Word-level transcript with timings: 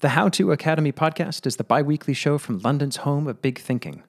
The 0.00 0.08
How 0.08 0.30
To 0.30 0.50
Academy 0.50 0.92
podcast 0.92 1.46
is 1.46 1.56
the 1.56 1.64
bi 1.64 1.82
weekly 1.82 2.14
show 2.14 2.38
from 2.38 2.60
London's 2.60 2.96
home 3.04 3.26
of 3.26 3.42
big 3.42 3.58
thinking. 3.58 4.02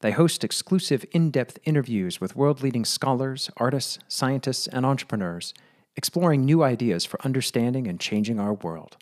They 0.00 0.10
host 0.10 0.44
exclusive, 0.44 1.06
in 1.12 1.30
depth 1.30 1.58
interviews 1.64 2.20
with 2.20 2.36
world 2.36 2.62
leading 2.62 2.84
scholars, 2.84 3.50
artists, 3.56 3.98
scientists, 4.08 4.66
and 4.66 4.84
entrepreneurs, 4.84 5.54
exploring 5.96 6.44
new 6.44 6.62
ideas 6.62 7.06
for 7.06 7.18
understanding 7.24 7.86
and 7.86 7.98
changing 7.98 8.38
our 8.38 8.52
world. 8.52 8.98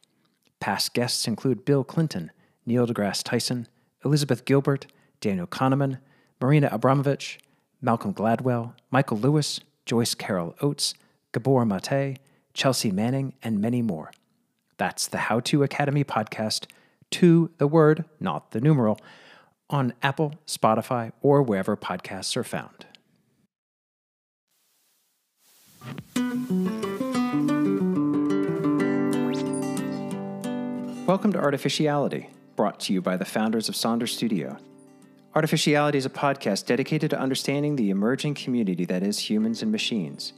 Past 0.61 0.95
guests 0.95 1.27
include 1.27 1.65
Bill 1.65 1.83
Clinton, 1.83 2.31
Neil 2.65 2.87
deGrasse 2.87 3.25
Tyson, 3.25 3.67
Elizabeth 4.05 4.45
Gilbert, 4.45 4.87
Daniel 5.21 5.49
Kahneman, 5.49 5.99
Marina 6.41 6.69
Abramović, 6.69 7.39
Malcolm 7.83 8.15
Gladwell, 8.15 8.75
Michael 8.93 9.19
Lewis, 9.19 9.59
Joyce 9.85 10.15
Carol 10.15 10.55
Oates, 10.63 10.95
Gabor 11.33 11.67
Mate, 11.67 12.21
Chelsea 12.55 12.93
Manning, 12.93 13.35
and 13.43 13.61
many 13.61 13.83
more. 13.83 14.13
That's 14.79 15.09
the 15.09 15.17
How 15.17 15.41
To 15.41 15.63
Academy 15.63 16.05
podcast, 16.05 16.67
to 17.13 17.51
the 17.57 17.67
word, 17.67 18.05
not 18.21 18.51
the 18.51 18.61
numeral, 18.61 19.01
on 19.71 19.95
Apple, 20.03 20.35
Spotify, 20.47 21.13
or 21.23 21.43
wherever 21.43 21.79
podcasts 21.79 22.37
are 22.37 22.45
found. 22.45 22.85
Welcome 31.07 31.33
to 31.33 31.39
Artificiality, 31.39 32.29
brought 32.55 32.79
to 32.81 32.93
you 32.93 33.01
by 33.01 33.17
the 33.17 33.25
founders 33.25 33.71
of 33.71 33.75
Sonder 33.75 34.07
Studio. 34.07 34.59
Artificiality 35.35 35.97
is 35.97 36.05
a 36.05 36.11
podcast 36.11 36.67
dedicated 36.67 37.11
to 37.11 37.19
understanding 37.19 37.77
the 37.77 37.89
emerging 37.89 38.35
community 38.35 38.85
that 38.85 39.03
is 39.03 39.31
humans 39.31 39.63
and 39.63 39.73
machines. 39.73 40.35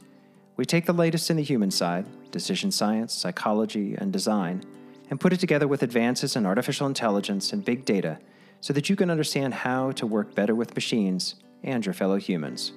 We 0.55 0.65
take 0.65 0.85
the 0.85 0.93
latest 0.93 1.29
in 1.29 1.35
the 1.35 1.43
human 1.43 1.71
side, 1.71 2.05
decision 2.31 2.71
science, 2.71 3.13
psychology, 3.13 3.95
and 3.95 4.13
design, 4.13 4.63
and 5.09 5.19
put 5.19 5.33
it 5.33 5.39
together 5.39 5.67
with 5.67 5.83
advances 5.83 6.35
in 6.35 6.45
artificial 6.45 6.87
intelligence 6.87 7.51
and 7.51 7.65
big 7.65 7.85
data 7.85 8.19
so 8.61 8.73
that 8.73 8.89
you 8.89 8.95
can 8.95 9.09
understand 9.09 9.53
how 9.53 9.91
to 9.91 10.05
work 10.05 10.35
better 10.35 10.53
with 10.53 10.75
machines 10.75 11.35
and 11.63 11.85
your 11.85 11.93
fellow 11.93 12.17
humans. 12.17 12.71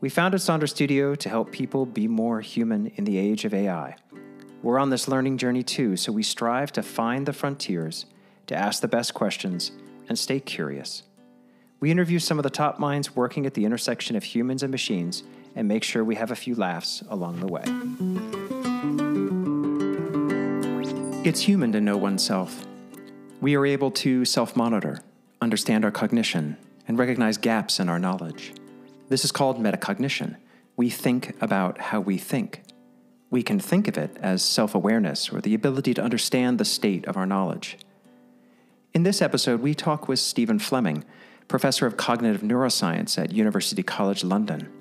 We 0.00 0.08
founded 0.08 0.40
Sonder 0.40 0.68
Studio 0.68 1.14
to 1.14 1.28
help 1.28 1.52
people 1.52 1.84
be 1.84 2.08
more 2.08 2.40
human 2.40 2.86
in 2.96 3.04
the 3.04 3.18
age 3.18 3.44
of 3.44 3.52
AI. 3.52 3.96
We're 4.62 4.78
on 4.78 4.90
this 4.90 5.08
learning 5.08 5.38
journey 5.38 5.62
too, 5.62 5.96
so 5.96 6.12
we 6.12 6.22
strive 6.22 6.72
to 6.72 6.82
find 6.82 7.26
the 7.26 7.32
frontiers, 7.32 8.06
to 8.46 8.56
ask 8.56 8.80
the 8.80 8.88
best 8.88 9.14
questions, 9.14 9.72
and 10.08 10.18
stay 10.18 10.40
curious. 10.40 11.02
We 11.80 11.90
interview 11.90 12.18
some 12.18 12.38
of 12.38 12.42
the 12.42 12.50
top 12.50 12.78
minds 12.78 13.16
working 13.16 13.46
at 13.46 13.54
the 13.54 13.64
intersection 13.64 14.16
of 14.16 14.24
humans 14.24 14.62
and 14.62 14.70
machines 14.70 15.22
and 15.54 15.66
make 15.66 15.84
sure 15.84 16.04
we 16.04 16.16
have 16.16 16.30
a 16.30 16.36
few 16.36 16.54
laughs 16.54 17.02
along 17.08 17.40
the 17.40 17.46
way. 17.46 18.39
It's 21.22 21.42
human 21.42 21.70
to 21.72 21.82
know 21.82 21.98
oneself. 21.98 22.66
We 23.42 23.54
are 23.54 23.66
able 23.66 23.90
to 23.90 24.24
self 24.24 24.56
monitor, 24.56 25.00
understand 25.42 25.84
our 25.84 25.90
cognition, 25.90 26.56
and 26.88 26.98
recognize 26.98 27.36
gaps 27.36 27.78
in 27.78 27.90
our 27.90 27.98
knowledge. 27.98 28.54
This 29.10 29.22
is 29.22 29.30
called 29.30 29.62
metacognition. 29.62 30.36
We 30.78 30.88
think 30.88 31.36
about 31.42 31.78
how 31.78 32.00
we 32.00 32.16
think. 32.16 32.62
We 33.28 33.42
can 33.42 33.60
think 33.60 33.86
of 33.86 33.98
it 33.98 34.16
as 34.22 34.42
self 34.42 34.74
awareness 34.74 35.30
or 35.30 35.42
the 35.42 35.52
ability 35.52 35.92
to 35.92 36.02
understand 36.02 36.56
the 36.56 36.64
state 36.64 37.04
of 37.04 37.18
our 37.18 37.26
knowledge. 37.26 37.76
In 38.94 39.02
this 39.02 39.20
episode, 39.20 39.60
we 39.60 39.74
talk 39.74 40.08
with 40.08 40.20
Stephen 40.20 40.58
Fleming, 40.58 41.04
professor 41.48 41.86
of 41.86 41.98
cognitive 41.98 42.40
neuroscience 42.40 43.22
at 43.22 43.30
University 43.34 43.82
College 43.82 44.24
London. 44.24 44.72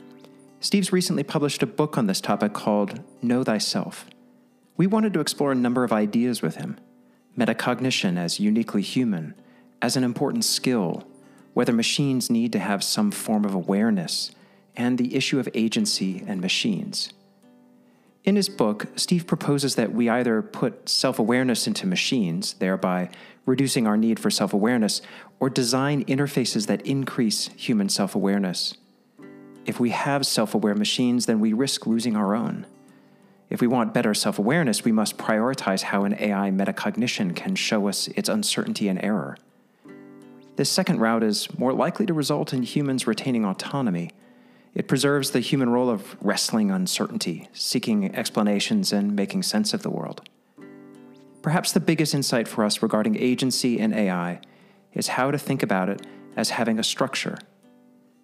Steve's 0.62 0.94
recently 0.94 1.24
published 1.24 1.62
a 1.64 1.68
book 1.68 1.98
on 1.98 2.08
this 2.08 2.22
topic 2.22 2.54
called 2.54 3.02
Know 3.22 3.44
Thyself. 3.44 4.06
We 4.80 4.88
wanted 4.88 5.12
to 5.12 5.20
explore 5.20 5.52
a 5.52 5.56
number 5.56 5.84
of 5.84 5.92
ideas 5.92 6.42
with 6.42 6.56
him 6.56 6.80
metacognition 7.38 8.18
as 8.18 8.40
uniquely 8.40 8.82
human, 8.82 9.34
as 9.82 9.98
an 9.98 10.06
important 10.06 10.46
skill, 10.46 11.06
whether 11.54 11.74
machines 11.74 12.30
need 12.30 12.54
to 12.54 12.60
have 12.60 12.82
some 12.82 13.12
form 13.12 13.44
of 13.44 13.54
awareness, 13.54 14.32
and 14.78 14.98
the 14.98 15.16
issue 15.16 15.38
of 15.38 15.50
agency 15.54 16.24
and 16.26 16.40
machines. 16.40 17.12
In 18.24 18.38
his 18.38 18.48
book, 18.48 18.88
Steve 18.96 19.28
proposes 19.28 19.76
that 19.76 19.92
we 19.92 20.08
either 20.08 20.42
put 20.42 20.88
self 20.88 21.20
awareness 21.20 21.68
into 21.68 21.86
machines, 21.86 22.54
thereby 22.54 23.10
reducing 23.46 23.86
our 23.86 23.98
need 23.98 24.18
for 24.18 24.30
self 24.30 24.54
awareness, 24.54 25.02
or 25.42 25.50
design 25.50 26.06
interfaces 26.06 26.68
that 26.68 26.86
increase 26.86 27.50
human 27.58 27.90
self 27.90 28.16
awareness. 28.16 28.76
If 29.66 29.78
we 29.82 29.90
have 29.90 30.26
self 30.26 30.56
aware 30.56 30.76
machines, 30.76 31.26
then 31.26 31.42
we 31.42 31.52
risk 31.52 31.86
losing 31.86 32.16
our 32.16 32.34
own. 32.34 32.66
If 33.50 33.62
we 33.62 33.68
want 33.68 33.94
better 33.94 34.14
self 34.14 34.38
awareness, 34.38 34.84
we 34.84 34.92
must 34.92 35.18
prioritize 35.18 35.82
how 35.82 36.04
an 36.04 36.16
AI 36.20 36.52
metacognition 36.52 37.36
can 37.36 37.56
show 37.56 37.88
us 37.88 38.08
its 38.10 38.30
uncertainty 38.30 38.88
and 38.88 39.04
error. 39.04 39.38
This 40.56 40.70
second 40.70 41.00
route 41.00 41.24
is 41.24 41.58
more 41.58 41.74
likely 41.74 42.06
to 42.06 42.14
result 42.14 42.54
in 42.54 42.64
humans 42.64 43.08
retaining 43.08 43.46
autonomy. 43.46 44.12
It 44.76 44.88
preserves 44.88 45.32
the 45.32 45.40
human 45.40 45.70
role 45.70 45.90
of 45.90 46.16
wrestling 46.22 46.70
uncertainty, 46.70 47.50
seeking 47.54 48.14
explanations, 48.16 48.94
and 48.94 49.16
making 49.16 49.44
sense 49.44 49.74
of 49.74 49.82
the 49.82 49.90
world. 49.90 50.28
Perhaps 51.42 51.72
the 51.72 51.80
biggest 51.80 52.14
insight 52.14 52.48
for 52.48 52.64
us 52.64 52.84
regarding 52.84 53.16
agency 53.16 53.80
and 53.80 53.96
AI 53.96 54.42
is 54.94 55.08
how 55.08 55.32
to 55.32 55.38
think 55.38 55.64
about 55.64 55.90
it 55.90 56.06
as 56.36 56.52
having 56.52 56.78
a 56.78 56.84
structure. 56.84 57.40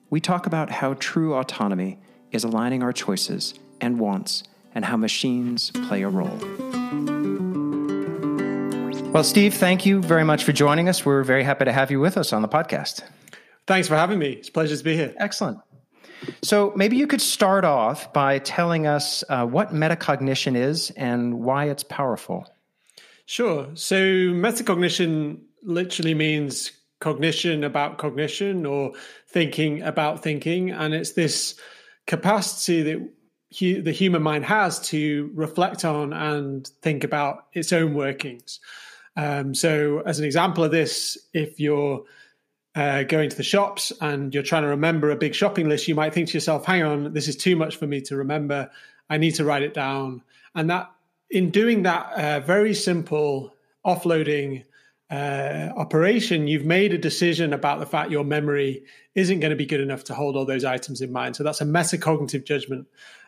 We 0.09 0.19
talk 0.19 0.45
about 0.45 0.69
how 0.69 0.95
true 0.95 1.33
autonomy 1.33 1.97
is 2.31 2.43
aligning 2.43 2.83
our 2.83 2.93
choices 2.93 3.53
and 3.81 3.99
wants 3.99 4.43
and 4.75 4.85
how 4.85 4.97
machines 4.97 5.71
play 5.87 6.03
a 6.03 6.09
role. 6.09 6.37
Well, 9.13 9.23
Steve, 9.23 9.53
thank 9.53 9.85
you 9.85 10.01
very 10.01 10.25
much 10.25 10.43
for 10.43 10.51
joining 10.51 10.89
us. 10.89 11.05
We're 11.05 11.23
very 11.23 11.43
happy 11.43 11.63
to 11.63 11.71
have 11.71 11.89
you 11.89 12.01
with 12.01 12.17
us 12.17 12.33
on 12.33 12.41
the 12.41 12.49
podcast. 12.49 13.01
Thanks 13.65 13.87
for 13.87 13.95
having 13.95 14.19
me. 14.19 14.33
It's 14.33 14.49
a 14.49 14.51
pleasure 14.51 14.75
to 14.75 14.83
be 14.83 14.95
here. 14.95 15.13
Excellent. 15.17 15.59
So, 16.41 16.73
maybe 16.75 16.97
you 16.97 17.07
could 17.07 17.21
start 17.21 17.65
off 17.65 18.11
by 18.11 18.39
telling 18.39 18.87
us 18.87 19.23
uh, 19.29 19.45
what 19.45 19.73
metacognition 19.73 20.55
is 20.55 20.91
and 20.91 21.39
why 21.39 21.69
it's 21.69 21.83
powerful. 21.83 22.45
Sure. 23.25 23.67
So, 23.73 23.95
metacognition 23.95 25.39
literally 25.63 26.13
means 26.13 26.71
cognition 26.99 27.63
about 27.63 27.97
cognition 27.97 28.65
or 28.65 28.91
thinking 29.29 29.81
about 29.81 30.23
thinking. 30.23 30.71
And 30.71 30.93
it's 30.93 31.13
this 31.13 31.55
capacity 32.07 32.81
that 32.83 33.09
hu- 33.57 33.81
the 33.81 33.91
human 33.91 34.21
mind 34.21 34.45
has 34.45 34.79
to 34.89 35.31
reflect 35.33 35.85
on 35.85 36.13
and 36.13 36.67
think 36.81 37.03
about 37.03 37.47
its 37.53 37.73
own 37.73 37.93
workings. 37.93 38.59
Um, 39.17 39.55
so, 39.55 40.01
as 40.05 40.19
an 40.19 40.25
example 40.25 40.63
of 40.63 40.71
this, 40.71 41.17
if 41.33 41.59
you're 41.59 42.03
uh, 42.75 43.03
going 43.03 43.29
to 43.29 43.38
the 43.38 43.43
shops 43.43 43.93
and 44.01 44.33
you're 44.33 44.43
trying 44.43 44.63
to 44.63 44.69
remember 44.69 45.09
a 45.09 45.16
big 45.16 45.33
shopping 45.33 45.69
list, 45.69 45.88
you 45.88 45.95
might 45.95 46.13
think 46.13 46.27
to 46.29 46.33
yourself, 46.33 46.66
hang 46.66 46.83
on, 46.83 47.13
this 47.13 47.27
is 47.27 47.38
too 47.38 47.55
much 47.55 47.77
for 47.77 47.88
me 47.88 48.01
to 48.01 48.17
remember. 48.17 48.69
I 49.09 49.17
need 49.17 49.35
to 49.35 49.45
write 49.45 49.63
it 49.63 49.73
down. 49.73 50.22
And 50.55 50.69
that, 50.69 50.91
in 51.29 51.49
doing 51.49 51.83
that 51.83 52.11
uh, 52.13 52.39
very 52.41 52.73
simple 52.73 53.53
offloading 53.85 54.63
uh, 55.09 55.69
operation, 55.75 56.47
you've 56.47 56.66
made 56.66 56.93
a 56.93 56.97
decision 56.97 57.53
about 57.53 57.79
the 57.79 57.85
fact 57.85 58.11
your 58.11 58.23
memory 58.23 58.83
isn't 59.13 59.39
going 59.39 59.51
to 59.51 59.55
be 59.55 59.66
good 59.66 59.79
enough 59.79 60.03
to 60.05 60.13
hold 60.13 60.35
all 60.35 60.45
those 60.45 60.66
items 60.66 61.01
in 61.01 61.11
mind. 61.11 61.35
So 61.35 61.43
that's 61.43 61.61
a 61.61 61.66
metacognitive 61.66 62.45
judgment 62.45 62.88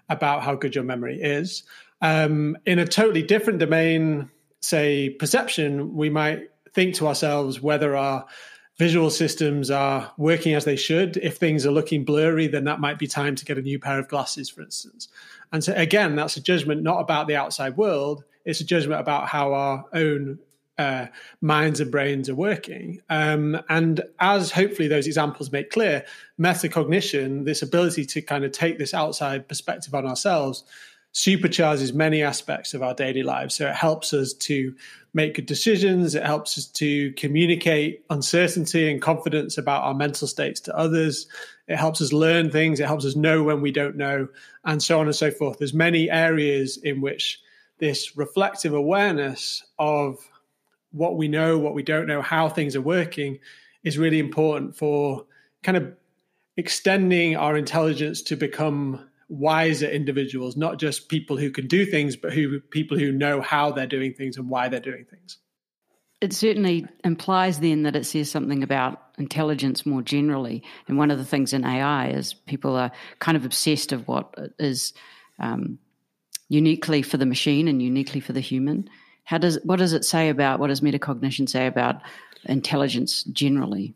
about 0.10 0.44
how 0.44 0.56
good 0.56 0.74
your 0.74 0.84
memory 0.84 1.22
is. 1.22 1.64
Um, 2.02 2.58
in 2.66 2.80
a 2.80 2.86
totally 2.86 3.24
different 3.24 3.60
domain, 3.60 4.30
say 4.62 5.10
perception, 5.12 5.96
we 5.96 6.10
might 6.10 6.50
think 6.74 6.96
to 6.96 7.08
ourselves 7.08 7.62
whether 7.62 7.96
our 7.96 8.26
visual 8.78 9.10
systems 9.10 9.72
are 9.72 10.12
working 10.18 10.54
as 10.54 10.66
they 10.66 10.76
should. 10.76 11.18
If 11.18 11.38
things 11.38 11.66
are 11.66 11.72
looking 11.72 12.06
blurry, 12.06 12.48
then 12.48 12.66
that 12.66 12.80
might 12.80 13.00
be 13.00 13.08
time 13.08 13.36
to 13.36 13.46
get 13.46 13.58
a 13.58 13.62
new 13.62 13.80
pair 13.80 14.00
of 14.00 14.08
glasses, 14.08 14.50
for 14.50 14.62
instance. 14.62 15.08
And 15.52 15.64
so, 15.64 15.74
again, 15.76 16.16
that's 16.16 16.38
a 16.38 16.42
judgment 16.42 16.84
not 16.84 17.00
about 17.00 17.28
the 17.28 17.36
outside 17.36 17.78
world, 17.78 18.24
it's 18.46 18.62
a 18.62 18.66
judgment 18.66 19.02
about 19.02 19.28
how 19.28 19.54
our 19.54 19.86
own 19.94 20.40
uh, 20.78 21.08
minds 21.42 21.80
and 21.80 21.92
brains 21.92 22.30
are 22.30 22.36
working. 22.36 23.02
Um, 23.10 23.60
and 23.70 24.02
as 24.20 24.52
hopefully 24.52 24.88
those 24.88 25.08
examples 25.08 25.52
make 25.52 25.72
clear, 25.72 26.06
metacognition, 26.40 27.46
this 27.46 27.62
ability 27.62 28.06
to 28.06 28.22
kind 28.22 28.44
of 28.44 28.52
take 28.52 28.78
this 28.78 28.94
outside 28.94 29.48
perspective 29.48 29.96
on 29.96 30.06
ourselves, 30.06 30.64
supercharges 31.14 31.96
many 31.96 32.22
aspects 32.22 32.76
of 32.76 32.84
our 32.84 32.94
daily 32.94 33.24
lives. 33.24 33.56
So 33.56 33.68
it 33.68 33.76
helps 33.76 34.14
us 34.14 34.34
to 34.34 34.76
make 35.16 35.34
good 35.34 35.48
decisions, 35.48 36.14
it 36.14 36.24
helps 36.24 36.60
us 36.60 36.68
to 36.68 37.12
communicate 37.14 38.06
uncertainty 38.12 38.92
and 38.92 39.02
confidence 39.02 39.58
about 39.58 39.84
our 39.84 39.96
mental 39.96 40.28
states 40.28 40.60
to 40.62 40.78
others. 40.78 41.26
It 41.68 41.78
helps 41.78 42.02
us 42.02 42.14
learn 42.14 42.52
things, 42.52 42.80
it 42.80 42.86
helps 42.86 43.04
us 43.04 43.16
know 43.16 43.42
when 43.42 43.62
we 43.62 43.72
don't 43.72 43.96
know, 43.96 44.28
and 44.64 44.84
so 44.84 45.00
on 45.00 45.08
and 45.08 45.16
so 45.16 45.32
forth. 45.32 45.58
There's 45.58 45.74
many 45.74 46.08
areas 46.12 46.78
in 46.78 47.02
which 47.02 47.42
this 47.80 48.16
reflective 48.16 48.74
awareness 48.74 49.64
of 49.80 50.20
what 50.92 51.18
we 51.18 51.28
know, 51.28 51.58
what 51.58 51.74
we 51.74 51.84
don't 51.84 52.08
know, 52.08 52.22
how 52.22 52.50
things 52.50 52.76
are 52.76 52.82
working 52.82 53.40
is 53.84 53.98
really 53.98 54.20
important 54.20 54.76
for 54.76 55.26
kind 55.64 55.78
of 55.78 55.94
extending 56.56 57.36
our 57.36 57.56
intelligence 57.56 58.22
to 58.24 58.36
become 58.36 59.08
wiser 59.30 59.88
individuals, 59.88 60.56
not 60.56 60.80
just 60.80 61.10
people 61.10 61.38
who 61.38 61.52
can 61.52 61.68
do 61.68 61.86
things, 61.86 62.16
but 62.16 62.34
who 62.34 62.60
people 62.60 62.98
who 62.98 63.12
know 63.12 63.42
how 63.42 63.72
they're 63.72 63.86
doing 63.86 64.14
things 64.14 64.38
and 64.38 64.50
why 64.50 64.70
they're 64.70 64.80
doing 64.80 65.06
things. 65.10 65.38
it 66.20 66.34
certainly 66.34 66.88
implies 67.04 67.60
then 67.60 67.84
that 67.84 67.96
it 67.96 68.06
says 68.06 68.32
something 68.32 68.64
about 68.64 69.02
intelligence 69.20 69.86
more 69.86 70.02
generally. 70.02 70.64
And 70.88 70.98
one 70.98 71.12
of 71.12 71.18
the 71.18 71.26
things 71.26 71.54
in 71.54 71.64
AI 71.64 72.10
is 72.10 72.34
people 72.34 72.76
are 72.76 72.92
kind 73.20 73.38
of 73.38 73.46
obsessed 73.46 73.92
of 73.92 74.08
what 74.08 74.34
is 74.58 74.94
um, 75.40 75.78
uniquely 76.50 77.02
for 77.02 77.18
the 77.18 77.26
machine 77.26 77.68
and 77.68 77.82
uniquely 77.82 78.20
for 78.20 78.34
the 78.34 78.40
human. 78.40 78.90
How 79.28 79.38
does 79.38 79.60
what 79.64 79.80
does 79.80 79.92
it 79.92 80.06
say 80.06 80.30
about 80.30 80.58
what 80.58 80.68
does 80.68 80.80
metacognition 80.80 81.50
say 81.50 81.68
about 81.68 82.02
intelligence 82.46 83.24
generally? 83.24 83.94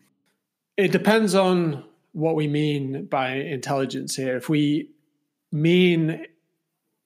It 0.75 0.91
depends 0.91 1.35
on 1.35 1.85
what 2.11 2.35
we 2.35 2.49
mean 2.49 3.05
by 3.05 3.35
intelligence 3.35 4.13
here. 4.13 4.35
If 4.35 4.49
we 4.49 4.89
mean 5.49 6.25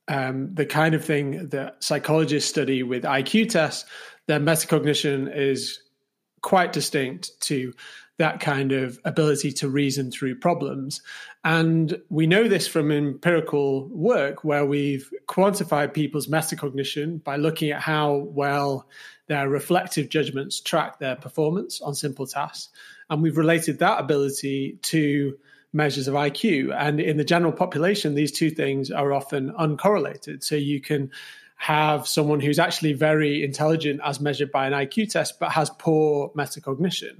um, 0.07 0.56
the 0.56 0.66
kind 0.66 0.95
of 0.95 1.06
thing 1.06 1.50
that 1.50 1.83
psychologists 1.83 2.50
study 2.50 2.81
with 2.81 3.04
IQ 3.04 3.50
tests, 3.50 3.88
then 4.25 4.44
metacognition 4.44 5.31
is 5.31 5.80
quite 6.42 6.74
distinct 6.74 7.30
to 7.42 7.75
that 8.18 8.39
kind 8.39 8.72
of 8.72 9.00
ability 9.06 9.51
to 9.51 9.69
reason 9.69 10.10
through 10.10 10.39
problems. 10.39 11.04
And 11.45 12.01
we 12.09 12.25
know 12.25 12.47
this 12.47 12.68
from 12.68 12.92
empirical 12.92 13.88
work 13.89 14.44
where 14.44 14.65
we've 14.65 15.07
quantified 15.27 15.94
people's 15.94 16.25
metacognition 16.25 17.24
by 17.24 17.36
looking 17.36 17.69
at 17.69 17.81
how 17.81 18.15
well 18.31 18.89
their 19.27 19.47
reflective 19.47 20.09
judgments 20.09 20.59
track 20.59 20.97
their 20.97 21.15
performance 21.15 21.81
on 21.81 21.94
simple 21.94 22.25
tasks. 22.25 22.69
And 23.12 23.21
we've 23.21 23.38
related 23.38 23.77
that 23.77 24.00
ability 24.00 24.80
to 24.81 25.38
measures 25.71 26.07
of 26.07 26.15
IQ. 26.15 26.75
And 26.75 27.00
in 27.00 27.18
the 27.18 27.24
general 27.24 27.51
population, 27.51 28.15
these 28.15 28.31
two 28.31 28.50
things 28.50 28.89
are 28.89 29.13
often 29.13 29.51
uncorrelated. 29.51 30.44
So 30.44 30.56
you 30.56 30.81
can 30.81 31.12
have 31.57 32.07
someone 32.07 32.39
who's 32.39 32.57
actually 32.57 32.94
very 32.94 33.44
intelligent 33.44 34.01
as 34.03 34.19
measured 34.19 34.51
by 34.51 34.65
an 34.65 34.74
IQ 34.74 35.12
test, 35.12 35.39
but 35.39 35.51
has 35.51 35.69
poor 35.77 36.30
metacognition. 36.30 37.19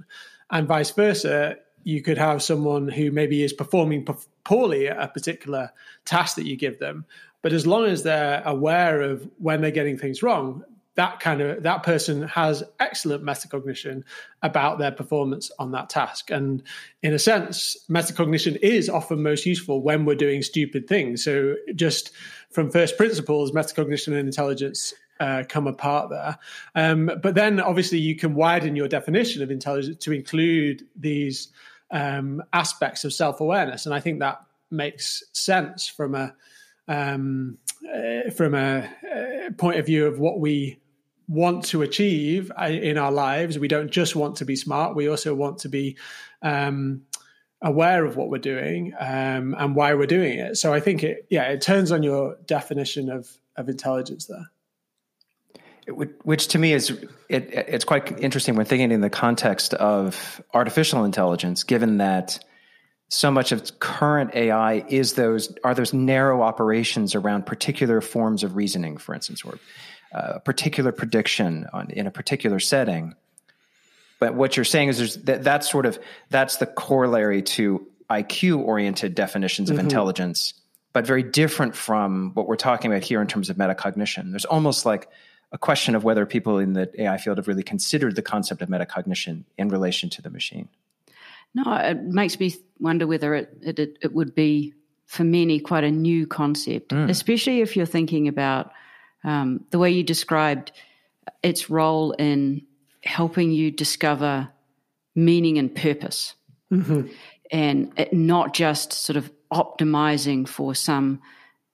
And 0.50 0.66
vice 0.66 0.90
versa, 0.90 1.58
you 1.86 2.02
could 2.02 2.18
have 2.18 2.42
someone 2.42 2.88
who 2.88 3.12
maybe 3.12 3.44
is 3.44 3.52
performing 3.52 4.04
poorly 4.42 4.88
at 4.88 5.00
a 5.00 5.06
particular 5.06 5.70
task 6.04 6.34
that 6.34 6.44
you 6.44 6.56
give 6.56 6.80
them. 6.80 7.04
But 7.42 7.52
as 7.52 7.64
long 7.64 7.84
as 7.84 8.02
they're 8.02 8.42
aware 8.44 9.02
of 9.02 9.30
when 9.38 9.60
they're 9.60 9.70
getting 9.70 9.96
things 9.96 10.20
wrong, 10.20 10.64
that 10.96 11.20
kind 11.20 11.40
of 11.40 11.62
that 11.62 11.84
person 11.84 12.22
has 12.22 12.64
excellent 12.80 13.22
metacognition 13.22 14.02
about 14.42 14.80
their 14.80 14.90
performance 14.90 15.52
on 15.60 15.70
that 15.72 15.88
task 15.88 16.32
and 16.32 16.64
in 17.02 17.12
a 17.12 17.18
sense 17.18 17.76
metacognition 17.88 18.56
is 18.62 18.88
often 18.88 19.22
most 19.22 19.44
useful 19.44 19.82
when 19.82 20.06
we're 20.06 20.16
doing 20.16 20.42
stupid 20.42 20.88
things 20.88 21.22
so 21.22 21.54
just 21.74 22.12
from 22.50 22.70
first 22.70 22.96
principles 22.96 23.52
metacognition 23.52 24.08
and 24.08 24.26
intelligence 24.26 24.94
uh, 25.20 25.42
come 25.48 25.66
apart 25.66 26.08
there 26.08 26.38
um, 26.74 27.10
but 27.22 27.34
then 27.34 27.60
obviously 27.60 27.98
you 27.98 28.16
can 28.16 28.34
widen 28.34 28.74
your 28.74 28.88
definition 28.88 29.42
of 29.42 29.50
intelligence 29.50 30.02
to 30.02 30.12
include 30.12 30.82
these 30.96 31.48
um, 31.90 32.42
aspects 32.52 33.04
of 33.04 33.12
self-awareness 33.12 33.86
and 33.86 33.94
i 33.94 34.00
think 34.00 34.20
that 34.20 34.40
makes 34.70 35.22
sense 35.32 35.86
from 35.88 36.14
a 36.14 36.34
um, 36.88 37.58
uh, 37.84 38.30
from 38.30 38.54
a, 38.54 38.88
a, 39.12 39.46
uh, 39.46 39.50
point 39.56 39.78
of 39.78 39.86
view 39.86 40.06
of 40.06 40.18
what 40.18 40.40
we 40.40 40.78
want 41.28 41.64
to 41.66 41.82
achieve 41.82 42.52
uh, 42.60 42.66
in 42.66 42.98
our 42.98 43.10
lives. 43.10 43.58
We 43.58 43.68
don't 43.68 43.90
just 43.90 44.14
want 44.14 44.36
to 44.36 44.44
be 44.44 44.56
smart. 44.56 44.94
We 44.94 45.08
also 45.08 45.34
want 45.34 45.58
to 45.58 45.68
be 45.68 45.96
um, 46.42 47.02
aware 47.60 48.04
of 48.04 48.16
what 48.16 48.30
we're 48.30 48.38
doing 48.38 48.92
um, 48.98 49.54
and 49.58 49.74
why 49.74 49.94
we're 49.94 50.06
doing 50.06 50.38
it. 50.38 50.56
So 50.56 50.72
I 50.72 50.80
think 50.80 51.02
it, 51.02 51.26
yeah, 51.28 51.44
it 51.44 51.60
turns 51.60 51.90
on 51.90 52.02
your 52.02 52.36
definition 52.46 53.10
of 53.10 53.28
of 53.56 53.68
intelligence 53.68 54.26
there. 54.26 54.50
Which 55.88 56.48
to 56.48 56.58
me 56.58 56.72
is 56.72 56.90
it, 57.28 57.48
it's 57.52 57.84
quite 57.84 58.18
interesting 58.20 58.56
when 58.56 58.66
thinking 58.66 58.90
in 58.90 59.00
the 59.00 59.10
context 59.10 59.72
of 59.74 60.42
artificial 60.52 61.04
intelligence, 61.04 61.62
given 61.62 61.98
that 61.98 62.44
so 63.08 63.30
much 63.30 63.52
of 63.52 63.78
current 63.78 64.34
AI 64.34 64.84
is 64.88 65.14
those 65.14 65.54
are 65.62 65.74
those 65.74 65.92
narrow 65.92 66.42
operations 66.42 67.14
around 67.14 67.46
particular 67.46 68.00
forms 68.00 68.42
of 68.42 68.56
reasoning, 68.56 68.96
for 68.96 69.14
instance, 69.14 69.44
or 69.44 69.58
a 70.12 70.40
particular 70.40 70.92
prediction 70.92 71.66
on, 71.72 71.90
in 71.90 72.06
a 72.06 72.10
particular 72.10 72.58
setting. 72.58 73.14
But 74.18 74.34
what 74.34 74.56
you're 74.56 74.64
saying 74.64 74.88
is 74.88 74.98
there's 74.98 75.16
that, 75.24 75.44
that's 75.44 75.70
sort 75.70 75.86
of 75.86 75.98
that's 76.30 76.56
the 76.56 76.66
corollary 76.66 77.42
to 77.42 77.86
IQ 78.10 78.58
oriented 78.60 79.14
definitions 79.14 79.70
of 79.70 79.76
mm-hmm. 79.76 79.86
intelligence, 79.86 80.54
but 80.92 81.06
very 81.06 81.22
different 81.22 81.76
from 81.76 82.32
what 82.34 82.48
we're 82.48 82.56
talking 82.56 82.90
about 82.90 83.04
here 83.04 83.20
in 83.20 83.26
terms 83.26 83.50
of 83.50 83.56
metacognition. 83.56 84.30
There's 84.30 84.44
almost 84.44 84.86
like 84.86 85.08
a 85.52 85.58
question 85.58 85.94
of 85.94 86.04
whether 86.04 86.26
people 86.26 86.58
in 86.58 86.72
the 86.72 86.90
AI 87.00 87.18
field 87.18 87.38
have 87.38 87.48
really 87.48 87.62
considered 87.62 88.16
the 88.16 88.22
concept 88.22 88.62
of 88.62 88.68
metacognition 88.68 89.44
in 89.56 89.68
relation 89.68 90.10
to 90.10 90.22
the 90.22 90.30
machine. 90.30 90.68
No, 91.54 91.74
it 91.74 92.02
makes 92.02 92.38
me 92.38 92.54
wonder 92.80 93.06
whether 93.06 93.34
it, 93.34 93.56
it, 93.62 93.98
it 94.02 94.12
would 94.12 94.34
be 94.34 94.74
for 95.06 95.24
many 95.24 95.60
quite 95.60 95.84
a 95.84 95.90
new 95.90 96.26
concept, 96.26 96.90
mm. 96.90 97.08
especially 97.08 97.60
if 97.60 97.76
you're 97.76 97.86
thinking 97.86 98.28
about 98.28 98.72
um, 99.24 99.64
the 99.70 99.78
way 99.78 99.90
you 99.90 100.02
described 100.02 100.72
its 101.42 101.70
role 101.70 102.12
in 102.12 102.62
helping 103.04 103.52
you 103.52 103.70
discover 103.70 104.48
meaning 105.14 105.58
and 105.58 105.74
purpose, 105.74 106.34
mm-hmm. 106.72 107.06
and 107.50 108.08
not 108.12 108.52
just 108.52 108.92
sort 108.92 109.16
of 109.16 109.30
optimizing 109.52 110.46
for 110.46 110.74
some 110.74 111.22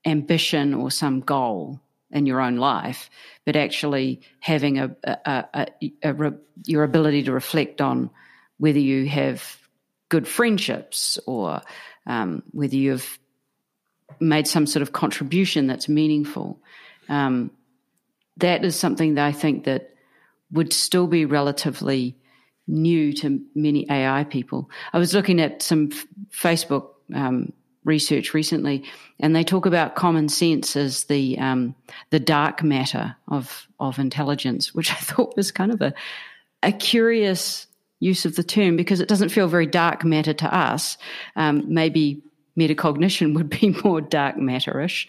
ambition 0.04 0.74
or 0.74 0.90
some 0.90 1.20
goal 1.20 1.80
in 2.12 2.26
your 2.26 2.40
own 2.40 2.56
life, 2.56 3.10
but 3.44 3.56
actually 3.56 4.20
having 4.40 4.78
a, 4.78 4.94
a, 5.04 5.44
a, 5.54 5.66
a 6.02 6.32
your 6.64 6.84
ability 6.84 7.22
to 7.24 7.32
reflect 7.32 7.80
on 7.80 8.10
whether 8.58 8.78
you 8.78 9.06
have 9.06 9.58
good 10.08 10.28
friendships 10.28 11.18
or 11.26 11.62
um, 12.06 12.42
whether 12.52 12.76
you've 12.76 13.18
made 14.20 14.46
some 14.46 14.66
sort 14.66 14.82
of 14.82 14.92
contribution 14.92 15.66
that's 15.66 15.88
meaningful. 15.88 16.60
Um, 17.08 17.50
that 18.36 18.64
is 18.64 18.76
something 18.76 19.14
that 19.14 19.24
I 19.24 19.32
think 19.32 19.64
that 19.64 19.94
would 20.50 20.72
still 20.72 21.06
be 21.06 21.24
relatively 21.24 22.16
new 22.66 23.12
to 23.14 23.40
many 23.54 23.90
AI 23.90 24.24
people. 24.24 24.70
I 24.92 24.98
was 24.98 25.14
looking 25.14 25.40
at 25.40 25.62
some 25.62 25.90
f- 25.92 26.06
Facebook 26.30 26.90
um, 27.14 27.52
research 27.84 28.34
recently, 28.34 28.84
and 29.20 29.34
they 29.34 29.44
talk 29.44 29.66
about 29.66 29.94
common 29.94 30.28
sense 30.28 30.76
as 30.76 31.04
the 31.04 31.38
um, 31.38 31.74
the 32.10 32.20
dark 32.20 32.62
matter 32.62 33.16
of 33.28 33.66
of 33.80 33.98
intelligence, 33.98 34.74
which 34.74 34.90
I 34.92 34.96
thought 34.96 35.36
was 35.36 35.50
kind 35.50 35.72
of 35.72 35.80
a 35.80 35.94
a 36.62 36.72
curious 36.72 37.66
use 38.00 38.24
of 38.24 38.34
the 38.34 38.42
term 38.42 38.76
because 38.76 39.00
it 39.00 39.08
doesn't 39.08 39.28
feel 39.28 39.48
very 39.48 39.66
dark 39.66 40.04
matter 40.04 40.32
to 40.32 40.54
us. 40.54 40.98
Um, 41.36 41.64
maybe 41.72 42.22
metacognition 42.58 43.34
would 43.36 43.48
be 43.48 43.76
more 43.84 44.00
dark 44.00 44.36
matterish. 44.36 45.06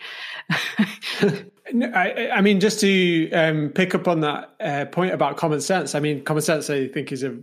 I, 1.72 2.30
I, 2.34 2.42
mean, 2.42 2.60
just 2.60 2.82
to 2.82 3.32
um, 3.32 3.70
pick 3.70 3.96
up 3.96 4.08
on 4.08 4.20
that 4.20 4.54
uh, 4.60 4.86
point 4.86 5.14
about 5.14 5.38
common 5.38 5.62
sense. 5.62 5.96
I 5.96 6.00
mean, 6.00 6.24
common 6.24 6.44
sense, 6.44 6.70
I 6.70 6.88
think, 6.88 7.12
is 7.12 7.24
a, 7.24 7.38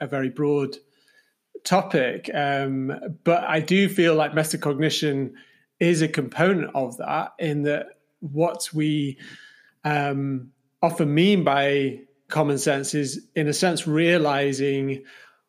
a 0.00 0.06
very 0.06 0.28
broad 0.28 0.76
topic, 1.64 2.30
um, 2.34 3.18
but 3.24 3.44
I 3.44 3.60
do 3.60 3.88
feel 3.88 4.14
like 4.14 4.32
metacognition 4.32 5.32
is 5.78 6.02
a 6.02 6.08
component 6.08 6.70
of 6.74 6.96
that. 6.98 7.32
In 7.38 7.62
that, 7.62 7.86
what 8.20 8.68
we 8.72 9.18
um, 9.84 10.52
often 10.80 11.14
mean 11.14 11.44
by 11.44 12.00
common 12.28 12.58
sense 12.58 12.94
is, 12.94 13.26
in 13.34 13.48
a 13.48 13.52
sense, 13.52 13.86
realizing 13.86 15.04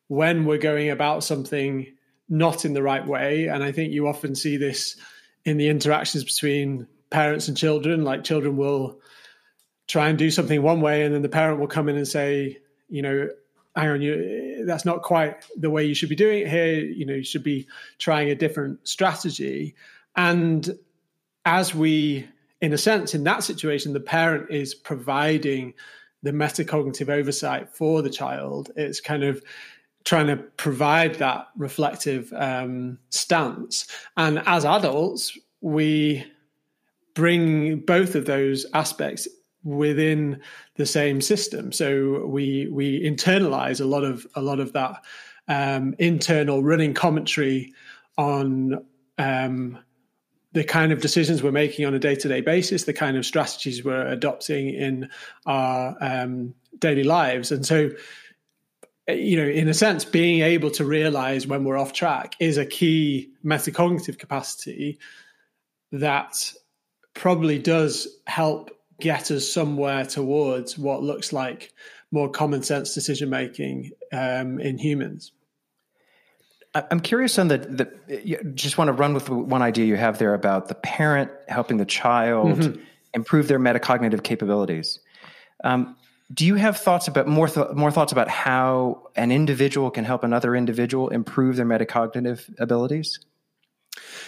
when 0.08 0.46
we're 0.46 0.58
going 0.58 0.90
about 0.90 1.24
something 1.24 1.88
not 2.30 2.66
in 2.66 2.74
the 2.74 2.84
right 2.84 3.06
way. 3.06 3.48
And 3.48 3.64
I 3.64 3.72
think 3.72 3.94
you 3.94 4.08
often 4.08 4.36
see 4.36 4.58
this 4.58 4.98
in 5.46 5.58
the 5.58 5.70
interactions 5.70 6.24
between 6.24 6.88
parents 7.10 7.48
and 7.48 7.58
children. 7.58 8.04
Like 8.04 8.24
children 8.24 8.58
will 8.58 9.00
try 9.88 10.10
and 10.10 10.18
do 10.18 10.32
something 10.32 10.62
one 10.62 10.82
way, 10.82 11.04
and 11.04 11.14
then 11.14 11.22
the 11.22 11.30
parent 11.30 11.60
will 11.60 11.68
come 11.68 11.90
in 11.90 11.98
and 11.98 12.08
say, 12.08 12.60
you 12.90 13.02
know, 13.02 13.30
hang 13.76 13.90
on, 13.90 14.02
you 14.02 14.66
that's 14.66 14.86
not 14.86 15.02
quite 15.02 15.46
the 15.58 15.70
way 15.70 15.86
you 15.86 15.96
should 15.96 16.10
be 16.10 16.16
doing 16.16 16.44
it 16.44 16.50
here. 16.50 16.80
You 16.80 17.06
know, 17.06 17.16
you 17.16 17.24
should 17.24 17.44
be 17.44 17.68
trying 17.98 18.30
a 18.30 18.36
different 18.36 18.88
strategy. 18.88 19.76
And 20.16 20.78
as 21.46 21.74
we, 21.74 22.28
in 22.62 22.74
a 22.74 22.78
sense, 22.78 23.14
in 23.14 23.24
that 23.24 23.44
situation, 23.44 23.94
the 23.94 24.00
parent 24.00 24.52
is 24.52 24.74
providing 24.74 25.74
the 26.22 26.32
metacognitive 26.32 27.10
oversight 27.10 27.70
for 27.70 28.02
the 28.02 28.10
child. 28.10 28.72
It's 28.76 29.02
kind 29.02 29.24
of 29.24 29.44
trying 30.06 30.28
to 30.28 30.38
provide 30.38 31.16
that 31.16 31.48
reflective 31.58 32.32
um, 32.34 33.00
stance. 33.10 33.88
And 34.18 34.42
as 34.46 34.66
adults, 34.66 35.38
we 35.62 36.26
bring 37.14 37.80
both 37.80 38.16
of 38.16 38.26
those 38.26 38.66
aspects 38.74 39.28
within 39.64 40.42
the 40.76 40.86
same 40.86 41.22
system. 41.22 41.72
So 41.72 42.26
we 42.26 42.68
we 42.68 43.02
internalize 43.02 43.80
a 43.82 43.86
lot 43.86 44.04
of 44.04 44.28
a 44.36 44.42
lot 44.42 44.60
of 44.60 44.74
that 44.74 45.04
um, 45.48 45.96
internal 46.00 46.64
running 46.64 46.94
commentary 46.94 47.74
on 48.18 48.86
um, 49.18 49.80
the 50.54 50.64
kind 50.64 50.92
of 50.92 51.02
decisions 51.02 51.42
we're 51.42 51.52
making 51.52 51.86
on 51.86 51.94
a 51.94 52.00
day 52.00 52.16
to 52.16 52.28
day 52.28 52.42
basis, 52.42 52.84
the 52.84 52.94
kind 52.94 53.18
of 53.18 53.26
strategies 53.26 53.84
we're 53.84 54.08
adopting 54.08 54.70
in 54.70 55.10
our 55.46 55.96
um, 56.00 56.54
daily 56.80 57.04
lives. 57.04 57.52
And 57.52 57.66
so, 57.66 57.90
you 59.08 59.38
know, 59.38 59.48
in 59.48 59.68
a 59.68 59.74
sense, 59.74 60.06
being 60.06 60.42
able 60.42 60.70
to 60.72 60.86
realize 60.86 61.48
when 61.48 61.64
we're 61.64 61.78
off 61.78 61.94
track 61.94 62.36
is 62.40 62.58
a 62.58 62.66
key 62.66 63.32
metacognitive 63.44 64.20
capacity 64.20 65.00
that 65.92 66.54
probably 67.14 67.60
does 67.60 68.08
help 68.28 68.72
get 69.04 69.30
us 69.32 69.48
somewhere 69.48 70.06
towards 70.06 70.78
what 70.78 71.04
looks 71.04 71.34
like 71.34 71.74
more 72.10 72.30
common 72.30 72.64
sense 72.64 72.94
decision 72.94 73.30
making 73.30 73.92
um, 74.14 74.62
in 74.62 74.78
humans. 74.78 75.34
I'm 76.74 77.02
curious 77.02 77.38
on 77.38 77.50
the, 77.50 77.58
the 77.58 78.52
just 78.56 78.78
want 78.78 78.88
to 78.88 78.94
run 78.94 79.14
with 79.14 79.30
one 79.30 79.62
idea 79.62 79.86
you 79.86 79.98
have 79.98 80.20
there 80.20 80.34
about 80.34 80.70
the 80.70 80.76
parent 80.76 81.30
helping 81.50 81.78
the 81.78 81.86
child 81.86 82.60
mm-hmm. 82.60 82.82
improve 83.14 83.48
their 83.48 83.60
metacognitive 83.60 84.24
capabilities. 84.24 85.00
Um, 85.66 85.98
do 86.34 86.46
you 86.46 86.56
have 86.56 86.78
thoughts 86.78 87.08
about 87.08 87.28
more 87.28 87.48
th- 87.48 87.74
more 87.76 87.92
thoughts 87.92 88.12
about 88.14 88.30
how 88.30 89.10
an 89.16 89.32
individual 89.32 89.92
can 89.92 90.06
help 90.06 90.24
another 90.24 90.56
individual 90.56 91.10
improve 91.10 91.58
their 91.58 91.66
metacognitive 91.66 92.50
abilities? 92.58 93.20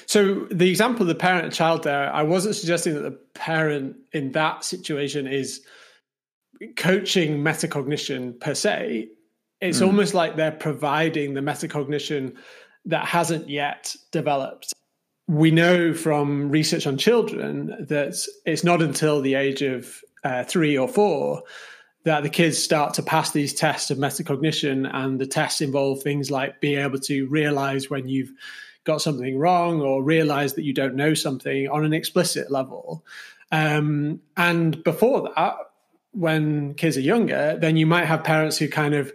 So 0.05 0.47
the 0.51 0.69
example 0.69 1.03
of 1.03 1.07
the 1.07 1.15
parent 1.15 1.45
and 1.45 1.53
child 1.53 1.83
there, 1.83 2.13
I 2.13 2.23
wasn't 2.23 2.55
suggesting 2.55 2.93
that 2.95 3.01
the 3.01 3.17
parent 3.33 3.97
in 4.13 4.31
that 4.33 4.63
situation 4.63 5.27
is 5.27 5.61
coaching 6.77 7.43
metacognition 7.43 8.39
per 8.39 8.53
se. 8.53 9.09
It's 9.61 9.79
mm. 9.79 9.87
almost 9.87 10.13
like 10.13 10.35
they're 10.35 10.51
providing 10.51 11.33
the 11.33 11.41
metacognition 11.41 12.35
that 12.85 13.05
hasn't 13.05 13.49
yet 13.49 13.95
developed. 14.11 14.73
We 15.27 15.49
know 15.49 15.93
from 15.93 16.51
research 16.51 16.85
on 16.85 16.97
children 16.97 17.75
that 17.87 18.15
it's 18.45 18.63
not 18.63 18.81
until 18.81 19.21
the 19.21 19.33
age 19.33 19.61
of 19.61 20.01
uh, 20.23 20.43
three 20.43 20.77
or 20.77 20.87
four 20.87 21.43
that 22.03 22.21
the 22.21 22.29
kids 22.29 22.61
start 22.61 22.93
to 22.93 23.03
pass 23.03 23.31
these 23.31 23.53
tests 23.53 23.89
of 23.89 23.97
metacognition, 23.97 24.87
and 24.93 25.19
the 25.19 25.25
tests 25.25 25.59
involve 25.59 26.03
things 26.03 26.29
like 26.29 26.61
being 26.61 26.79
able 26.79 26.99
to 26.99 27.25
realize 27.27 27.89
when 27.89 28.07
you've 28.07 28.31
got 28.85 29.01
something 29.01 29.37
wrong 29.37 29.81
or 29.81 30.01
realize 30.01 30.53
that 30.53 30.63
you 30.63 30.73
don't 30.73 30.95
know 30.95 31.13
something 31.13 31.67
on 31.67 31.83
an 31.83 31.93
explicit 31.93 32.49
level. 32.49 33.03
Um, 33.51 34.21
and 34.37 34.83
before 34.83 35.29
that, 35.35 35.55
when 36.11 36.75
kids 36.75 36.95
are 36.95 37.01
younger, 37.01 37.57
then 37.59 37.75
you 37.75 37.85
might 37.85 38.05
have 38.05 38.23
parents 38.23 38.57
who 38.57 38.69
kind 38.69 38.93
of 38.93 39.11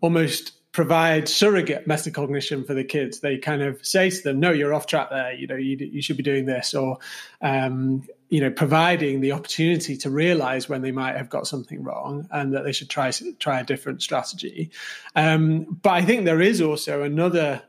almost 0.00 0.52
provide 0.72 1.28
surrogate 1.28 1.86
metacognition 1.88 2.66
for 2.66 2.74
the 2.74 2.84
kids. 2.84 3.20
They 3.20 3.38
kind 3.38 3.62
of 3.62 3.84
say 3.84 4.08
to 4.10 4.22
them, 4.22 4.40
"No, 4.40 4.50
you're 4.50 4.72
off 4.72 4.86
track 4.86 5.10
there. 5.10 5.32
You 5.32 5.46
know, 5.46 5.56
you 5.56 5.76
you 5.76 6.00
should 6.00 6.16
be 6.16 6.22
doing 6.22 6.46
this," 6.46 6.74
or 6.74 6.98
um, 7.42 8.04
you 8.28 8.40
know, 8.40 8.50
providing 8.50 9.20
the 9.20 9.32
opportunity 9.32 9.96
to 9.98 10.10
realize 10.10 10.68
when 10.68 10.82
they 10.82 10.92
might 10.92 11.16
have 11.16 11.28
got 11.28 11.46
something 11.46 11.82
wrong 11.82 12.28
and 12.30 12.54
that 12.54 12.64
they 12.64 12.72
should 12.72 12.88
try 12.88 13.10
try 13.38 13.60
a 13.60 13.64
different 13.64 14.02
strategy. 14.02 14.70
Um, 15.16 15.78
but 15.82 15.90
I 15.90 16.02
think 16.02 16.24
there 16.24 16.40
is 16.40 16.60
also 16.60 17.02
another 17.02 17.62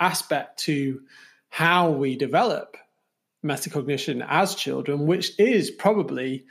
aspect 0.00 0.58
to 0.60 1.00
how 1.48 1.90
we 1.90 2.16
develop 2.16 2.76
metacognition 3.44 4.24
as 4.28 4.54
children, 4.54 5.06
which 5.06 5.38
is 5.38 5.70
probably 5.70 6.44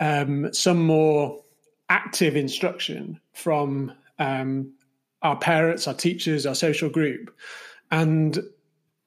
um, 0.00 0.52
some 0.52 0.84
more 0.84 1.42
active 1.88 2.36
instruction 2.36 3.20
from 3.32 3.92
um, 4.18 4.72
our 5.22 5.36
parents, 5.36 5.86
our 5.86 5.94
teachers, 5.94 6.46
our 6.46 6.54
social 6.54 6.88
group. 6.88 7.34
And 7.90 8.38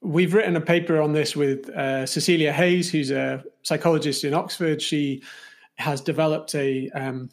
we've 0.02 0.34
written 0.34 0.56
a 0.56 0.62
paper 0.62 1.02
on 1.02 1.14
this 1.14 1.36
with 1.36 1.68
uh, 1.70 2.06
Cecilia 2.06 2.54
Heyes, 2.54 2.90
who's 2.90 3.12
a 3.12 3.44
psychologist 3.64 4.24
in 4.24 4.34
Oxford. 4.34 4.82
She 4.82 5.24
has 5.76 6.00
developed 6.00 6.56
a 6.56 6.90
um, 6.92 7.30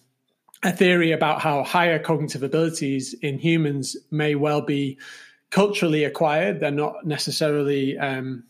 a 0.64 0.72
theory 0.72 1.12
about 1.12 1.40
how 1.40 1.64
higher 1.64 1.98
cognitive 1.98 2.42
abilities 2.42 3.14
in 3.14 3.38
humans 3.38 3.96
may 4.10 4.36
well 4.36 4.60
be 4.60 4.98
culturally 5.52 6.02
acquired. 6.02 6.58
They're 6.58 6.72
not 6.72 7.06
necessarily 7.06 7.96
um, 7.98 8.42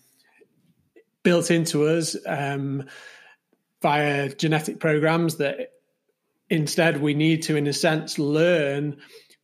built 1.22 1.50
into 1.50 1.84
us 1.86 2.16
um, 2.26 2.84
via 3.82 4.30
genetic 4.30 4.80
programs. 4.80 5.36
That 5.36 5.72
instead 6.48 7.02
we 7.02 7.12
need 7.12 7.42
to, 7.42 7.56
in 7.56 7.66
a 7.66 7.72
sense, 7.72 8.18
learn 8.18 8.96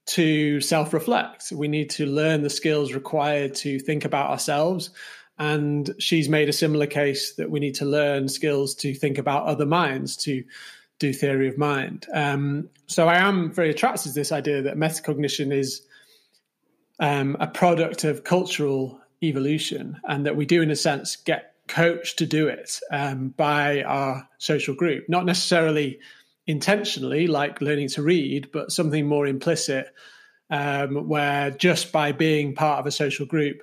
to 0.07 0.61
self 0.62 0.95
reflect. 0.95 1.53
We 1.53 1.69
need 1.69 1.91
to 1.91 2.07
learn 2.07 2.43
the 2.43 2.49
skills 2.49 2.95
required 2.95 3.55
to 3.57 3.79
think 3.79 4.07
about 4.07 4.31
ourselves. 4.31 4.91
And 5.41 5.95
she's 5.99 6.29
made 6.29 6.49
a 6.49 6.53
similar 6.53 6.87
case 6.87 7.35
that 7.35 7.50
we 7.50 7.61
need 7.61 7.75
to 7.77 7.85
learn 7.85 8.29
skills 8.29 8.75
to 8.77 8.95
think 8.95 9.19
about 9.19 9.47
other 9.47 9.67
minds, 9.67 10.17
to 10.19 10.43
do 10.99 11.12
theory 11.12 11.49
of 11.49 11.59
mind. 11.59 12.07
Um, 12.12 12.71
so 12.87 13.09
I 13.09 13.19
am 13.19 13.53
very 13.53 13.71
attracted 13.71 14.09
to 14.09 14.15
this 14.15 14.33
idea 14.33 14.62
that 14.62 14.77
metacognition 14.77 15.53
is 15.53 15.83
um, 17.00 17.37
a 17.40 17.47
product 17.47 18.05
of 18.05 18.25
cultural 18.25 19.00
evolution 19.23 20.00
and 20.09 20.26
that 20.26 20.37
we 20.37 20.47
do, 20.47 20.62
in 20.62 20.71
a 20.71 20.76
sense, 20.76 21.17
get 21.17 21.55
coached 21.69 22.19
to 22.19 22.26
do 22.26 22.49
it 22.49 22.81
um, 22.90 23.28
by 23.37 23.83
our 23.83 24.28
social 24.38 24.75
group, 24.75 25.09
not 25.09 25.26
necessarily 25.26 25.99
intentionally, 26.47 27.26
like 27.26 27.61
learning 27.61 27.88
to 27.88 28.02
read, 28.02 28.50
but 28.52 28.73
something 28.73 29.07
more 29.07 29.26
implicit, 29.26 29.93
um, 30.50 31.07
where 31.09 31.50
just 31.50 31.93
by 31.93 32.11
being 32.11 32.55
part 32.55 32.81
of 32.81 32.87
a 32.87 32.90
social 32.90 33.26
group, 33.26 33.62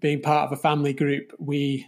being 0.00 0.22
part 0.22 0.50
of 0.50 0.58
a 0.58 0.60
family 0.60 0.94
group, 0.94 1.32
we 1.38 1.86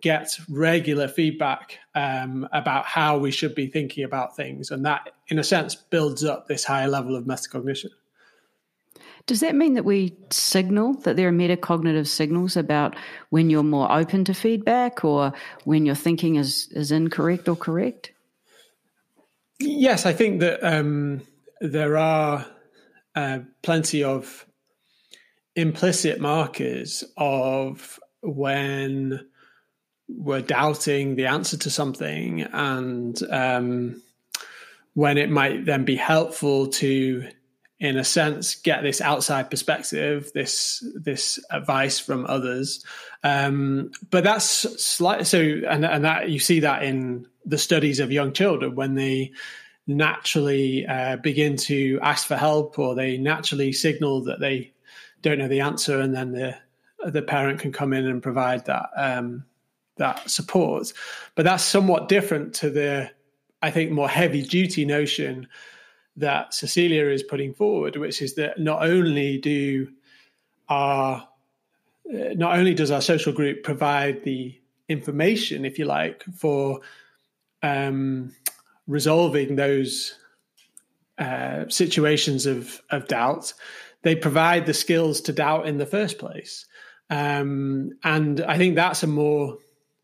get 0.00 0.36
regular 0.48 1.08
feedback 1.08 1.78
um, 1.94 2.48
about 2.52 2.84
how 2.84 3.18
we 3.18 3.30
should 3.30 3.54
be 3.54 3.66
thinking 3.66 4.04
about 4.04 4.36
things. 4.36 4.70
And 4.70 4.84
that, 4.84 5.10
in 5.28 5.38
a 5.38 5.44
sense, 5.44 5.74
builds 5.74 6.24
up 6.24 6.46
this 6.46 6.64
higher 6.64 6.88
level 6.88 7.16
of 7.16 7.24
metacognition. 7.24 7.90
Does 9.26 9.40
that 9.40 9.54
mean 9.54 9.74
that 9.74 9.84
we 9.84 10.16
signal 10.30 10.94
that 11.00 11.16
there 11.16 11.28
are 11.28 11.32
metacognitive 11.32 12.08
signals 12.08 12.56
about 12.56 12.96
when 13.30 13.50
you're 13.50 13.62
more 13.62 13.90
open 13.90 14.24
to 14.24 14.34
feedback 14.34 15.04
or 15.04 15.32
when 15.64 15.86
your 15.86 15.94
thinking 15.94 16.36
is, 16.36 16.68
is 16.72 16.90
incorrect 16.90 17.48
or 17.48 17.56
correct? 17.56 18.12
Yes, 19.60 20.06
I 20.06 20.12
think 20.12 20.40
that 20.40 20.64
um, 20.64 21.22
there 21.60 21.96
are 21.96 22.46
uh, 23.14 23.40
plenty 23.62 24.02
of 24.02 24.44
implicit 25.54 26.20
markers 26.20 27.04
of 27.16 28.00
when 28.22 29.20
we're 30.08 30.40
doubting 30.40 31.14
the 31.14 31.26
answer 31.26 31.56
to 31.58 31.70
something 31.70 32.42
and 32.42 33.22
um, 33.30 34.02
when 34.94 35.16
it 35.16 35.30
might 35.30 35.64
then 35.64 35.84
be 35.84 35.96
helpful 35.96 36.66
to 36.68 37.28
in 37.82 37.98
a 37.98 38.04
sense 38.04 38.54
get 38.54 38.84
this 38.84 39.00
outside 39.00 39.50
perspective 39.50 40.30
this 40.34 40.86
this 40.94 41.40
advice 41.50 41.98
from 41.98 42.24
others. 42.26 42.84
Um, 43.24 43.90
but 44.08 44.22
that's 44.22 44.46
slight 44.82 45.26
so 45.26 45.40
and 45.40 45.84
and 45.84 46.04
that 46.04 46.30
you 46.30 46.38
see 46.38 46.60
that 46.60 46.84
in 46.84 47.26
the 47.44 47.58
studies 47.58 47.98
of 47.98 48.12
young 48.12 48.32
children 48.32 48.76
when 48.76 48.94
they 48.94 49.32
naturally 49.88 50.86
uh, 50.86 51.16
begin 51.16 51.56
to 51.56 51.98
ask 52.02 52.28
for 52.28 52.36
help 52.36 52.78
or 52.78 52.94
they 52.94 53.18
naturally 53.18 53.72
signal 53.72 54.22
that 54.22 54.38
they 54.38 54.72
don't 55.20 55.38
know 55.38 55.48
the 55.48 55.60
answer 55.60 55.98
and 55.98 56.14
then 56.14 56.30
the 56.30 56.56
the 57.04 57.22
parent 57.22 57.58
can 57.58 57.72
come 57.72 57.92
in 57.92 58.06
and 58.06 58.22
provide 58.22 58.64
that 58.66 58.90
um, 58.96 59.44
that 59.96 60.30
support. 60.30 60.92
But 61.34 61.46
that's 61.46 61.64
somewhat 61.64 62.08
different 62.08 62.54
to 62.54 62.70
the 62.70 63.10
i 63.60 63.72
think 63.72 63.90
more 63.90 64.08
heavy 64.08 64.42
duty 64.42 64.84
notion 64.84 65.48
that 66.16 66.52
cecilia 66.52 67.06
is 67.08 67.22
putting 67.22 67.54
forward 67.54 67.96
which 67.96 68.20
is 68.20 68.34
that 68.34 68.58
not 68.58 68.82
only 68.86 69.38
do 69.38 69.88
our 70.68 71.26
uh, 72.12 72.34
not 72.34 72.58
only 72.58 72.74
does 72.74 72.90
our 72.90 73.00
social 73.00 73.32
group 73.32 73.62
provide 73.62 74.22
the 74.24 74.54
information 74.88 75.64
if 75.64 75.78
you 75.78 75.84
like 75.84 76.24
for 76.34 76.80
um, 77.62 78.32
resolving 78.86 79.56
those 79.56 80.18
uh, 81.18 81.68
situations 81.68 82.46
of, 82.46 82.80
of 82.90 83.06
doubt, 83.08 83.52
they 84.02 84.16
provide 84.16 84.66
the 84.66 84.74
skills 84.74 85.20
to 85.20 85.32
doubt 85.32 85.66
in 85.66 85.78
the 85.78 85.86
first 85.86 86.18
place. 86.18 86.66
Um, 87.10 87.92
and 88.02 88.40
I 88.40 88.58
think 88.58 88.74
that's 88.74 89.02
a 89.02 89.06
more 89.06 89.58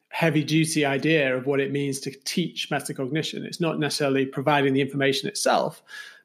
heavy 0.09 0.43
duty 0.43 0.85
idea 0.85 1.37
of 1.37 1.47
what 1.47 1.61
it 1.61 1.71
means 1.71 2.01
to 2.01 2.11
teach 2.25 2.71
metacognition. 2.71 3.45
It's 3.45 3.61
not 3.61 3.79
necessarily 3.79 4.27
providing 4.27 4.75
the 4.75 4.81
information 4.81 5.29
itself, 5.29 5.83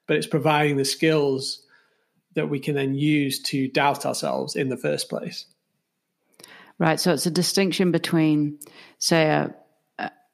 but 0.08 0.18
it's 0.18 0.28
providing 0.28 0.78
the 0.78 0.86
skills 0.86 1.62
that 2.36 2.50
we 2.50 2.60
can 2.60 2.76
then 2.76 2.96
use 2.96 3.42
to 3.44 3.68
doubt 3.68 4.06
ourselves 4.06 4.56
in 4.56 4.70
the 4.70 4.78
first 4.78 5.10
place. 5.10 5.46
Right. 6.80 7.00
So 7.00 7.14
it's 7.14 7.26
a 7.26 7.32
distinction 7.32 7.92
between, 7.92 8.60
say, 8.98 9.26
a 9.26 9.54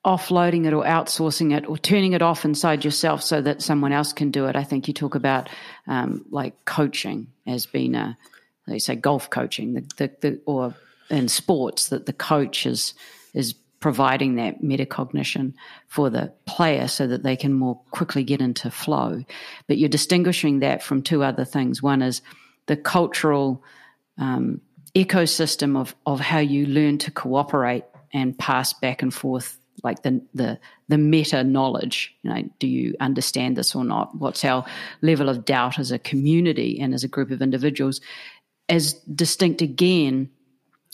offloading 0.06 0.66
it 0.66 0.74
or 0.74 0.84
outsourcing 0.86 1.56
it 1.56 1.68
or 1.68 1.78
turning 1.78 2.14
it 2.14 2.22
off 2.22 2.46
inside 2.46 2.86
yourself 2.86 3.22
so 3.22 3.42
that 3.42 3.62
someone 3.62 3.92
else 3.92 4.14
can 4.14 4.32
do 4.32 4.46
it. 4.46 4.56
I 4.56 4.64
think 4.64 4.88
you 4.88 4.94
talk 4.94 5.16
about 5.16 5.50
um, 5.88 6.26
like 6.30 6.64
coaching 6.66 7.28
as 7.46 7.66
being 7.66 7.96
a, 7.96 8.18
they 8.66 8.80
say 8.80 8.96
golf 8.96 9.30
coaching, 9.30 9.74
the, 9.74 9.82
the, 9.98 10.12
the, 10.22 10.42
or 10.46 10.74
in 11.10 11.28
sports 11.28 11.90
that 11.90 12.06
the 12.06 12.14
coach 12.14 12.66
is 12.66 12.94
is 13.34 13.56
providing 13.80 14.36
that 14.36 14.62
metacognition 14.62 15.54
for 15.88 16.10
the 16.10 16.32
player 16.46 16.88
so 16.88 17.08
that 17.08 17.24
they 17.24 17.36
can 17.36 17.54
more 17.54 17.80
quickly 17.92 18.24
get 18.24 18.42
into 18.42 18.70
flow. 18.70 19.24
But 19.68 19.78
you're 19.78 19.90
distinguishing 19.90 20.60
that 20.60 20.84
from 20.84 21.02
two 21.02 21.24
other 21.24 21.46
things. 21.46 21.82
One 21.82 22.02
is 22.02 22.22
the 22.66 22.76
cultural 22.76 23.64
um, 24.18 24.62
ecosystem 24.96 25.78
of, 25.78 25.96
of 26.06 26.20
how 26.20 26.40
you 26.40 26.66
learn 26.66 26.98
to 27.00 27.12
cooperate 27.12 27.86
and 28.14 28.38
pass 28.38 28.74
back 28.74 29.02
and 29.02 29.14
forth 29.14 29.58
like 29.84 30.04
the 30.04 30.22
the 30.34 30.60
the 30.90 30.98
meta 30.98 31.42
knowledge 31.42 32.14
you 32.24 32.30
know 32.30 32.44
do 32.60 32.68
you 32.68 32.96
understand 33.00 33.56
this 33.56 33.74
or 33.74 33.86
not 33.86 34.14
what's 34.18 34.44
our 34.44 34.66
level 35.02 35.30
of 35.30 35.46
doubt 35.46 35.80
as 35.80 35.92
a 35.92 36.00
community 36.00 36.78
and 36.82 36.94
as 36.94 37.04
a 37.04 37.08
group 37.08 37.32
of 37.32 37.42
individuals 37.42 38.02
as 38.68 38.94
distinct 38.94 39.62
again 39.62 40.30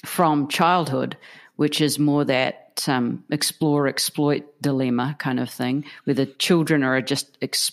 from 0.05 0.47
childhood 0.47 1.17
which 1.55 1.81
is 1.81 1.99
more 1.99 2.25
that 2.25 2.83
um, 2.87 3.23
explore 3.29 3.87
exploit 3.87 4.43
dilemma 4.61 5.15
kind 5.19 5.39
of 5.39 5.49
thing 5.49 5.85
where 6.03 6.13
the 6.13 6.25
children 6.25 6.83
are 6.83 7.01
just 7.01 7.37
ex- 7.41 7.71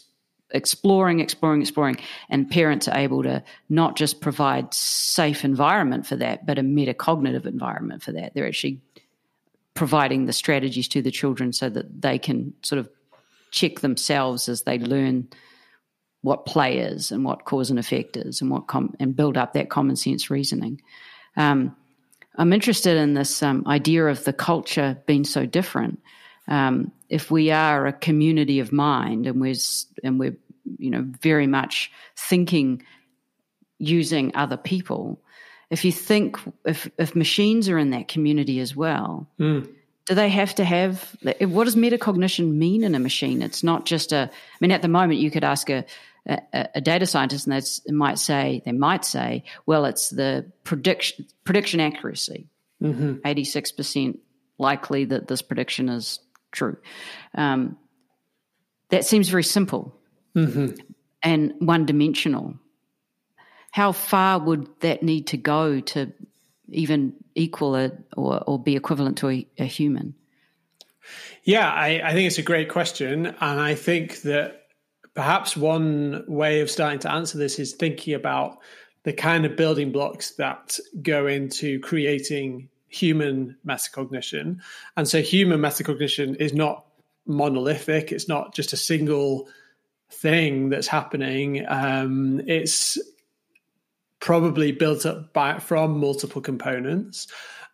exploring 0.50 1.20
exploring 1.20 1.60
exploring 1.60 1.96
and 2.28 2.50
parents 2.50 2.86
are 2.86 2.98
able 2.98 3.22
to 3.22 3.42
not 3.68 3.96
just 3.96 4.20
provide 4.20 4.72
safe 4.72 5.44
environment 5.44 6.06
for 6.06 6.16
that 6.16 6.46
but 6.46 6.58
a 6.58 6.62
metacognitive 6.62 7.46
environment 7.46 8.02
for 8.02 8.12
that 8.12 8.34
they're 8.34 8.46
actually 8.46 8.80
providing 9.74 10.26
the 10.26 10.32
strategies 10.32 10.88
to 10.88 11.02
the 11.02 11.10
children 11.10 11.52
so 11.52 11.68
that 11.68 12.02
they 12.02 12.18
can 12.18 12.52
sort 12.62 12.78
of 12.78 12.88
check 13.50 13.80
themselves 13.80 14.48
as 14.48 14.62
they 14.62 14.78
learn 14.78 15.28
what 16.22 16.46
play 16.46 16.78
is 16.78 17.10
and 17.10 17.24
what 17.24 17.44
cause 17.44 17.70
and 17.70 17.78
effect 17.78 18.16
is 18.16 18.40
and 18.40 18.50
what 18.50 18.66
com- 18.66 18.94
and 18.98 19.16
build 19.16 19.36
up 19.36 19.52
that 19.52 19.70
common 19.70 19.96
sense 19.96 20.30
reasoning. 20.30 20.80
Um, 21.36 21.76
I'm 22.36 22.52
interested 22.52 22.96
in 22.96 23.14
this 23.14 23.42
um, 23.42 23.64
idea 23.66 24.06
of 24.06 24.24
the 24.24 24.32
culture 24.32 24.98
being 25.06 25.24
so 25.24 25.46
different. 25.46 26.00
Um, 26.48 26.92
if 27.08 27.30
we 27.30 27.50
are 27.50 27.86
a 27.86 27.92
community 27.92 28.58
of 28.58 28.72
mind 28.72 29.26
and 29.26 29.40
we're 29.40 29.54
and 30.02 30.18
we're 30.18 30.36
you 30.78 30.90
know 30.90 31.04
very 31.20 31.46
much 31.46 31.90
thinking 32.16 32.82
using 33.78 34.34
other 34.34 34.56
people, 34.56 35.20
if 35.70 35.84
you 35.84 35.92
think 35.92 36.38
if 36.64 36.90
if 36.98 37.14
machines 37.14 37.68
are 37.68 37.78
in 37.78 37.90
that 37.90 38.08
community 38.08 38.60
as 38.60 38.74
well, 38.74 39.28
mm. 39.38 39.68
do 40.06 40.14
they 40.14 40.30
have 40.30 40.54
to 40.54 40.64
have 40.64 41.14
what 41.40 41.64
does 41.64 41.76
metacognition 41.76 42.54
mean 42.54 42.82
in 42.82 42.94
a 42.94 42.98
machine? 42.98 43.42
It's 43.42 43.62
not 43.62 43.84
just 43.84 44.12
a. 44.12 44.30
I 44.30 44.56
mean, 44.60 44.70
at 44.70 44.82
the 44.82 44.88
moment, 44.88 45.20
you 45.20 45.30
could 45.30 45.44
ask 45.44 45.68
a 45.70 45.84
a, 46.26 46.68
a 46.74 46.80
data 46.80 47.06
scientist, 47.06 47.46
and 47.46 47.62
they 47.86 47.92
might 47.92 48.18
say 48.18 48.62
they 48.64 48.72
might 48.72 49.04
say, 49.04 49.44
well, 49.66 49.84
it's 49.84 50.10
the 50.10 50.50
prediction 50.64 51.26
prediction 51.44 51.80
accuracy, 51.80 52.48
mm-hmm. 52.82 53.16
86 53.24 53.70
mm-hmm. 53.70 53.76
percent 53.76 54.18
likely 54.58 55.06
that 55.06 55.26
this 55.28 55.42
prediction 55.42 55.88
is 55.88 56.20
true. 56.52 56.76
Um, 57.34 57.76
that 58.90 59.04
seems 59.04 59.28
very 59.28 59.44
simple 59.44 59.96
mm-hmm. 60.36 60.74
and 61.22 61.54
one 61.60 61.86
dimensional 61.86 62.56
how 63.72 63.90
far 63.90 64.38
would 64.38 64.68
that 64.80 65.02
need 65.02 65.28
to 65.28 65.36
go 65.36 65.80
to 65.80 66.12
even 66.68 67.14
equal 67.34 67.74
or, 67.74 68.44
or 68.46 68.62
be 68.62 68.76
equivalent 68.76 69.18
to 69.18 69.30
a, 69.30 69.46
a 69.58 69.64
human? 69.64 70.14
Yeah, 71.42 71.68
I, 71.68 72.00
I, 72.04 72.12
think 72.12 72.26
it's 72.28 72.38
a 72.38 72.42
great 72.42 72.68
question. 72.68 73.26
And 73.26 73.60
I 73.60 73.74
think 73.74 74.22
that 74.22 74.61
perhaps 75.14 75.56
one 75.56 76.24
way 76.26 76.60
of 76.60 76.70
starting 76.70 77.00
to 77.00 77.12
answer 77.12 77.38
this 77.38 77.58
is 77.58 77.72
thinking 77.72 78.14
about 78.14 78.58
the 79.04 79.12
kind 79.12 79.44
of 79.44 79.56
building 79.56 79.92
blocks 79.92 80.32
that 80.32 80.78
go 81.02 81.26
into 81.26 81.80
creating 81.80 82.68
human 82.88 83.56
metacognition. 83.66 84.60
And 84.96 85.08
so 85.08 85.20
human 85.20 85.60
metacognition 85.60 86.36
is 86.36 86.52
not 86.52 86.86
monolithic, 87.26 88.12
it's 88.12 88.28
not 88.28 88.54
just 88.54 88.72
a 88.72 88.76
single 88.76 89.48
thing 90.10 90.68
that's 90.68 90.86
happening. 90.86 91.64
Um, 91.66 92.42
it's 92.46 92.98
probably 94.20 94.72
built 94.72 95.04
up 95.04 95.32
by, 95.32 95.58
from 95.58 95.98
multiple 95.98 96.40
components. 96.42 97.26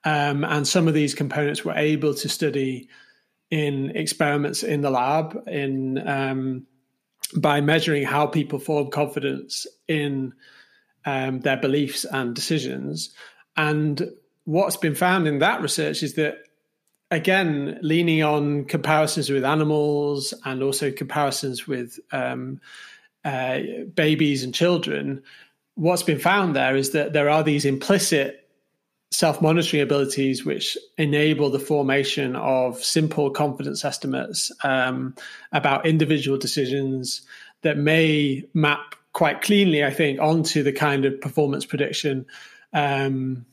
Um, 0.04 0.44
and 0.44 0.66
some 0.66 0.88
of 0.88 0.94
these 0.94 1.14
components 1.14 1.64
were 1.64 1.74
able 1.74 2.14
to 2.14 2.28
study 2.28 2.88
in 3.50 3.90
experiments 3.96 4.62
in 4.62 4.80
the 4.80 4.90
lab 4.90 5.42
in 5.46 6.06
um, 6.06 6.66
by 7.36 7.60
measuring 7.60 8.04
how 8.04 8.26
people 8.26 8.58
form 8.58 8.90
confidence 8.90 9.66
in 9.86 10.32
um, 11.04 11.40
their 11.40 11.56
beliefs 11.56 12.04
and 12.04 12.34
decisions. 12.34 13.10
And 13.56 14.10
what's 14.44 14.76
been 14.76 14.94
found 14.94 15.26
in 15.26 15.38
that 15.40 15.60
research 15.60 16.02
is 16.02 16.14
that, 16.14 16.38
again, 17.10 17.78
leaning 17.82 18.22
on 18.22 18.64
comparisons 18.64 19.30
with 19.30 19.44
animals 19.44 20.34
and 20.44 20.62
also 20.62 20.90
comparisons 20.90 21.66
with 21.66 21.98
um, 22.12 22.60
uh, 23.24 23.58
babies 23.94 24.42
and 24.42 24.54
children, 24.54 25.22
what's 25.74 26.02
been 26.02 26.18
found 26.18 26.56
there 26.56 26.76
is 26.76 26.90
that 26.90 27.12
there 27.12 27.28
are 27.28 27.42
these 27.42 27.64
implicit 27.64 28.47
self 29.10 29.40
monitoring 29.40 29.82
abilities 29.82 30.44
which 30.44 30.76
enable 30.96 31.50
the 31.50 31.58
formation 31.58 32.36
of 32.36 32.82
simple 32.82 33.30
confidence 33.30 33.84
estimates 33.84 34.52
um, 34.64 35.14
about 35.52 35.86
individual 35.86 36.38
decisions 36.38 37.22
that 37.62 37.76
may 37.76 38.44
map 38.54 38.94
quite 39.12 39.42
cleanly, 39.42 39.84
I 39.84 39.90
think, 39.90 40.20
onto 40.20 40.62
the 40.62 40.72
kind 40.72 41.04
of 41.04 41.20
performance 41.20 41.64
prediction 41.64 42.26
um, 42.72 43.46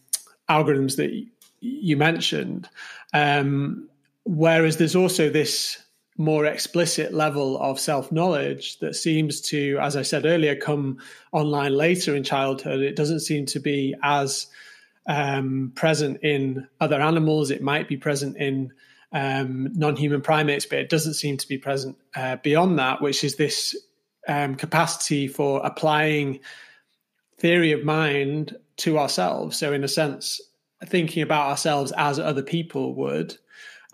algorithms 0.49 0.97
that 0.97 1.25
you 1.61 1.97
mentioned. 1.97 2.69
Um, 3.13 3.89
whereas 4.25 4.77
there's 4.77 4.95
also 4.95 5.29
this 5.29 5.81
more 6.17 6.45
explicit 6.45 7.13
level 7.13 7.59
of 7.59 7.79
self 7.79 8.11
knowledge 8.11 8.79
that 8.79 8.95
seems 8.95 9.41
to, 9.41 9.77
as 9.81 9.95
I 9.95 10.01
said 10.01 10.25
earlier, 10.25 10.55
come 10.55 10.99
online 11.31 11.73
later 11.73 12.15
in 12.15 12.23
childhood. 12.23 12.81
It 12.81 12.95
doesn't 12.95 13.21
seem 13.21 13.45
to 13.47 13.59
be 13.59 13.95
as 14.03 14.47
um, 15.07 15.71
present 15.75 16.23
in 16.23 16.67
other 16.79 17.01
animals. 17.01 17.51
It 17.51 17.61
might 17.61 17.87
be 17.87 17.97
present 17.97 18.37
in 18.37 18.73
um, 19.11 19.69
non 19.73 19.95
human 19.95 20.21
primates, 20.21 20.65
but 20.65 20.79
it 20.79 20.89
doesn't 20.89 21.13
seem 21.13 21.37
to 21.37 21.47
be 21.47 21.57
present 21.57 21.97
uh, 22.15 22.37
beyond 22.37 22.79
that, 22.79 23.01
which 23.01 23.23
is 23.23 23.35
this 23.35 23.75
um, 24.27 24.55
capacity 24.55 25.27
for 25.27 25.65
applying 25.65 26.39
theory 27.37 27.71
of 27.71 27.83
mind 27.83 28.57
to 28.77 28.97
ourselves. 28.97 29.57
So, 29.57 29.73
in 29.73 29.83
a 29.83 29.87
sense, 29.87 30.41
thinking 30.85 31.23
about 31.23 31.49
ourselves 31.49 31.93
as 31.97 32.19
other 32.19 32.43
people 32.43 32.95
would 32.95 33.37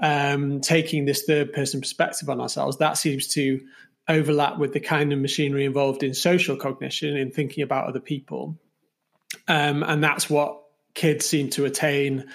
um, 0.02 0.62
taking 0.62 1.06
this 1.06 1.24
third 1.24 1.54
person 1.54 1.82
perspective 1.82 2.30
on 2.30 2.42
ourselves, 2.42 2.78
that 2.78 2.98
seems 2.98 3.28
to 3.30 3.62
overlap 4.08 4.58
with 4.58 4.74
the 4.74 4.80
kind 4.80 5.14
of 5.14 5.20
machinery 5.20 5.66
involved 5.66 6.04
in 6.04 6.14
social 6.14 6.56
cognition, 6.56 7.16
in 7.16 7.32
thinking 7.32 7.64
about 7.64 7.88
other 7.88 8.00
people. 8.00 8.58
Um, 9.48 9.84
and 9.84 10.04
that's 10.04 10.30
what 10.30 10.61
kids 10.94 11.26
seem 11.26 11.50
to 11.52 11.66
attain 11.66 12.26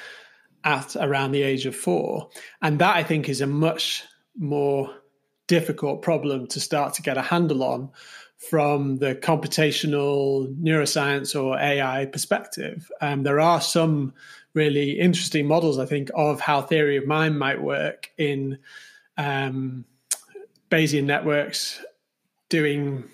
at 0.65 0.97
around 0.97 1.33
the 1.33 1.43
age 1.43 1.67
of 1.67 1.77
four. 1.77 2.29
And 2.61 2.79
that 2.81 2.97
I 2.97 3.03
think 3.03 3.29
is 3.29 3.41
a 3.41 3.47
much 3.47 4.03
more 4.37 4.95
difficult 5.47 6.03
problem 6.03 6.47
to 6.49 6.61
start 6.61 6.95
to 6.95 7.03
get 7.03 7.17
a 7.17 7.23
handle 7.23 7.63
on 7.63 7.91
from 8.37 8.97
the 8.97 9.15
computational 9.15 10.55
neuroscience 10.61 11.41
or 11.41 11.59
AI 11.59 12.07
perspective. 12.07 12.91
Um, 13.01 13.23
there 13.23 13.41
are 13.41 13.61
some 13.61 14.13
really 14.55 14.99
interesting 14.99 15.47
models, 15.47 15.79
I 15.79 15.87
think, 15.87 16.11
of 16.15 16.41
how 16.41 16.63
theory 16.63 16.97
of 16.97 17.07
mind 17.07 17.39
might 17.39 17.63
work 17.63 18.11
in 18.19 18.59
um, 19.17 19.85
Bayesian 20.71 21.05
networks 21.05 21.81
doing 22.49 23.05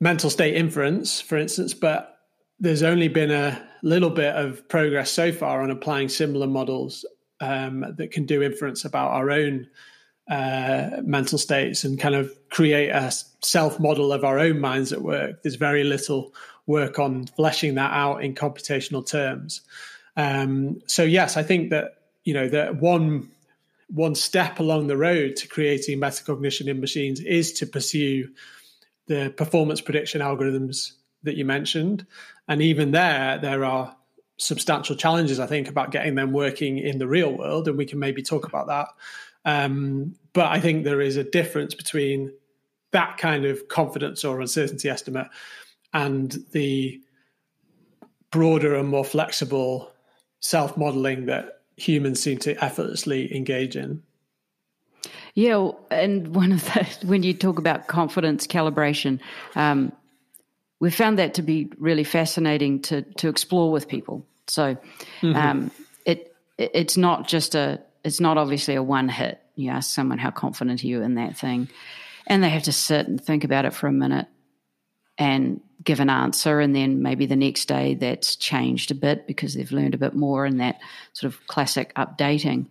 mental 0.00 0.30
state 0.30 0.54
inference, 0.54 1.20
for 1.20 1.36
instance, 1.36 1.74
but 1.74 2.18
there's 2.58 2.82
only 2.82 3.08
been 3.08 3.30
a 3.30 3.68
little 3.82 4.10
bit 4.10 4.34
of 4.34 4.68
progress 4.68 5.10
so 5.10 5.32
far 5.32 5.62
on 5.62 5.70
applying 5.70 6.08
similar 6.08 6.46
models 6.46 7.04
um, 7.40 7.84
that 7.96 8.12
can 8.12 8.24
do 8.24 8.42
inference 8.42 8.84
about 8.84 9.10
our 9.10 9.30
own 9.30 9.66
uh, 10.30 11.00
mental 11.02 11.38
states 11.38 11.84
and 11.84 11.98
kind 11.98 12.14
of 12.14 12.32
create 12.50 12.90
a 12.90 13.12
self 13.42 13.80
model 13.80 14.12
of 14.12 14.24
our 14.24 14.38
own 14.38 14.60
minds 14.60 14.92
at 14.92 15.02
work. 15.02 15.42
There's 15.42 15.56
very 15.56 15.84
little 15.84 16.32
work 16.66 16.98
on 16.98 17.26
fleshing 17.26 17.74
that 17.74 17.92
out 17.92 18.22
in 18.22 18.34
computational 18.34 19.06
terms. 19.06 19.62
Um, 20.16 20.80
so 20.86 21.02
yes, 21.02 21.36
I 21.36 21.42
think 21.42 21.70
that 21.70 21.96
you 22.24 22.34
know 22.34 22.48
that 22.48 22.76
one 22.80 23.28
one 23.88 24.14
step 24.14 24.58
along 24.58 24.86
the 24.86 24.96
road 24.96 25.36
to 25.36 25.48
creating 25.48 25.98
metacognition 25.98 26.66
in 26.66 26.80
machines 26.80 27.20
is 27.20 27.52
to 27.54 27.66
pursue 27.66 28.28
the 29.06 29.34
performance 29.36 29.80
prediction 29.80 30.20
algorithms 30.20 30.92
that 31.22 31.36
you 31.36 31.44
mentioned, 31.44 32.06
and 32.48 32.62
even 32.62 32.90
there, 32.90 33.38
there 33.38 33.64
are 33.64 33.96
substantial 34.36 34.96
challenges 34.96 35.38
I 35.38 35.46
think 35.46 35.68
about 35.68 35.90
getting 35.92 36.14
them 36.14 36.32
working 36.32 36.78
in 36.78 36.98
the 36.98 37.06
real 37.06 37.36
world, 37.36 37.68
and 37.68 37.78
we 37.78 37.86
can 37.86 37.98
maybe 37.98 38.22
talk 38.22 38.46
about 38.46 38.66
that. 38.66 38.88
Um, 39.44 40.14
but 40.32 40.46
I 40.46 40.60
think 40.60 40.84
there 40.84 41.00
is 41.00 41.16
a 41.16 41.24
difference 41.24 41.74
between 41.74 42.32
that 42.92 43.18
kind 43.18 43.44
of 43.44 43.68
confidence 43.68 44.24
or 44.24 44.40
uncertainty 44.40 44.88
estimate 44.88 45.28
and 45.92 46.44
the 46.52 47.00
broader 48.30 48.74
and 48.74 48.88
more 48.88 49.04
flexible 49.04 49.90
self 50.40 50.76
modeling 50.76 51.26
that 51.26 51.60
humans 51.76 52.20
seem 52.20 52.38
to 52.38 52.64
effortlessly 52.64 53.34
engage 53.34 53.76
in. 53.76 54.02
Yeah, 55.34 55.70
and 55.90 56.34
one 56.34 56.52
of 56.52 56.64
the 56.64 57.06
when 57.06 57.22
you 57.22 57.32
talk 57.32 57.58
about 57.58 57.86
confidence 57.86 58.46
calibration, 58.46 59.18
um, 59.54 59.92
we 60.82 60.90
found 60.90 61.20
that 61.20 61.34
to 61.34 61.42
be 61.42 61.70
really 61.78 62.02
fascinating 62.02 62.82
to 62.82 63.02
to 63.02 63.28
explore 63.28 63.70
with 63.70 63.86
people. 63.86 64.26
So 64.48 64.76
mm-hmm. 65.20 65.36
um, 65.36 65.70
it 66.04 66.34
it's 66.58 66.96
not 66.96 67.28
just 67.28 67.54
a 67.54 67.80
it's 68.02 68.18
not 68.18 68.36
obviously 68.36 68.74
a 68.74 68.82
one 68.82 69.08
hit. 69.08 69.40
You 69.54 69.70
ask 69.70 69.94
someone 69.94 70.18
how 70.18 70.32
confident 70.32 70.82
are 70.82 70.86
you 70.88 71.02
in 71.02 71.14
that 71.14 71.36
thing, 71.36 71.68
and 72.26 72.42
they 72.42 72.48
have 72.48 72.64
to 72.64 72.72
sit 72.72 73.06
and 73.06 73.24
think 73.24 73.44
about 73.44 73.64
it 73.64 73.74
for 73.74 73.86
a 73.86 73.92
minute 73.92 74.26
and 75.16 75.60
give 75.84 76.00
an 76.00 76.10
answer, 76.10 76.58
and 76.58 76.74
then 76.74 77.00
maybe 77.00 77.26
the 77.26 77.36
next 77.36 77.66
day 77.66 77.94
that's 77.94 78.34
changed 78.34 78.90
a 78.90 78.96
bit 78.96 79.28
because 79.28 79.54
they've 79.54 79.70
learned 79.70 79.94
a 79.94 79.98
bit 79.98 80.16
more 80.16 80.44
in 80.44 80.56
that 80.56 80.80
sort 81.12 81.32
of 81.32 81.46
classic 81.46 81.94
updating. 81.94 82.66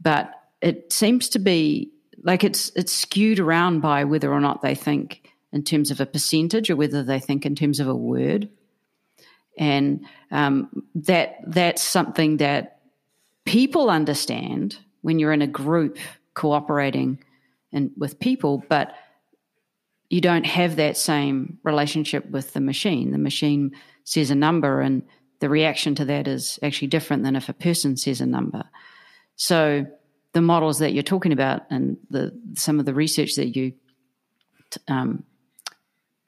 But 0.00 0.30
it 0.62 0.92
seems 0.92 1.28
to 1.30 1.40
be 1.40 1.90
like 2.22 2.44
it's 2.44 2.70
it's 2.76 2.92
skewed 2.92 3.40
around 3.40 3.80
by 3.80 4.04
whether 4.04 4.32
or 4.32 4.40
not 4.40 4.62
they 4.62 4.76
think 4.76 5.27
in 5.52 5.62
terms 5.62 5.90
of 5.90 6.00
a 6.00 6.06
percentage 6.06 6.70
or 6.70 6.76
whether 6.76 7.02
they 7.02 7.20
think 7.20 7.46
in 7.46 7.54
terms 7.54 7.80
of 7.80 7.88
a 7.88 7.94
word, 7.94 8.48
and 9.58 10.06
um, 10.30 10.68
that 10.94 11.38
that's 11.46 11.82
something 11.82 12.36
that 12.36 12.80
people 13.44 13.90
understand 13.90 14.78
when 15.02 15.18
you're 15.18 15.32
in 15.32 15.42
a 15.42 15.46
group 15.46 15.98
cooperating 16.34 17.18
and 17.72 17.90
with 17.96 18.20
people, 18.20 18.62
but 18.68 18.94
you 20.10 20.20
don't 20.20 20.46
have 20.46 20.76
that 20.76 20.96
same 20.96 21.58
relationship 21.64 22.30
with 22.30 22.52
the 22.52 22.60
machine. 22.60 23.10
The 23.10 23.18
machine 23.18 23.72
says 24.04 24.30
a 24.30 24.34
number, 24.34 24.80
and 24.80 25.02
the 25.40 25.48
reaction 25.48 25.94
to 25.96 26.04
that 26.06 26.26
is 26.26 26.58
actually 26.62 26.88
different 26.88 27.24
than 27.24 27.36
if 27.36 27.48
a 27.48 27.52
person 27.52 27.96
says 27.96 28.20
a 28.20 28.26
number. 28.26 28.64
So 29.36 29.86
the 30.32 30.40
models 30.40 30.78
that 30.78 30.92
you're 30.92 31.02
talking 31.02 31.32
about 31.32 31.62
and 31.70 31.96
the 32.10 32.38
some 32.54 32.78
of 32.78 32.86
the 32.86 32.94
research 32.94 33.34
that 33.36 33.56
you 33.56 33.72
um, 34.86 35.24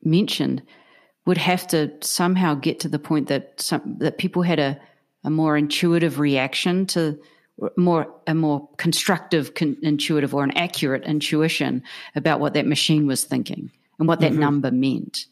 mentioned 0.02 0.62
would 1.26 1.38
have 1.38 1.66
to 1.68 1.92
somehow 2.00 2.54
get 2.54 2.80
to 2.80 2.88
the 2.88 2.98
point 2.98 3.28
that 3.28 3.60
some, 3.60 3.96
that 3.98 4.18
people 4.18 4.42
had 4.42 4.58
a, 4.58 4.80
a 5.24 5.30
more 5.30 5.56
intuitive 5.56 6.18
reaction 6.18 6.86
to 6.86 7.18
more 7.76 8.12
a 8.26 8.34
more 8.34 8.68
constructive 8.78 9.54
con- 9.54 9.76
intuitive 9.82 10.34
or 10.34 10.42
an 10.42 10.56
accurate 10.56 11.04
intuition 11.04 11.82
about 12.14 12.40
what 12.40 12.54
that 12.54 12.66
machine 12.66 13.06
was 13.06 13.24
thinking 13.24 13.70
and 13.98 14.08
what 14.08 14.20
that 14.20 14.32
mm-hmm. 14.32 14.40
number 14.40 14.70
meant. 14.70 15.26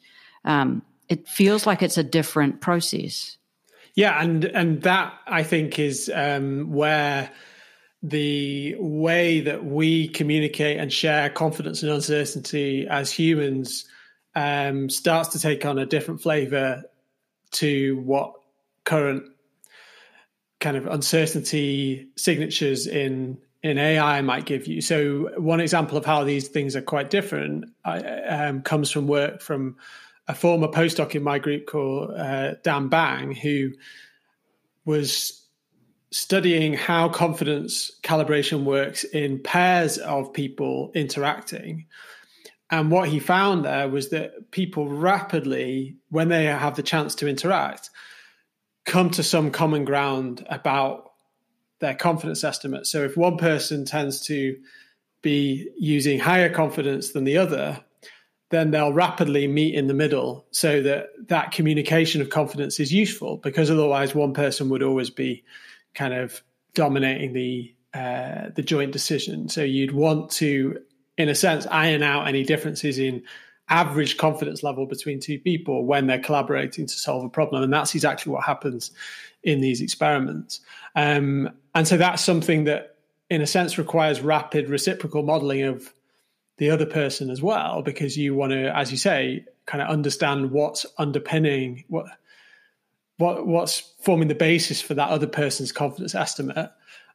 Um, 0.44 0.82
it 1.08 1.26
feels 1.26 1.66
like 1.66 1.82
it's 1.82 1.96
a 1.96 2.04
different 2.04 2.60
process. 2.60 3.38
Yeah, 3.94 4.20
and 4.20 4.44
and 4.44 4.82
that 4.82 5.14
I 5.26 5.42
think 5.42 5.78
is 5.78 6.10
um, 6.14 6.70
where 6.70 7.30
the 8.02 8.76
way 8.78 9.40
that 9.40 9.64
we 9.64 10.08
communicate 10.08 10.78
and 10.78 10.92
share 10.92 11.30
confidence 11.30 11.82
and 11.82 11.90
uncertainty 11.90 12.86
as 12.88 13.10
humans 13.10 13.86
um, 14.34 14.88
starts 14.90 15.30
to 15.30 15.40
take 15.40 15.64
on 15.64 15.78
a 15.78 15.86
different 15.86 16.20
flavor 16.20 16.84
to 17.52 18.00
what 18.04 18.34
current 18.84 19.24
kind 20.60 20.76
of 20.76 20.86
uncertainty 20.86 22.08
signatures 22.16 22.86
in 22.86 23.38
in 23.62 23.76
AI 23.76 24.20
might 24.22 24.44
give 24.44 24.66
you. 24.68 24.80
So 24.80 25.30
one 25.36 25.60
example 25.60 25.98
of 25.98 26.04
how 26.04 26.22
these 26.22 26.48
things 26.48 26.76
are 26.76 26.82
quite 26.82 27.10
different 27.10 27.64
um, 27.84 28.62
comes 28.62 28.90
from 28.90 29.08
work 29.08 29.40
from 29.40 29.76
a 30.28 30.34
former 30.34 30.68
postdoc 30.68 31.14
in 31.14 31.22
my 31.22 31.38
group 31.38 31.66
called 31.66 32.12
uh, 32.12 32.54
Dan 32.62 32.88
Bang, 32.88 33.32
who 33.32 33.72
was 34.84 35.44
studying 36.10 36.72
how 36.72 37.08
confidence 37.08 37.90
calibration 38.02 38.64
works 38.64 39.04
in 39.04 39.42
pairs 39.42 39.98
of 39.98 40.32
people 40.32 40.90
interacting. 40.94 41.86
And 42.70 42.90
what 42.90 43.08
he 43.08 43.18
found 43.18 43.64
there 43.64 43.88
was 43.88 44.10
that 44.10 44.50
people 44.50 44.88
rapidly, 44.88 45.96
when 46.10 46.28
they 46.28 46.44
have 46.44 46.76
the 46.76 46.82
chance 46.82 47.14
to 47.16 47.28
interact, 47.28 47.90
come 48.84 49.10
to 49.10 49.22
some 49.22 49.50
common 49.50 49.84
ground 49.84 50.46
about 50.50 51.12
their 51.80 51.94
confidence 51.94 52.44
estimate. 52.44 52.86
So 52.86 53.04
if 53.04 53.16
one 53.16 53.36
person 53.36 53.84
tends 53.84 54.20
to 54.26 54.56
be 55.22 55.68
using 55.78 56.18
higher 56.18 56.52
confidence 56.52 57.12
than 57.12 57.24
the 57.24 57.38
other, 57.38 57.84
then 58.50 58.70
they'll 58.70 58.92
rapidly 58.92 59.46
meet 59.46 59.74
in 59.74 59.86
the 59.86 59.94
middle 59.94 60.46
so 60.50 60.82
that 60.82 61.08
that 61.28 61.52
communication 61.52 62.20
of 62.20 62.30
confidence 62.30 62.80
is 62.80 62.92
useful 62.92 63.36
because 63.36 63.70
otherwise 63.70 64.14
one 64.14 64.32
person 64.32 64.68
would 64.70 64.82
always 64.82 65.10
be 65.10 65.44
kind 65.94 66.14
of 66.14 66.42
dominating 66.74 67.32
the 67.32 67.74
uh, 67.94 68.50
the 68.54 68.62
joint 68.62 68.92
decision. 68.92 69.48
So 69.48 69.62
you'd 69.62 69.92
want 69.92 70.30
to, 70.32 70.78
in 71.18 71.28
a 71.28 71.34
sense, 71.34 71.66
iron 71.66 72.02
out 72.02 72.26
any 72.26 72.44
differences 72.44 72.98
in 72.98 73.22
average 73.68 74.16
confidence 74.16 74.62
level 74.62 74.86
between 74.86 75.20
two 75.20 75.38
people 75.38 75.84
when 75.84 76.06
they're 76.06 76.18
collaborating 76.18 76.86
to 76.86 76.94
solve 76.94 77.24
a 77.24 77.28
problem, 77.28 77.62
and 77.62 77.72
that's 77.72 77.94
exactly 77.94 78.32
what 78.32 78.44
happens 78.44 78.92
in 79.42 79.60
these 79.60 79.82
experiments. 79.82 80.60
Um, 80.96 81.50
and 81.74 81.86
so 81.86 81.96
that's 81.96 82.24
something 82.24 82.64
that, 82.64 82.96
in 83.28 83.42
a 83.42 83.46
sense, 83.46 83.76
requires 83.76 84.22
rapid 84.22 84.70
reciprocal 84.70 85.22
modeling 85.22 85.64
of 85.64 85.92
the 86.56 86.70
other 86.70 86.86
person 86.86 87.30
as 87.30 87.42
well, 87.42 87.82
because 87.82 88.16
you 88.16 88.34
want 88.34 88.52
to, 88.52 88.74
as 88.74 88.90
you 88.90 88.96
say, 88.96 89.44
kind 89.66 89.82
of 89.82 89.88
understand 89.88 90.50
what's 90.50 90.86
underpinning 90.96 91.84
what 91.88 92.06
what 93.18 93.46
what's 93.46 93.80
forming 94.00 94.28
the 94.28 94.34
basis 94.34 94.80
for 94.80 94.94
that 94.94 95.10
other 95.10 95.26
person's 95.26 95.72
confidence 95.72 96.14
estimate. 96.14 96.70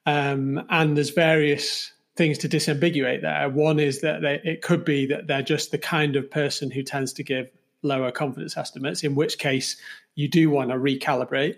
Um, 0.06 0.62
and 0.70 0.98
there's 0.98 1.12
various 1.12 1.93
things 2.16 2.38
to 2.40 2.50
disambiguate 2.50 3.22
there. 3.22 3.50
One 3.50 3.80
is 3.80 4.02
that 4.02 4.22
they, 4.22 4.40
it 4.44 4.62
could 4.62 4.86
be 4.86 5.08
that 5.08 5.28
they're 5.28 5.42
just 5.42 5.72
the 5.72 5.78
kind 5.78 6.16
of 6.16 6.30
person 6.30 6.70
who 6.70 6.84
tends 6.84 7.14
to 7.14 7.24
give 7.24 7.50
lower 7.82 8.12
confidence 8.12 8.56
estimates, 8.56 9.04
in 9.04 9.16
which 9.16 9.38
case 9.40 9.78
you 10.16 10.28
do 10.28 10.50
want 10.50 10.70
to 10.70 10.78
recalibrate, 10.78 11.58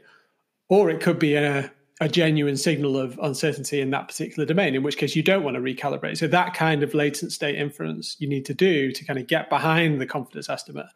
or 0.69 0.89
it 0.89 1.01
could 1.01 1.19
be 1.19 1.35
a, 1.35 1.71
a 2.01 2.09
genuine 2.09 2.57
signal 2.57 2.97
of 2.97 3.19
uncertainty 3.21 3.81
in 3.81 3.91
that 3.91 4.07
particular 4.07 4.45
domain, 4.45 4.75
in 4.75 4.83
which 4.83 4.97
case 4.97 5.15
you 5.15 5.23
don't 5.23 5.43
want 5.43 5.55
to 5.55 5.61
recalibrate. 5.61 6.17
So 6.17 6.27
that 6.27 6.53
kind 6.53 6.83
of 6.83 6.93
latent 6.93 7.31
state 7.31 7.55
inference 7.55 8.15
you 8.19 8.27
need 8.27 8.45
to 8.45 8.53
do 8.53 8.91
to 8.91 9.05
kind 9.05 9.19
of 9.19 9.27
get 9.27 9.49
behind 9.49 10.01
the 10.01 10.05
confidence 10.05 10.49
estimate, 10.49 10.87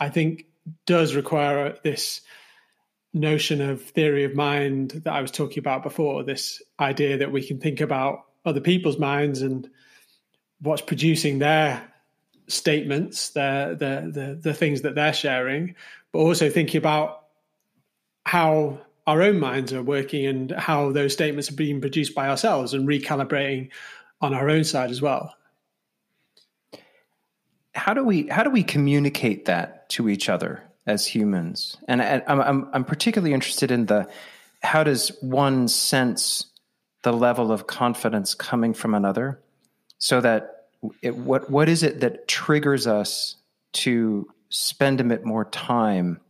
I 0.00 0.08
think 0.08 0.46
does 0.86 1.14
require 1.14 1.76
this 1.82 2.20
notion 3.14 3.62
of 3.62 3.82
theory 3.82 4.24
of 4.24 4.34
mind 4.34 4.90
that 4.90 5.12
I 5.12 5.22
was 5.22 5.30
talking 5.30 5.60
about 5.60 5.82
before, 5.82 6.24
this 6.24 6.60
idea 6.78 7.18
that 7.18 7.32
we 7.32 7.46
can 7.46 7.58
think 7.58 7.80
about 7.80 8.24
other 8.44 8.60
people's 8.60 8.98
minds 8.98 9.42
and 9.42 9.68
what's 10.60 10.82
producing 10.82 11.38
their 11.38 11.82
statements, 12.48 13.30
their 13.30 13.74
the 13.74 14.10
the, 14.12 14.38
the 14.40 14.54
things 14.54 14.82
that 14.82 14.94
they're 14.94 15.12
sharing, 15.12 15.74
but 16.12 16.20
also 16.20 16.50
thinking 16.50 16.78
about 16.78 17.24
how 18.24 18.80
our 19.06 19.22
own 19.22 19.40
minds 19.40 19.72
are 19.72 19.82
working 19.82 20.26
and 20.26 20.50
how 20.52 20.92
those 20.92 21.12
statements 21.12 21.50
are 21.50 21.54
being 21.54 21.80
produced 21.80 22.14
by 22.14 22.28
ourselves 22.28 22.74
and 22.74 22.86
recalibrating 22.86 23.70
on 24.20 24.34
our 24.34 24.50
own 24.50 24.64
side 24.64 24.90
as 24.90 25.00
well. 25.00 25.34
How 27.74 27.94
do 27.94 28.04
we 28.04 28.28
how 28.28 28.42
do 28.42 28.50
we 28.50 28.62
communicate 28.62 29.46
that 29.46 29.88
to 29.90 30.08
each 30.08 30.28
other? 30.28 30.62
as 30.88 31.06
humans. 31.06 31.76
And 31.86 32.02
I, 32.02 32.22
I'm, 32.26 32.40
I'm, 32.40 32.68
I'm 32.72 32.84
particularly 32.84 33.34
interested 33.34 33.70
in 33.70 33.86
the 33.86 34.08
how 34.62 34.82
does 34.82 35.10
one 35.20 35.68
sense 35.68 36.46
the 37.08 37.16
level 37.16 37.50
of 37.50 37.66
confidence 37.66 38.34
coming 38.34 38.74
from 38.74 38.94
another 38.94 39.40
so 39.96 40.20
that 40.20 40.66
it, 41.00 41.16
what, 41.16 41.50
what 41.50 41.66
is 41.66 41.82
it 41.82 42.00
that 42.00 42.28
triggers 42.28 42.86
us 42.86 43.36
to 43.72 44.28
spend 44.50 45.00
a 45.00 45.04
bit 45.04 45.24
more 45.24 45.46
time 45.46 46.20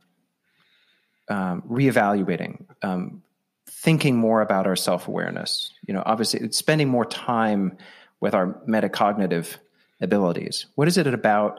um, 1.29 1.62
reevaluating, 1.69 2.64
um, 2.83 3.25
thinking 3.69 4.17
more 4.17 4.41
about 4.41 4.69
our 4.69 4.77
self 4.77 5.09
awareness? 5.09 5.73
You 5.85 5.95
know, 5.95 6.03
obviously, 6.07 6.49
spending 6.53 6.88
more 6.88 7.05
time 7.05 7.77
with 8.21 8.35
our 8.35 8.47
metacognitive 8.69 9.57
abilities. 10.01 10.67
What 10.77 10.87
is 10.87 10.97
it 10.97 11.09
about 11.09 11.59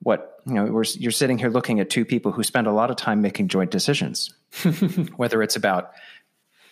what 0.00 0.42
you 0.44 0.52
know 0.52 0.82
you're 0.98 1.10
sitting 1.10 1.38
here 1.38 1.48
looking 1.48 1.80
at 1.80 1.88
two 1.88 2.04
people 2.04 2.32
who 2.32 2.42
spend 2.42 2.66
a 2.66 2.72
lot 2.72 2.90
of 2.90 2.96
time 2.96 3.22
making 3.22 3.48
joint 3.48 3.70
decisions 3.70 4.32
whether 5.16 5.42
it's 5.42 5.56
about 5.56 5.90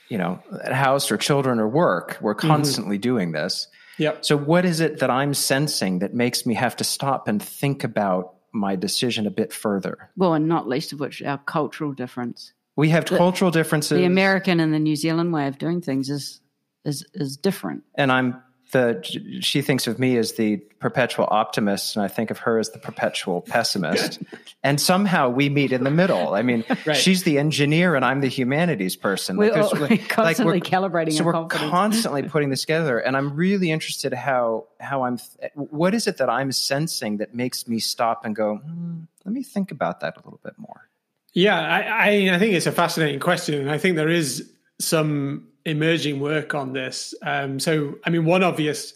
you 0.09 0.19
know 0.19 0.41
a 0.65 0.75
house 0.75 1.11
or 1.11 1.17
children 1.17 1.59
or 1.59 1.69
work 1.69 2.19
we're 2.21 2.35
mm-hmm. 2.35 2.49
constantly 2.49 2.97
mm-hmm. 2.97 3.03
doing 3.03 3.33
this 3.33 3.69
yep. 3.99 4.25
so 4.25 4.37
what 4.37 4.65
is 4.65 4.81
it 4.81 4.99
that 5.01 5.11
i'm 5.11 5.35
sensing 5.35 5.99
that 6.01 6.15
makes 6.15 6.47
me 6.47 6.55
have 6.55 6.77
to 6.77 6.85
stop 6.85 7.29
and 7.29 7.43
think 7.43 7.85
about 7.85 8.35
my 8.53 8.77
decision 8.77 9.27
a 9.27 9.31
bit 9.31 9.53
further 9.53 10.11
well 10.17 10.35
and 10.35 10.49
not 10.49 10.69
least 10.69 10.93
of 10.93 11.01
which 11.01 11.23
our 11.23 11.39
cultural 11.39 11.93
difference 11.93 12.53
we 12.77 12.89
have 12.91 13.05
the, 13.05 13.17
cultural 13.17 13.51
differences 13.51 13.99
the 13.99 14.05
american 14.05 14.61
and 14.61 14.73
the 14.73 14.79
new 14.79 14.97
zealand 14.97 15.33
way 15.33 15.47
of 15.47 15.59
doing 15.59 15.81
things 15.81 16.09
is 16.09 16.41
is 16.85 17.07
is 17.15 17.37
different 17.37 17.83
and 17.97 18.11
i'm 18.13 18.43
the 18.73 19.01
she 19.41 19.63
thinks 19.63 19.87
of 19.87 19.99
me 19.99 20.17
as 20.17 20.33
the 20.33 20.57
perpetual 20.81 21.29
optimist, 21.31 21.97
and 21.97 22.05
I 22.05 22.09
think 22.09 22.31
of 22.31 22.39
her 22.39 22.59
as 22.59 22.71
the 22.71 22.79
perpetual 22.79 23.41
pessimist. 23.41 24.21
and 24.63 24.81
somehow 24.81 25.29
we 25.29 25.49
meet 25.49 25.73
in 25.73 25.85
the 25.85 25.91
middle. 25.91 26.35
I 26.35 26.43
mean, 26.43 26.65
right. 26.87 26.97
she's 26.97 27.23
the 27.23 27.39
engineer, 27.39 27.95
and 27.95 28.05
I'm 28.05 28.21
the 28.21 28.29
humanities 28.29 28.97
person. 28.97 29.37
We're, 29.37 29.53
like, 29.53 29.73
we're 29.73 29.99
constantly 30.09 30.61
like 30.61 30.65
we're, 30.65 30.79
calibrating. 30.79 31.13
So 31.17 31.25
we're 31.25 31.33
confidence. 31.33 31.71
constantly 31.71 32.23
putting 32.29 32.51
this 32.51 32.63
together, 32.63 32.99
and 32.99 33.17
I'm 33.17 33.35
really 33.35 33.71
interested 33.71 34.13
how 34.13 34.67
how 34.81 35.05
I'm. 35.05 35.19
What 35.55 35.95
is 35.95 36.07
it 36.07 36.19
that 36.19 36.29
I'm 36.29 36.51
sensing 36.51 37.19
that 37.19 37.35
makes 37.35 37.69
me 37.69 37.79
stop 37.79 38.25
and 38.25 38.35
go? 38.35 38.57
Hmm, 38.57 39.03
let 39.25 39.33
me 39.33 39.43
think 39.43 39.71
about 39.71 40.01
that 40.01 40.17
a 40.17 40.21
little 40.21 40.41
bit 40.43 40.55
more. 40.59 40.89
Yeah, 41.33 41.59
I, 41.59 41.81
I, 41.81 42.35
I 42.35 42.39
think 42.39 42.55
it's 42.55 42.67
a 42.67 42.73
fascinating 42.73 43.21
question, 43.21 43.61
and 43.61 43.71
I 43.71 43.79
think 43.79 43.97
there 43.97 44.09
is 44.09 44.51
some 44.79 45.49
emerging 45.67 46.21
work 46.21 46.55
on 46.55 46.73
this. 46.73 47.15
Um, 47.23 47.61
so, 47.61 47.97
I 48.05 48.11
mean, 48.11 48.25
one 48.25 48.43
obvious 48.43 48.95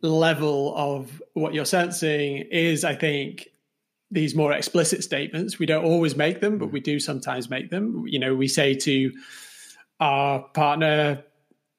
level 0.00 0.74
of 0.76 1.22
what 1.34 1.54
you're 1.54 1.64
sensing 1.64 2.38
is, 2.50 2.84
I 2.84 2.94
think, 2.94 3.48
these 4.10 4.34
more 4.34 4.52
explicit 4.52 5.04
statements. 5.04 5.58
We 5.58 5.66
don't 5.66 5.84
always 5.84 6.16
make 6.16 6.40
them, 6.40 6.58
but 6.58 6.72
we 6.72 6.80
do 6.80 6.98
sometimes 6.98 7.50
make 7.50 7.70
them. 7.70 8.04
You 8.06 8.18
know, 8.18 8.34
we 8.34 8.48
say 8.48 8.74
to 8.74 9.12
our 10.00 10.40
partner, 10.40 11.22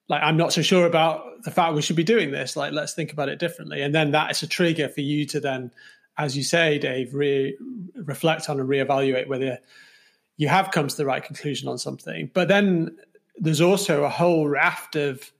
like, 0.07 0.21
I'm 0.21 0.37
not 0.37 0.53
so 0.53 0.61
sure 0.61 0.85
about 0.85 1.43
the 1.43 1.51
fact 1.51 1.73
we 1.73 1.81
should 1.81 1.95
be 1.95 2.03
doing 2.03 2.31
this. 2.31 2.55
Like, 2.55 2.73
let's 2.73 2.93
think 2.93 3.11
about 3.11 3.29
it 3.29 3.39
differently. 3.39 3.81
And 3.81 3.93
then 3.93 4.11
that 4.11 4.31
is 4.31 4.43
a 4.43 4.47
trigger 4.47 4.87
for 4.87 5.01
you 5.01 5.25
to 5.27 5.39
then, 5.39 5.71
as 6.17 6.37
you 6.37 6.43
say, 6.43 6.77
Dave, 6.77 7.13
re- 7.13 7.57
reflect 7.95 8.49
on 8.49 8.59
and 8.59 8.69
reevaluate 8.69 9.27
whether 9.27 9.59
you 10.37 10.47
have 10.47 10.71
come 10.71 10.87
to 10.87 10.97
the 10.97 11.05
right 11.05 11.23
conclusion 11.23 11.67
on 11.69 11.77
something. 11.77 12.29
But 12.33 12.49
then 12.49 12.97
there's 13.37 13.61
also 13.61 14.03
a 14.03 14.09
whole 14.09 14.47
raft 14.47 14.95
of 14.95 15.31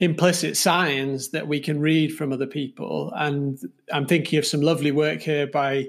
implicit 0.00 0.56
signs 0.56 1.30
that 1.30 1.48
we 1.48 1.60
can 1.60 1.80
read 1.80 2.14
from 2.14 2.32
other 2.32 2.46
people. 2.46 3.12
And 3.14 3.58
I'm 3.92 4.06
thinking 4.06 4.38
of 4.38 4.46
some 4.46 4.60
lovely 4.60 4.90
work 4.90 5.20
here 5.20 5.46
by 5.46 5.88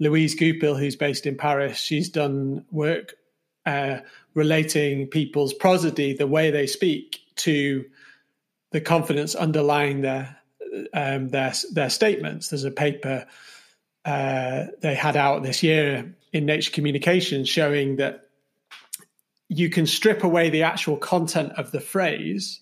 Louise 0.00 0.34
Goupil, 0.34 0.76
who's 0.76 0.96
based 0.96 1.26
in 1.26 1.36
Paris. 1.36 1.78
She's 1.78 2.08
done 2.08 2.64
work 2.70 3.14
uh, 3.66 3.98
relating 4.34 5.06
people's 5.06 5.54
prosody, 5.54 6.14
the 6.14 6.26
way 6.26 6.50
they 6.50 6.66
speak, 6.66 7.20
to 7.36 7.84
the 8.72 8.80
confidence 8.80 9.34
underlying 9.34 10.00
their 10.00 10.36
um, 10.92 11.28
their 11.28 11.52
their 11.72 11.90
statements. 11.90 12.48
There's 12.48 12.64
a 12.64 12.70
paper 12.70 13.26
uh, 14.04 14.66
they 14.80 14.94
had 14.94 15.16
out 15.16 15.42
this 15.42 15.62
year 15.62 16.14
in 16.32 16.46
Nature 16.46 16.72
Communications 16.72 17.48
showing 17.48 17.96
that 17.96 18.23
you 19.48 19.70
can 19.70 19.86
strip 19.86 20.24
away 20.24 20.50
the 20.50 20.62
actual 20.62 20.96
content 20.96 21.52
of 21.56 21.70
the 21.70 21.80
phrase 21.80 22.60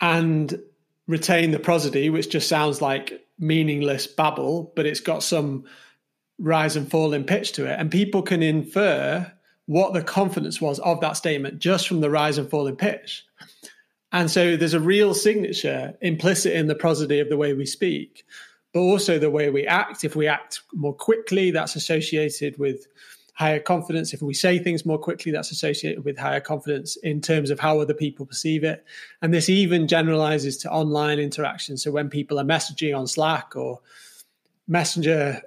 and 0.00 0.60
retain 1.06 1.50
the 1.50 1.58
prosody, 1.58 2.10
which 2.10 2.30
just 2.30 2.48
sounds 2.48 2.80
like 2.80 3.26
meaningless 3.38 4.06
babble, 4.06 4.72
but 4.76 4.86
it's 4.86 5.00
got 5.00 5.22
some 5.22 5.64
rise 6.38 6.76
and 6.76 6.90
fall 6.90 7.12
in 7.12 7.24
pitch 7.24 7.52
to 7.52 7.64
it. 7.64 7.78
And 7.78 7.90
people 7.90 8.22
can 8.22 8.42
infer 8.42 9.30
what 9.66 9.92
the 9.92 10.02
confidence 10.02 10.60
was 10.60 10.78
of 10.80 11.00
that 11.00 11.16
statement 11.16 11.58
just 11.58 11.88
from 11.88 12.00
the 12.00 12.10
rise 12.10 12.38
and 12.38 12.48
fall 12.48 12.66
in 12.66 12.76
pitch. 12.76 13.24
And 14.12 14.30
so 14.30 14.56
there's 14.56 14.74
a 14.74 14.80
real 14.80 15.14
signature 15.14 15.96
implicit 16.00 16.52
in 16.52 16.68
the 16.68 16.74
prosody 16.74 17.18
of 17.18 17.28
the 17.28 17.36
way 17.36 17.52
we 17.52 17.66
speak, 17.66 18.24
but 18.72 18.80
also 18.80 19.18
the 19.18 19.30
way 19.30 19.50
we 19.50 19.66
act. 19.66 20.04
If 20.04 20.14
we 20.14 20.28
act 20.28 20.62
more 20.72 20.94
quickly, 20.94 21.50
that's 21.50 21.76
associated 21.76 22.58
with 22.58 22.86
higher 23.36 23.60
confidence. 23.60 24.14
If 24.14 24.22
we 24.22 24.32
say 24.32 24.58
things 24.58 24.86
more 24.86 24.98
quickly, 24.98 25.30
that's 25.30 25.50
associated 25.50 26.04
with 26.04 26.16
higher 26.16 26.40
confidence 26.40 26.96
in 26.96 27.20
terms 27.20 27.50
of 27.50 27.60
how 27.60 27.78
other 27.80 27.92
people 27.92 28.24
perceive 28.24 28.64
it. 28.64 28.82
And 29.20 29.32
this 29.32 29.50
even 29.50 29.86
generalizes 29.86 30.56
to 30.58 30.70
online 30.70 31.18
interaction. 31.18 31.76
So 31.76 31.90
when 31.90 32.08
people 32.08 32.40
are 32.40 32.44
messaging 32.44 32.96
on 32.96 33.06
Slack 33.06 33.54
or 33.54 33.80
Messenger, 34.68 35.42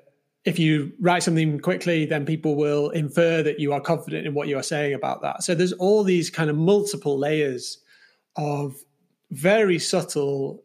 if 0.46 0.60
you 0.60 0.94
write 1.00 1.24
something 1.24 1.60
quickly, 1.60 2.06
then 2.06 2.28
people 2.28 2.56
will 2.56 2.92
infer 2.92 3.42
that 3.42 3.60
you 3.60 3.74
are 3.74 3.82
confident 3.82 4.28
in 4.28 4.36
what 4.36 4.48
you 4.48 4.58
are 4.58 4.64
saying 4.64 4.94
about 4.94 5.24
that. 5.24 5.42
So 5.42 5.56
there's 5.56 5.74
all 5.74 6.04
these 6.04 6.30
kind 6.30 6.52
of 6.52 6.56
multiple 6.56 7.18
layers 7.18 7.80
of 8.36 8.76
very 9.32 9.80
subtle 9.80 10.64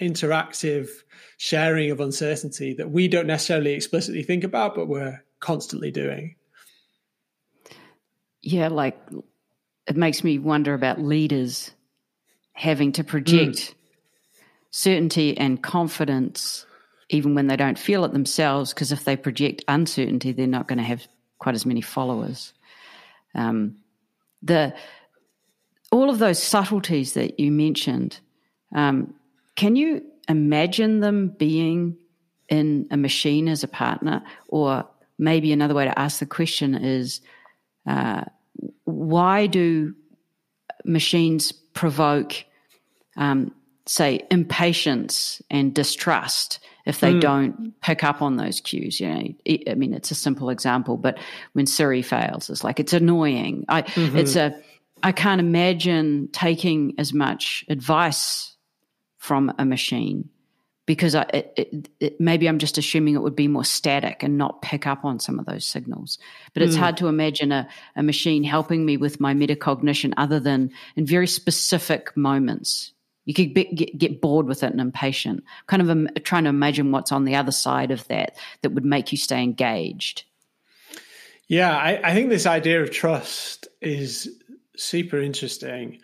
interactive 0.00 0.88
sharing 1.36 1.90
of 1.90 1.98
uncertainty 1.98 2.74
that 2.74 2.92
we 2.92 3.08
don't 3.08 3.26
necessarily 3.26 3.72
explicitly 3.72 4.22
think 4.22 4.44
about, 4.44 4.76
but 4.76 4.86
we're 4.86 5.20
constantly 5.40 5.90
doing. 5.90 6.36
Yeah, 8.42 8.68
like 8.68 8.98
it 9.86 9.96
makes 9.96 10.22
me 10.22 10.38
wonder 10.38 10.74
about 10.74 11.00
leaders 11.00 11.70
having 12.52 12.92
to 12.92 13.04
project 13.04 13.56
mm. 13.56 13.74
certainty 14.70 15.36
and 15.36 15.62
confidence 15.62 16.66
even 17.10 17.34
when 17.34 17.46
they 17.46 17.56
don't 17.56 17.78
feel 17.78 18.04
it 18.04 18.12
themselves, 18.12 18.74
because 18.74 18.92
if 18.92 19.04
they 19.04 19.16
project 19.16 19.64
uncertainty, 19.66 20.32
they're 20.32 20.46
not 20.46 20.68
going 20.68 20.78
to 20.78 20.84
have 20.84 21.06
quite 21.38 21.54
as 21.54 21.64
many 21.64 21.80
followers. 21.80 22.52
Um, 23.34 23.76
the 24.42 24.74
all 25.90 26.10
of 26.10 26.18
those 26.18 26.42
subtleties 26.42 27.14
that 27.14 27.40
you 27.40 27.50
mentioned, 27.50 28.20
um, 28.74 29.14
can 29.56 29.74
you 29.74 30.04
imagine 30.28 31.00
them 31.00 31.28
being 31.28 31.96
in 32.50 32.86
a 32.90 32.96
machine 32.96 33.48
as 33.48 33.64
a 33.64 33.68
partner, 33.68 34.22
or 34.48 34.86
maybe 35.18 35.52
another 35.52 35.74
way 35.74 35.84
to 35.84 35.98
ask 35.98 36.20
the 36.20 36.26
question 36.26 36.74
is 36.74 37.20
uh, 37.86 38.24
why 38.84 39.46
do 39.46 39.94
machines 40.84 41.52
provoke, 41.52 42.44
um, 43.16 43.52
say, 43.86 44.26
impatience 44.30 45.42
and 45.50 45.74
distrust 45.74 46.60
if 46.86 47.00
they 47.00 47.12
mm. 47.14 47.20
don't 47.20 47.80
pick 47.80 48.04
up 48.04 48.22
on 48.22 48.36
those 48.36 48.60
cues? 48.60 49.00
You 49.00 49.08
know, 49.08 49.22
I 49.68 49.74
mean, 49.74 49.94
it's 49.94 50.10
a 50.10 50.14
simple 50.14 50.50
example, 50.50 50.96
but 50.96 51.18
when 51.52 51.66
Siri 51.66 52.02
fails, 52.02 52.50
it's 52.50 52.64
like 52.64 52.80
it's 52.80 52.92
annoying. 52.92 53.64
I, 53.68 53.82
mm-hmm. 53.82 54.16
it's 54.16 54.36
a, 54.36 54.58
I 55.02 55.12
can't 55.12 55.40
imagine 55.40 56.28
taking 56.32 56.94
as 56.98 57.12
much 57.12 57.64
advice 57.68 58.56
from 59.18 59.52
a 59.58 59.64
machine 59.64 60.28
because 60.88 61.14
I, 61.14 61.24
it, 61.34 61.90
it, 62.00 62.18
maybe 62.18 62.48
I'm 62.48 62.58
just 62.58 62.78
assuming 62.78 63.14
it 63.14 63.20
would 63.20 63.36
be 63.36 63.46
more 63.46 63.62
static 63.62 64.22
and 64.22 64.38
not 64.38 64.62
pick 64.62 64.86
up 64.86 65.04
on 65.04 65.20
some 65.20 65.38
of 65.38 65.44
those 65.44 65.66
signals. 65.66 66.18
But 66.54 66.62
it's 66.62 66.76
mm. 66.76 66.78
hard 66.78 66.96
to 66.96 67.08
imagine 67.08 67.52
a, 67.52 67.68
a 67.94 68.02
machine 68.02 68.42
helping 68.42 68.86
me 68.86 68.96
with 68.96 69.20
my 69.20 69.34
metacognition 69.34 70.14
other 70.16 70.40
than 70.40 70.70
in 70.96 71.04
very 71.04 71.26
specific 71.26 72.16
moments. 72.16 72.92
You 73.26 73.34
could 73.34 73.52
be, 73.52 73.64
get, 73.64 73.98
get, 73.98 74.20
bored 74.22 74.46
with 74.46 74.62
it 74.62 74.72
and 74.72 74.80
impatient. 74.80 75.44
Kind 75.66 75.82
of 75.82 75.90
um, 75.90 76.08
trying 76.24 76.44
to 76.44 76.48
imagine 76.48 76.90
what's 76.90 77.12
on 77.12 77.26
the 77.26 77.34
other 77.34 77.52
side 77.52 77.90
of 77.90 78.08
that 78.08 78.38
that 78.62 78.70
would 78.70 78.86
make 78.86 79.12
you 79.12 79.18
stay 79.18 79.42
engaged. 79.42 80.24
Yeah, 81.48 81.76
I, 81.76 82.00
I 82.02 82.14
think 82.14 82.30
this 82.30 82.46
idea 82.46 82.82
of 82.82 82.90
trust 82.90 83.68
is 83.82 84.40
super 84.74 85.20
interesting 85.20 86.00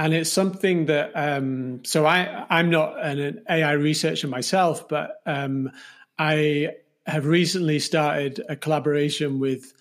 and 0.00 0.14
it's 0.14 0.32
something 0.32 0.86
that 0.86 1.12
um, 1.14 1.84
so 1.84 2.06
I 2.06 2.46
I'm 2.48 2.70
not 2.70 2.98
an 3.04 3.44
AI 3.50 3.72
researcher 3.72 4.28
myself, 4.28 4.88
but 4.88 5.20
um, 5.26 5.70
I 6.18 6.70
have 7.06 7.26
recently 7.26 7.78
started 7.78 8.42
a 8.48 8.56
collaboration 8.56 9.38
with 9.38 9.74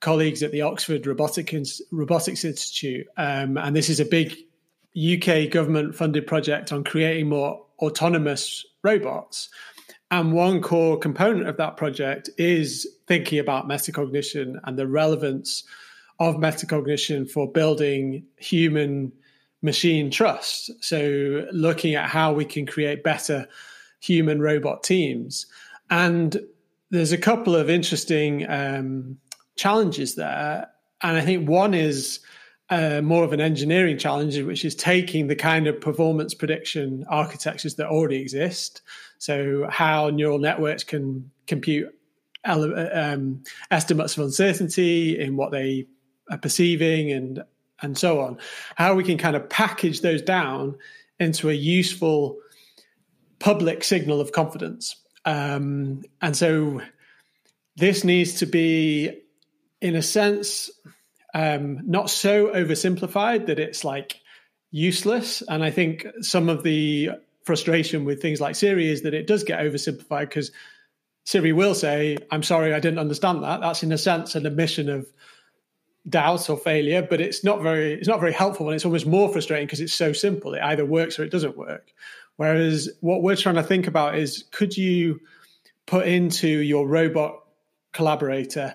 colleagues 0.00 0.42
at 0.42 0.50
the 0.50 0.62
Oxford 0.62 1.06
Robotics 1.06 1.82
Robotics 1.92 2.42
Institute, 2.42 3.06
um, 3.18 3.58
and 3.58 3.76
this 3.76 3.90
is 3.90 4.00
a 4.00 4.06
big 4.06 4.34
UK 4.96 5.50
government 5.50 5.94
funded 5.94 6.26
project 6.26 6.72
on 6.72 6.82
creating 6.82 7.28
more 7.28 7.62
autonomous 7.80 8.64
robots. 8.82 9.50
And 10.10 10.32
one 10.32 10.62
core 10.62 10.98
component 10.98 11.48
of 11.48 11.58
that 11.58 11.76
project 11.76 12.30
is 12.38 12.88
thinking 13.06 13.38
about 13.38 13.68
metacognition 13.68 14.58
and 14.64 14.78
the 14.78 14.86
relevance 14.86 15.64
of 16.18 16.36
metacognition 16.36 17.30
for 17.30 17.46
building 17.52 18.24
human 18.38 19.12
machine 19.62 20.10
trust. 20.10 20.70
So, 20.82 21.46
looking 21.52 21.94
at 21.94 22.08
how 22.08 22.32
we 22.32 22.44
can 22.44 22.66
create 22.66 23.04
better 23.04 23.46
human 24.00 24.40
robot 24.40 24.82
teams. 24.82 25.46
And 25.90 26.40
there's 26.90 27.12
a 27.12 27.18
couple 27.18 27.54
of 27.54 27.70
interesting 27.70 28.48
um, 28.50 29.18
challenges 29.56 30.14
there. 30.14 30.68
And 31.02 31.16
I 31.16 31.20
think 31.20 31.48
one 31.48 31.74
is 31.74 32.20
uh, 32.70 33.00
more 33.02 33.24
of 33.24 33.32
an 33.32 33.40
engineering 33.40 33.98
challenge, 33.98 34.38
which 34.38 34.64
is 34.64 34.74
taking 34.74 35.26
the 35.26 35.36
kind 35.36 35.66
of 35.66 35.80
performance 35.80 36.34
prediction 36.34 37.04
architectures 37.08 37.74
that 37.76 37.88
already 37.88 38.20
exist. 38.20 38.82
So, 39.18 39.66
how 39.68 40.10
neural 40.10 40.38
networks 40.38 40.84
can 40.84 41.30
compute 41.46 41.94
um, 42.44 43.42
estimates 43.70 44.16
of 44.16 44.24
uncertainty 44.24 45.18
in 45.18 45.36
what 45.36 45.50
they 45.50 45.86
are 46.30 46.38
perceiving 46.38 47.12
and 47.12 47.42
and 47.82 47.96
so 47.96 48.20
on, 48.20 48.38
how 48.76 48.94
we 48.94 49.04
can 49.04 49.18
kind 49.18 49.36
of 49.36 49.48
package 49.48 50.00
those 50.00 50.22
down 50.22 50.76
into 51.18 51.50
a 51.50 51.54
useful 51.54 52.38
public 53.38 53.84
signal 53.84 54.20
of 54.20 54.32
confidence. 54.32 54.96
Um, 55.24 56.02
and 56.20 56.36
so 56.36 56.80
this 57.76 58.04
needs 58.04 58.34
to 58.40 58.46
be, 58.46 59.20
in 59.80 59.96
a 59.96 60.02
sense, 60.02 60.70
um, 61.34 61.80
not 61.86 62.10
so 62.10 62.48
oversimplified 62.48 63.46
that 63.46 63.58
it's 63.58 63.84
like 63.84 64.20
useless. 64.70 65.42
And 65.42 65.62
I 65.64 65.70
think 65.70 66.06
some 66.20 66.48
of 66.48 66.62
the 66.62 67.10
frustration 67.44 68.04
with 68.04 68.20
things 68.20 68.40
like 68.40 68.54
Siri 68.54 68.88
is 68.88 69.02
that 69.02 69.14
it 69.14 69.26
does 69.26 69.44
get 69.44 69.60
oversimplified 69.60 70.28
because 70.28 70.52
Siri 71.24 71.52
will 71.52 71.74
say, 71.74 72.18
I'm 72.30 72.42
sorry, 72.42 72.74
I 72.74 72.80
didn't 72.80 72.98
understand 72.98 73.42
that. 73.42 73.60
That's 73.60 73.82
in 73.82 73.92
a 73.92 73.98
sense 73.98 74.34
an 74.34 74.46
admission 74.46 74.88
of 74.88 75.10
doubt 76.08 76.48
or 76.48 76.56
failure, 76.56 77.06
but 77.08 77.20
it's 77.20 77.44
not 77.44 77.62
very 77.62 77.94
it's 77.94 78.08
not 78.08 78.20
very 78.20 78.32
helpful 78.32 78.66
and 78.66 78.74
it's 78.74 78.84
almost 78.84 79.06
more 79.06 79.30
frustrating 79.30 79.66
because 79.66 79.80
it's 79.80 79.92
so 79.92 80.12
simple. 80.12 80.54
It 80.54 80.62
either 80.62 80.84
works 80.84 81.18
or 81.18 81.24
it 81.24 81.30
doesn't 81.30 81.56
work. 81.56 81.92
Whereas 82.36 82.88
what 83.00 83.22
we're 83.22 83.36
trying 83.36 83.56
to 83.56 83.62
think 83.62 83.86
about 83.86 84.16
is 84.16 84.44
could 84.50 84.76
you 84.76 85.20
put 85.86 86.06
into 86.06 86.48
your 86.48 86.86
robot 86.86 87.42
collaborator 87.92 88.74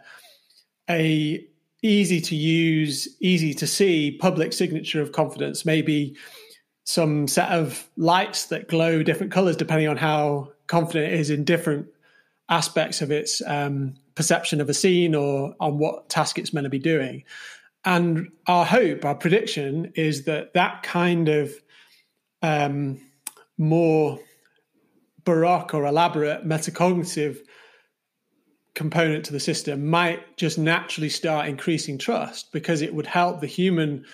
a 0.90 1.46
easy 1.82 2.20
to 2.20 2.36
use, 2.36 3.08
easy 3.20 3.54
to 3.54 3.68
see 3.68 4.12
public 4.12 4.54
signature 4.54 5.02
of 5.02 5.12
confidence, 5.12 5.66
maybe 5.66 6.16
some 6.84 7.28
set 7.28 7.50
of 7.50 7.90
lights 7.98 8.46
that 8.48 8.68
glow 8.68 9.02
different 9.02 9.32
colors 9.32 9.58
depending 9.58 9.88
on 9.88 9.98
how 9.98 10.52
confident 10.68 11.12
it 11.12 11.20
is 11.20 11.30
in 11.30 11.44
different 11.44 11.88
aspects 12.50 13.02
of 13.02 13.12
its 13.12 13.42
um, 13.48 13.96
perception 14.16 14.62
of 14.62 14.70
a 14.70 14.74
scene 14.74 15.14
or 15.14 15.56
on 15.60 15.78
what 15.78 16.10
task 16.10 16.40
it's 16.40 16.54
meant 16.54 16.66
to 16.66 16.70
be 16.70 16.80
doing. 16.80 17.24
And 17.84 18.32
our 18.48 18.66
hope, 18.66 19.06
our 19.06 19.16
prediction 19.16 19.92
is 19.96 20.24
that 20.26 20.54
that 20.54 20.84
kind 20.84 21.30
of 21.30 21.54
um, 22.42 23.00
more 23.58 24.20
baroque 25.24 25.74
or 25.74 25.86
elaborate 25.86 26.46
metacognitive 26.46 27.40
component 28.74 29.26
to 29.26 29.34
the 29.34 29.40
system 29.40 29.86
might 29.86 30.38
just 30.38 30.58
naturally 30.58 31.10
start 31.10 31.48
increasing 31.48 31.98
trust 31.98 32.52
because 32.52 32.82
it 32.82 32.94
would 32.94 33.08
help 33.08 33.40
the 33.40 33.48
human 33.48 34.06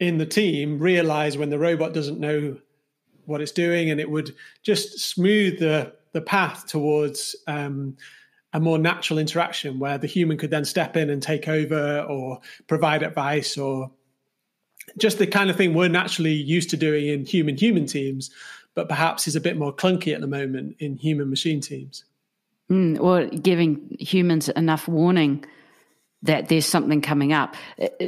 in 0.00 0.18
the 0.18 0.26
team 0.26 0.78
realize 0.78 1.38
when 1.38 1.50
the 1.50 1.58
robot 1.58 1.94
doesn't 1.94 2.18
know 2.18 2.56
what 3.24 3.40
it's 3.40 3.52
doing 3.52 3.90
and 3.90 4.00
it 4.00 4.10
would 4.10 4.34
just 4.62 4.98
smooth 5.00 5.58
the 5.58 5.92
the 6.12 6.20
path 6.20 6.66
towards 6.66 7.36
um, 7.46 7.96
a 8.52 8.60
more 8.60 8.78
natural 8.78 9.18
interaction 9.18 9.78
where 9.78 9.98
the 9.98 10.06
human 10.06 10.38
could 10.38 10.50
then 10.50 10.64
step 10.64 10.96
in 10.96 11.10
and 11.10 11.22
take 11.22 11.48
over 11.48 12.00
or 12.00 12.40
provide 12.66 13.02
advice 13.02 13.58
or 13.58 13.90
just 14.96 15.18
the 15.18 15.26
kind 15.26 15.50
of 15.50 15.56
thing 15.56 15.74
we're 15.74 15.88
naturally 15.88 16.32
used 16.32 16.70
to 16.70 16.76
doing 16.76 17.08
in 17.08 17.24
human 17.24 17.56
human 17.56 17.86
teams 17.86 18.30
but 18.74 18.88
perhaps 18.88 19.26
is 19.26 19.36
a 19.36 19.40
bit 19.40 19.56
more 19.56 19.74
clunky 19.74 20.14
at 20.14 20.20
the 20.20 20.26
moment 20.26 20.76
in 20.78 20.96
human 20.96 21.28
machine 21.28 21.60
teams 21.60 22.04
Mm, 22.70 23.00
or 23.00 23.26
giving 23.26 23.96
humans 24.00 24.48
enough 24.48 24.88
warning 24.88 25.44
that 26.22 26.48
there's 26.48 26.66
something 26.66 27.00
coming 27.00 27.32
up. 27.32 27.54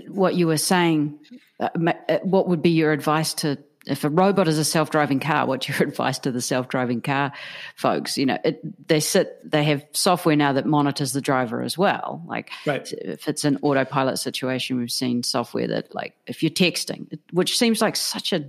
what 0.09 0.35
you 0.35 0.49
were 0.49 0.59
saying, 0.59 1.17
uh, 1.61 1.69
uh, 2.09 2.19
what 2.25 2.49
would 2.49 2.61
be 2.61 2.71
your 2.71 2.91
advice 2.91 3.35
to 3.35 3.57
if 3.89 4.05
a 4.05 4.09
robot 4.09 4.49
is 4.49 4.59
a 4.59 4.65
self-driving 4.65 5.21
car? 5.21 5.47
What's 5.47 5.69
your 5.69 5.83
advice 5.89 6.19
to 6.21 6.33
the 6.33 6.41
self-driving 6.41 7.03
car 7.03 7.33
folks? 7.77 8.17
You 8.19 8.27
know, 8.27 8.39
it, 8.45 8.89
they 8.89 9.01
sit, 9.01 9.39
they 9.49 9.65
have 9.65 9.85
software 9.93 10.37
now 10.37 10.53
that 10.53 10.67
monitors 10.67 11.13
the 11.13 11.21
driver 11.21 11.63
as 11.63 11.77
well. 11.77 12.23
Like, 12.27 12.51
right. 12.67 12.91
if 12.93 13.29
it's 13.29 13.45
an 13.45 13.59
autopilot 13.63 14.19
situation, 14.19 14.79
we've 14.79 14.93
seen 14.93 15.23
software 15.23 15.69
that, 15.69 15.95
like, 15.95 16.15
if 16.27 16.43
you're 16.43 16.51
texting, 16.51 17.19
which 17.33 17.59
seems 17.59 17.81
like 17.81 17.97
such 17.97 18.33
a 18.33 18.45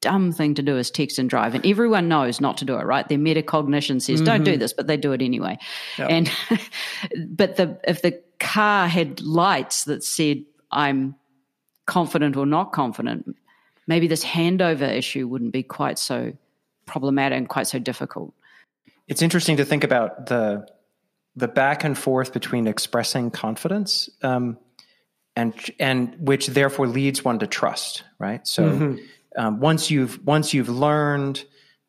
dumb 0.00 0.32
thing 0.32 0.54
to 0.54 0.62
do 0.62 0.76
is 0.76 0.90
text 0.90 1.18
and 1.18 1.28
drive. 1.28 1.54
And 1.54 1.64
everyone 1.66 2.08
knows 2.08 2.40
not 2.40 2.56
to 2.58 2.64
do 2.64 2.76
it, 2.76 2.84
right? 2.84 3.06
Their 3.06 3.18
metacognition 3.18 4.00
says, 4.00 4.16
mm-hmm. 4.16 4.24
don't 4.24 4.44
do 4.44 4.52
mm-hmm. 4.52 4.60
this, 4.60 4.72
but 4.72 4.86
they 4.86 4.96
do 4.96 5.12
it 5.12 5.22
anyway. 5.22 5.58
Yep. 5.98 6.10
And, 6.10 6.30
but 7.28 7.56
the, 7.56 7.78
if 7.84 8.02
the 8.02 8.20
car 8.38 8.88
had 8.88 9.20
lights 9.20 9.84
that 9.84 10.02
said, 10.02 10.44
I'm 10.70 11.16
confident 11.86 12.36
or 12.36 12.46
not 12.46 12.72
confident, 12.72 13.36
maybe 13.90 14.06
this 14.06 14.24
handover 14.24 14.90
issue 14.90 15.28
wouldn't 15.28 15.52
be 15.52 15.62
quite 15.62 15.98
so 15.98 16.32
problematic 16.86 17.36
and 17.36 17.48
quite 17.48 17.66
so 17.66 17.78
difficult. 17.78 18.32
It's 19.06 19.20
interesting 19.20 19.58
to 19.58 19.66
think 19.66 19.84
about 19.84 20.26
the, 20.26 20.66
the 21.36 21.48
back 21.48 21.84
and 21.84 21.98
forth 21.98 22.32
between 22.32 22.66
expressing 22.66 23.30
confidence, 23.30 24.08
um, 24.22 24.56
and, 25.36 25.54
and 25.78 26.16
which 26.18 26.46
therefore 26.46 26.86
leads 26.86 27.22
one 27.22 27.40
to 27.40 27.46
trust, 27.46 28.04
right? 28.18 28.46
So, 28.46 28.62
mm-hmm 28.62 29.04
um, 29.36 29.60
once 29.60 29.90
you've 29.90 30.24
once 30.24 30.54
you've 30.54 30.68
learned 30.68 31.44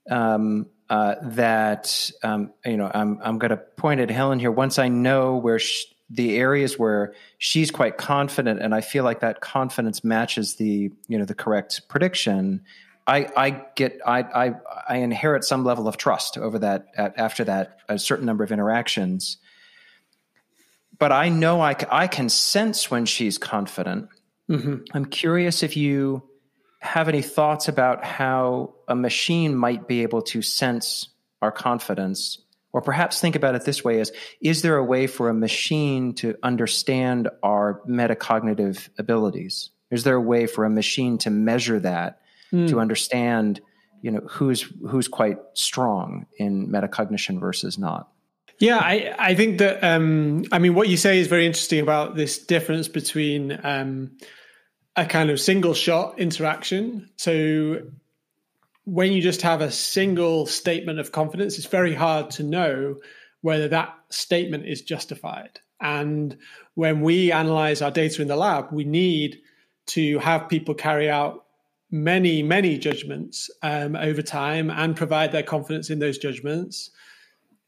um, 0.09 0.67
uh, 0.89 1.15
that 1.23 2.11
um, 2.23 2.53
you 2.65 2.77
know 2.77 2.89
I'm 2.93 3.19
I'm 3.23 3.39
going 3.39 3.49
to 3.49 3.57
point 3.57 4.01
at 4.01 4.11
Helen 4.11 4.39
here. 4.39 4.51
Once 4.51 4.77
I 4.77 4.87
know 4.89 5.37
where 5.37 5.59
she, 5.59 5.87
the 6.13 6.37
areas 6.37 6.77
where 6.77 7.13
she's 7.37 7.71
quite 7.71 7.97
confident, 7.97 8.61
and 8.61 8.75
I 8.75 8.81
feel 8.81 9.03
like 9.03 9.21
that 9.21 9.39
confidence 9.39 10.03
matches 10.03 10.55
the 10.55 10.91
you 11.07 11.17
know 11.17 11.25
the 11.25 11.35
correct 11.35 11.87
prediction. 11.87 12.63
I, 13.07 13.27
I 13.35 13.65
get 13.75 13.99
I, 14.05 14.19
I 14.21 14.53
I 14.87 14.97
inherit 14.97 15.43
some 15.43 15.63
level 15.63 15.87
of 15.87 15.97
trust 15.97 16.37
over 16.37 16.59
that 16.59 16.87
after 16.97 17.45
that 17.45 17.79
a 17.87 17.97
certain 17.97 18.25
number 18.25 18.43
of 18.43 18.51
interactions. 18.51 19.37
But 20.99 21.11
I 21.11 21.29
know 21.29 21.61
I, 21.61 21.75
I 21.89 22.07
can 22.07 22.29
sense 22.29 22.91
when 22.91 23.05
she's 23.05 23.39
confident. 23.39 24.09
Mm-hmm. 24.49 24.83
I'm 24.93 25.05
curious 25.05 25.63
if 25.63 25.75
you 25.75 26.21
have 26.79 27.07
any 27.09 27.21
thoughts 27.21 27.67
about 27.67 28.03
how 28.03 28.73
a 28.87 28.95
machine 28.95 29.55
might 29.55 29.87
be 29.87 30.03
able 30.03 30.21
to 30.23 30.41
sense 30.41 31.09
our 31.41 31.51
confidence 31.51 32.39
or 32.73 32.81
perhaps 32.81 33.19
think 33.19 33.35
about 33.35 33.55
it 33.55 33.65
this 33.65 33.83
way 33.83 33.99
is 33.99 34.11
is 34.41 34.61
there 34.61 34.77
a 34.77 34.83
way 34.83 35.07
for 35.07 35.29
a 35.29 35.33
machine 35.33 36.13
to 36.13 36.35
understand 36.43 37.29
our 37.43 37.81
metacognitive 37.87 38.89
abilities 38.97 39.69
is 39.89 40.03
there 40.03 40.15
a 40.15 40.21
way 40.21 40.47
for 40.47 40.65
a 40.65 40.69
machine 40.69 41.17
to 41.17 41.29
measure 41.29 41.79
that 41.79 42.21
mm. 42.51 42.67
to 42.69 42.79
understand 42.79 43.61
you 44.01 44.11
know 44.11 44.21
who's 44.29 44.61
who's 44.87 45.07
quite 45.07 45.37
strong 45.53 46.25
in 46.37 46.67
metacognition 46.67 47.39
versus 47.39 47.77
not 47.77 48.11
yeah, 48.61 48.77
I, 48.77 49.15
I 49.17 49.33
think 49.33 49.57
that 49.57 49.83
um, 49.83 50.45
I 50.51 50.59
mean 50.59 50.75
what 50.75 50.87
you 50.87 50.95
say 50.95 51.19
is 51.19 51.25
very 51.25 51.47
interesting 51.47 51.79
about 51.79 52.15
this 52.15 52.37
difference 52.37 52.87
between 52.87 53.59
um, 53.63 54.11
a 54.95 55.03
kind 55.05 55.31
of 55.31 55.39
single 55.39 55.73
shot 55.73 56.19
interaction. 56.19 57.09
So 57.17 57.81
when 58.91 59.13
you 59.13 59.21
just 59.21 59.41
have 59.41 59.61
a 59.61 59.71
single 59.71 60.45
statement 60.45 60.99
of 60.99 61.13
confidence, 61.13 61.57
it's 61.57 61.65
very 61.65 61.93
hard 61.93 62.29
to 62.29 62.43
know 62.43 62.97
whether 63.39 63.69
that 63.69 63.95
statement 64.09 64.65
is 64.65 64.81
justified. 64.81 65.61
And 65.79 66.37
when 66.73 66.99
we 66.99 67.31
analyze 67.31 67.81
our 67.81 67.89
data 67.89 68.21
in 68.21 68.27
the 68.27 68.35
lab, 68.35 68.73
we 68.73 68.83
need 68.83 69.39
to 69.87 70.19
have 70.19 70.49
people 70.49 70.75
carry 70.75 71.09
out 71.09 71.45
many, 71.89 72.43
many 72.43 72.77
judgments 72.77 73.49
um, 73.63 73.95
over 73.95 74.21
time 74.21 74.69
and 74.69 74.93
provide 74.93 75.31
their 75.31 75.41
confidence 75.41 75.89
in 75.89 75.99
those 75.99 76.17
judgments 76.17 76.91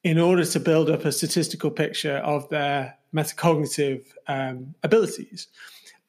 in 0.03 0.19
order 0.19 0.43
to 0.43 0.59
build 0.59 0.89
up 0.89 1.05
a 1.05 1.11
statistical 1.13 1.71
picture 1.71 2.17
of 2.17 2.49
their 2.49 2.97
metacognitive 3.15 4.03
um, 4.27 4.75
abilities. 4.83 5.47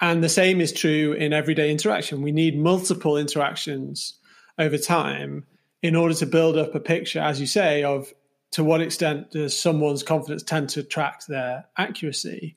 And 0.00 0.24
the 0.24 0.29
same 0.29 0.61
is 0.61 0.72
true 0.72 1.12
in 1.12 1.33
everyday 1.33 1.70
interaction. 1.70 2.20
We 2.20 2.33
need 2.33 2.59
multiple 2.59 3.16
interactions 3.16 4.18
over 4.59 4.79
time 4.79 5.45
in 5.83 5.97
order 5.97 6.14
to 6.14 6.27
build 6.27 6.57
up 6.57 6.75
a 6.75 6.81
picture, 6.81 7.21
as 7.21 7.40
you 7.40 7.47
say, 7.47 7.83
of 7.85 8.12
to 8.53 8.64
what 8.64 8.81
extent 8.81 9.33
does 9.33 9.59
someone's 9.59 10.03
confidence 10.03 10.43
tend 10.43 10.69
to 10.71 10.83
track 10.83 11.27
their 11.27 11.67
accuracy. 11.77 12.57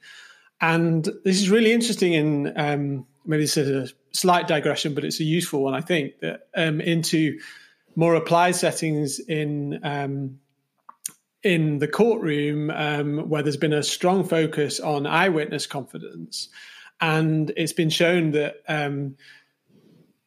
And 0.62 1.04
this 1.24 1.40
is 1.40 1.50
really 1.50 1.72
interesting 1.72 2.14
in 2.14 2.54
um, 2.56 3.06
maybe 3.26 3.44
this 3.44 3.58
is 3.58 3.92
a 3.92 3.94
slight 4.12 4.48
digression, 4.48 4.94
but 4.94 5.04
it's 5.04 5.20
a 5.20 5.24
useful 5.24 5.64
one, 5.64 5.74
I 5.74 5.82
think, 5.82 6.20
that 6.22 6.48
um, 6.56 6.82
into 6.82 7.40
more 7.96 8.16
applied 8.16 8.56
settings 8.56 9.20
in 9.20 9.80
um, 9.84 10.40
in 11.44 11.80
the 11.80 11.88
courtroom 11.88 12.70
um, 12.72 13.30
where 13.30 13.42
there's 13.42 13.58
been 13.58 13.74
a 13.74 13.84
strong 13.84 14.24
focus 14.24 14.80
on 14.80 15.06
eyewitness 15.06 15.66
confidence 15.66 16.50
and 17.00 17.52
it's 17.56 17.74
been 17.74 17.90
shown 17.90 18.32
that 18.32 18.58
um, 18.68 19.16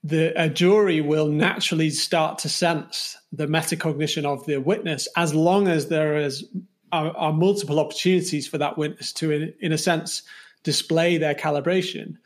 the 0.03 0.33
a 0.41 0.49
jury 0.49 1.01
will 1.01 1.29
naturally 1.29 1.91
start 1.91 2.39
to 2.39 2.49
sense 2.49 3.17
the 3.33 3.47
metacognition 3.47 4.25
of 4.25 4.45
the 4.47 4.59
witness 4.59 5.09
as 5.17 5.35
long 5.35 5.69
as 5.69 5.89
there 5.89 6.17
is 6.17 6.47
are, 6.93 7.17
are 7.17 7.33
multiple 7.33 7.79
opportunities 7.79 8.49
for 8.49 8.59
that 8.59 8.77
witness 8.77 9.13
to, 9.13 9.31
in, 9.31 9.55
in 9.61 9.73
a 9.73 9.79
sense, 9.79 10.23
display 10.65 11.19
their 11.19 11.35
calibration. 11.35 12.17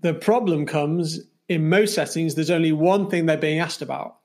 The 0.00 0.14
problem 0.14 0.66
comes 0.66 1.20
in 1.48 1.68
most 1.68 1.94
settings. 1.94 2.34
There's 2.34 2.50
only 2.50 2.72
one 2.72 3.10
thing 3.10 3.26
they're 3.26 3.36
being 3.36 3.60
asked 3.60 3.82
about, 3.82 4.18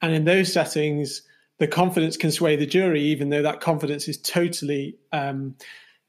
and 0.00 0.14
in 0.14 0.24
those 0.24 0.52
settings, 0.52 1.22
the 1.58 1.66
confidence 1.66 2.16
can 2.16 2.30
sway 2.30 2.56
the 2.56 2.66
jury, 2.66 3.02
even 3.02 3.30
though 3.30 3.42
that 3.42 3.60
confidence 3.60 4.08
is 4.08 4.16
totally 4.16 4.96
um, 5.12 5.56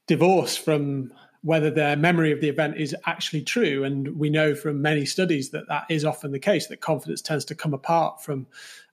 divorced 0.06 0.60
from 0.60 1.12
whether 1.42 1.70
their 1.70 1.96
memory 1.96 2.32
of 2.32 2.40
the 2.40 2.48
event 2.48 2.76
is 2.76 2.94
actually 3.06 3.42
true. 3.42 3.84
And 3.84 4.18
we 4.18 4.28
know 4.28 4.54
from 4.54 4.82
many 4.82 5.06
studies 5.06 5.50
that 5.50 5.68
that 5.68 5.86
is 5.88 6.04
often 6.04 6.32
the 6.32 6.38
case, 6.38 6.66
that 6.66 6.80
confidence 6.80 7.22
tends 7.22 7.44
to 7.46 7.54
come 7.54 7.72
apart 7.72 8.22
from 8.22 8.46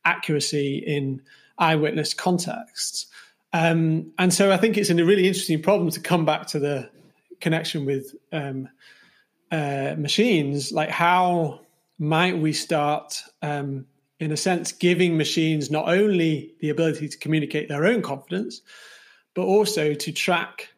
accuracy 0.05 0.77
in 0.77 1.21
eyewitness 1.57 2.13
contexts. 2.13 3.07
Um, 3.53 4.11
and 4.17 4.33
so 4.33 4.51
I 4.51 4.57
think 4.57 4.77
it's 4.77 4.89
a 4.89 4.95
really 4.95 5.27
interesting 5.27 5.61
problem 5.61 5.89
to 5.91 5.99
come 5.99 6.25
back 6.25 6.47
to 6.47 6.59
the 6.59 6.89
connection 7.41 7.85
with 7.85 8.15
um, 8.31 8.69
uh, 9.51 9.95
machines, 9.97 10.71
like 10.71 10.89
how 10.89 11.61
might 11.99 12.37
we 12.37 12.53
start, 12.53 13.21
um, 13.41 13.85
in 14.19 14.31
a 14.31 14.37
sense, 14.37 14.71
giving 14.71 15.17
machines 15.17 15.69
not 15.69 15.89
only 15.89 16.53
the 16.59 16.69
ability 16.69 17.09
to 17.09 17.17
communicate 17.17 17.69
their 17.69 17.85
own 17.85 18.01
confidence, 18.01 18.61
but 19.33 19.43
also 19.43 19.93
to 19.93 20.11
track 20.11 20.69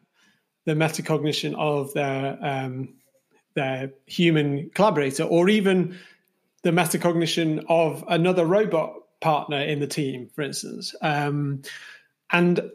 the 0.70 0.76
metacognition 0.76 1.54
of 1.56 1.92
their 1.94 2.38
um, 2.40 2.94
their 3.54 3.92
human 4.06 4.70
collaborator, 4.70 5.24
or 5.24 5.48
even 5.48 5.98
the 6.62 6.70
metacognition 6.70 7.64
of 7.68 8.04
another 8.08 8.46
robot 8.46 8.94
partner 9.20 9.60
in 9.60 9.80
the 9.80 9.86
team, 9.88 10.30
for 10.32 10.42
instance. 10.42 10.94
Um, 11.02 11.62
and 12.32 12.70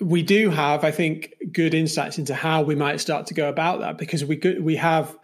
we 0.00 0.22
do 0.22 0.50
have, 0.50 0.84
I 0.84 0.90
think, 0.90 1.34
good 1.50 1.72
insights 1.72 2.18
into 2.18 2.34
how 2.34 2.62
we 2.62 2.74
might 2.74 3.00
start 3.00 3.26
to 3.28 3.34
go 3.34 3.48
about 3.48 3.80
that 3.80 3.96
because 3.96 4.22
we 4.24 4.36
could, 4.36 4.62
we 4.62 4.76
have, 4.76 5.16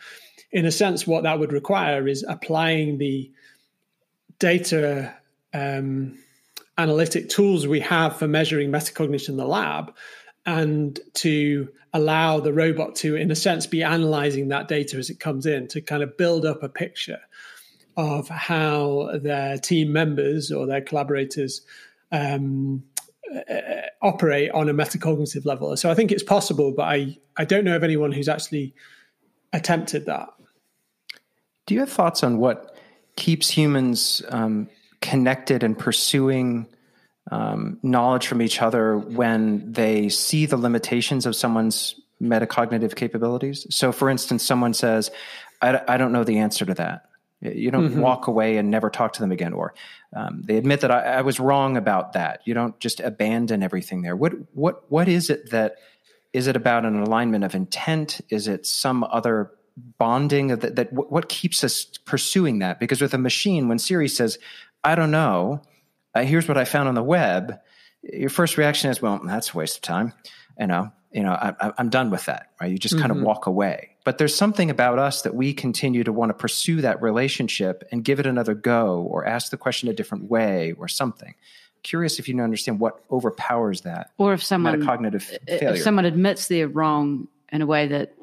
in 0.51 0.64
a 0.64 0.72
sense, 0.72 1.07
what 1.07 1.25
that 1.25 1.39
would 1.39 1.53
require 1.53 2.09
is 2.09 2.25
applying 2.27 2.97
the 2.97 3.31
data 4.39 5.14
um, 5.53 6.18
analytic 6.79 7.29
tools 7.29 7.66
we 7.66 7.81
have 7.81 8.16
for 8.16 8.27
measuring 8.27 8.70
metacognition 8.70 9.31
in 9.31 9.37
the 9.37 9.47
lab 9.47 9.95
and 10.47 10.99
to 11.15 11.69
allow 11.93 12.41
the 12.41 12.53
robot 12.53 12.97
to, 12.97 13.17
in 13.17 13.31
a 13.31 13.37
sense, 13.37 13.67
be 13.67 13.83
analyzing 13.83 14.49
that 14.49 14.69
data 14.69 14.97
as 14.97 15.11
it 15.11 15.21
comes 15.21 15.47
in 15.47 15.69
to 15.69 15.81
kind 15.81 16.03
of 16.03 16.17
build 16.17 16.45
up 16.45 16.63
a 16.63 16.69
picture 16.69 17.21
of 17.97 18.29
how 18.29 19.11
their 19.23 19.57
team 19.59 19.93
members 19.93 20.51
or 20.51 20.67
their 20.67 20.81
collaborators 20.81 21.63
um, 22.11 22.83
uh, 23.33 23.55
operate 24.03 24.51
on 24.51 24.69
a 24.69 24.75
metacognitive 24.75 25.47
level. 25.47 25.77
So 25.77 25.91
I 25.91 25.95
think 25.95 26.11
it's 26.13 26.23
possible, 26.23 26.73
but 26.73 26.83
I, 26.83 27.17
I 27.37 27.45
don't 27.45 27.65
know 27.65 27.77
of 27.77 27.85
anyone 27.85 28.13
who's 28.13 28.29
actually 28.29 28.75
attempted 29.53 30.07
that. 30.07 30.29
Do 31.67 31.75
you 31.75 31.81
have 31.81 31.91
thoughts 31.91 32.23
on 32.23 32.39
what 32.39 32.77
keeps 33.17 33.49
humans 33.49 34.23
um, 34.29 34.69
connected 35.01 35.63
and 35.63 35.79
pursuing 35.79 36.67
um, 37.31 37.79
knowledge 37.83 38.27
from 38.27 38.43
each 38.43 38.61
other 38.61 38.97
when 38.99 39.72
they 39.72 40.09
see 40.09 40.47
the 40.47 40.57
limitations 40.57 41.27
of 41.27 41.35
someone's 41.37 41.95
metacognitive 42.20 42.95
capabilities? 42.95 43.66
So, 43.70 43.93
for 43.93 44.11
instance, 44.11 44.43
someone 44.43 44.75
says, 44.75 45.11
I, 45.61 45.81
I 45.89 45.97
don't 45.97 46.12
know 46.12 46.25
the 46.25 46.39
answer 46.39 46.64
to 46.66 46.75
that. 46.75 47.07
You 47.41 47.70
don't 47.70 47.91
mm-hmm. 47.91 48.01
walk 48.01 48.27
away 48.27 48.57
and 48.57 48.70
never 48.70 48.89
talk 48.89 49.12
to 49.14 49.20
them 49.20 49.31
again, 49.31 49.53
or 49.53 49.75
um, 50.14 50.43
they 50.45 50.57
admit 50.57 50.81
that 50.81 50.91
I, 50.91 51.16
I, 51.16 51.20
was 51.20 51.39
wrong 51.39 51.77
about 51.77 52.14
that. 52.14 52.41
You 52.45 52.55
don't 52.55 52.79
just 52.81 53.01
abandon 53.01 53.62
everything 53.62 54.01
there. 54.03 54.16
What 54.16 54.33
what 54.55 54.91
what 54.91 55.09
is 55.09 55.29
it 55.29 55.51
that 55.51 55.75
is 56.33 56.47
it 56.47 56.57
about 56.57 56.87
an 56.87 57.01
alignment 57.01 57.45
of 57.45 57.55
intent? 57.55 58.20
Is 58.31 58.49
it 58.49 58.66
some 58.66 59.05
other 59.05 59.51
bonding 59.99 60.49
that, 60.49 60.77
that 60.77 60.93
what 60.93 61.29
keeps 61.29 61.62
us 61.62 61.85
pursuing 62.07 62.61
that? 62.61 62.81
Because 62.81 63.03
with 63.03 63.12
a 63.12 63.18
machine, 63.18 63.68
when 63.68 63.79
Siri 63.79 64.09
says, 64.09 64.39
"I 64.83 64.95
don't 64.95 65.11
know," 65.11 65.61
uh, 66.15 66.23
here's 66.23 66.49
what 66.49 66.57
I 66.57 66.65
found 66.65 66.89
on 66.89 66.95
the 66.95 67.03
web. 67.03 67.59
Your 68.03 68.31
first 68.31 68.57
reaction 68.57 68.91
is, 68.91 69.01
"Well, 69.01 69.21
that's 69.25 69.55
a 69.55 69.57
waste 69.57 69.77
of 69.77 69.83
time." 69.83 70.12
You 70.59 70.67
know, 70.67 70.93
you 71.12 71.23
know, 71.23 71.33
I, 71.33 71.73
am 71.79 71.89
done 71.89 72.11
with 72.11 72.27
that. 72.27 72.51
Right? 72.61 72.71
You 72.71 72.79
just 72.79 72.95
mm-hmm. 72.95 73.07
kind 73.07 73.17
of 73.17 73.23
walk 73.23 73.47
away. 73.47 73.91
But 74.05 74.19
there's 74.19 74.35
something 74.35 74.71
about 74.71 74.99
us 74.99 75.23
that 75.23 75.35
we 75.35 75.55
continue 75.55 76.05
to 76.05 76.12
want 76.12 76.31
to 76.31 76.35
pursue 76.35 76.83
that 76.83 77.01
relationship 77.01 77.85
and 77.91 78.05
give 78.05 78.21
it 78.21 78.27
another 78.27 78.55
go, 78.55 79.03
or 79.03 79.27
ask 79.27 79.51
the 79.51 79.57
question 79.57 79.89
a 79.89 79.95
different 79.95 80.31
way, 80.31 80.73
or 80.73 80.89
something. 80.89 81.35
Curious 81.83 82.19
if 82.19 82.29
you 82.29 82.41
understand 82.41 82.81
what 82.81 83.01
overpowers 83.11 83.83
that, 83.83 84.11
or 84.19 84.33
if 84.33 84.43
someone 84.43 84.85
cognitive 84.85 85.23
failure. 85.23 85.75
If 85.75 85.83
someone 85.83 86.05
admits 86.05 86.49
they're 86.49 86.69
wrong 86.69 87.29
in 87.53 87.62
a 87.62 87.67
way 87.67 87.87
that 87.89 88.15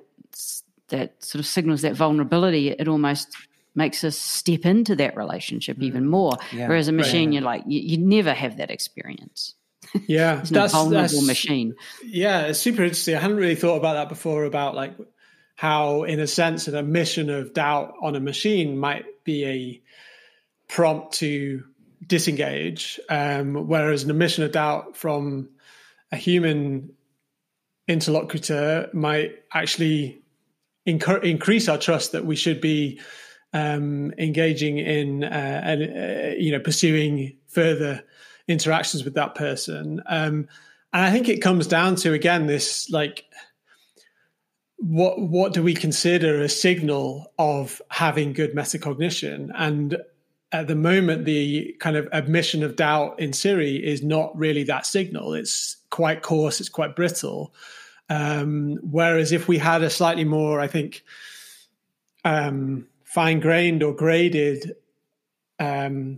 that 0.89 1.23
sort 1.23 1.39
of 1.39 1.45
signals 1.45 1.81
that 1.81 1.95
vulnerability, 1.95 2.69
it 2.69 2.87
almost 2.87 3.35
makes 3.75 4.03
us 4.03 4.17
step 4.17 4.65
into 4.65 4.95
that 4.97 5.15
relationship 5.15 5.77
mm. 5.77 5.83
even 5.83 6.07
more. 6.07 6.33
Yeah. 6.51 6.67
Whereas 6.67 6.87
a 6.87 6.91
machine, 6.91 7.29
right. 7.29 7.33
you're 7.33 7.43
like, 7.43 7.63
you, 7.67 7.79
you 7.79 7.97
never 7.97 8.33
have 8.33 8.57
that 8.57 8.69
experience. 8.71 9.55
Yeah, 10.07 10.39
it's 10.41 10.51
a 10.51 10.67
vulnerable 10.67 10.99
that's, 10.99 11.25
machine. 11.25 11.75
Yeah, 12.03 12.41
it's 12.41 12.59
super 12.59 12.83
interesting. 12.83 13.15
I 13.15 13.19
hadn't 13.19 13.37
really 13.37 13.55
thought 13.55 13.77
about 13.77 13.93
that 13.93 14.09
before. 14.09 14.43
About 14.43 14.75
like 14.75 14.95
how, 15.55 16.03
in 16.03 16.19
a 16.19 16.27
sense, 16.27 16.67
an 16.67 16.75
emission 16.75 17.29
of 17.29 17.53
doubt 17.53 17.95
on 18.01 18.15
a 18.15 18.19
machine 18.19 18.77
might 18.77 19.05
be 19.23 19.45
a 19.45 19.81
prompt 20.67 21.13
to 21.15 21.63
disengage, 22.05 22.99
um, 23.09 23.67
whereas 23.67 24.03
an 24.03 24.09
emission 24.09 24.43
of 24.43 24.51
doubt 24.51 24.97
from 24.97 25.49
a 26.11 26.17
human 26.17 26.93
interlocutor 27.87 28.89
might 28.93 29.35
actually 29.53 30.21
inc- 30.87 31.23
increase 31.23 31.67
our 31.67 31.77
trust 31.77 32.13
that 32.13 32.25
we 32.25 32.35
should 32.35 32.61
be 32.61 32.99
um, 33.53 34.13
engaging 34.17 34.77
in, 34.77 35.23
uh, 35.23 35.61
uh, 35.65 36.33
you 36.37 36.51
know, 36.51 36.59
pursuing 36.59 37.37
further 37.47 38.03
interactions 38.47 39.03
with 39.03 39.13
that 39.15 39.35
person. 39.35 40.01
Um, 40.07 40.47
and 40.93 41.05
I 41.05 41.11
think 41.11 41.29
it 41.29 41.41
comes 41.41 41.67
down 41.67 41.95
to 41.97 42.13
again 42.13 42.47
this 42.47 42.89
like 42.89 43.25
what 44.77 45.19
what 45.19 45.53
do 45.53 45.63
we 45.63 45.73
consider 45.73 46.41
a 46.41 46.49
signal 46.49 47.31
of 47.37 47.81
having 47.89 48.33
good 48.33 48.53
metacognition? 48.53 49.51
And 49.55 49.97
at 50.51 50.67
the 50.67 50.75
moment 50.75 51.25
the 51.25 51.75
kind 51.79 51.95
of 51.95 52.09
admission 52.11 52.61
of 52.63 52.75
doubt 52.75 53.19
in 53.19 53.31
siri 53.31 53.75
is 53.75 54.03
not 54.03 54.37
really 54.37 54.63
that 54.63 54.85
signal. 54.85 55.33
It's 55.33 55.77
quite 55.89 56.21
coarse 56.21 56.59
it's 56.59 56.69
quite 56.69 56.95
brittle. 56.95 57.53
Um, 58.09 58.77
whereas 58.81 59.31
if 59.31 59.47
we 59.47 59.57
had 59.57 59.83
a 59.83 59.89
slightly 59.89 60.25
more 60.25 60.59
i 60.59 60.67
think 60.67 61.01
um, 62.25 62.85
fine 63.11 63.41
grained 63.41 63.83
or 63.83 63.93
graded 63.93 64.73
um, 65.59 66.17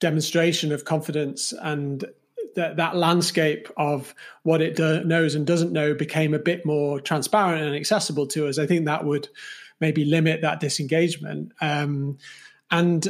demonstration 0.00 0.72
of 0.72 0.84
confidence 0.84 1.52
and 1.62 2.04
that, 2.56 2.76
that 2.78 2.96
landscape 2.96 3.68
of 3.76 4.12
what 4.42 4.60
it 4.60 4.74
do, 4.74 5.04
knows 5.04 5.36
and 5.36 5.46
doesn't 5.46 5.72
know 5.72 5.94
became 5.94 6.34
a 6.34 6.38
bit 6.40 6.66
more 6.66 7.00
transparent 7.00 7.62
and 7.62 7.76
accessible 7.76 8.26
to 8.26 8.48
us, 8.48 8.58
I 8.58 8.66
think 8.66 8.86
that 8.86 9.04
would 9.04 9.28
maybe 9.78 10.04
limit 10.04 10.40
that 10.40 10.58
disengagement. 10.58 11.52
Um, 11.60 12.18
and 12.72 13.06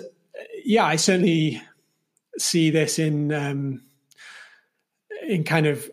yeah, 0.63 0.85
I 0.85 0.97
certainly 0.97 1.63
see 2.37 2.69
this 2.69 2.99
in 2.99 3.33
um, 3.33 3.83
in 5.27 5.43
kind 5.43 5.67
of 5.67 5.91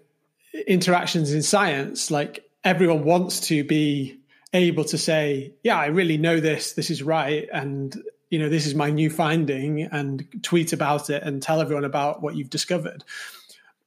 interactions 0.68 1.32
in 1.32 1.42
science. 1.42 2.12
Like 2.12 2.50
everyone 2.66 3.06
wants 3.06 3.40
to 3.48 3.64
be 3.64 4.20
able 4.54 4.86
to 4.86 4.98
say, 4.98 5.54
"Yeah, 5.64 5.78
I 5.78 5.88
really 5.88 6.18
know 6.18 6.40
this. 6.40 6.74
This 6.74 6.90
is 6.90 7.04
right," 7.04 7.48
and 7.52 7.96
you 8.30 8.40
know, 8.40 8.50
this 8.50 8.66
is 8.66 8.76
my 8.76 8.90
new 8.90 9.10
finding, 9.10 9.84
and 9.84 10.26
tweet 10.42 10.74
about 10.74 11.10
it 11.10 11.24
and 11.24 11.42
tell 11.42 11.62
everyone 11.62 11.86
about 11.86 12.22
what 12.22 12.36
you've 12.36 12.50
discovered. 12.50 13.04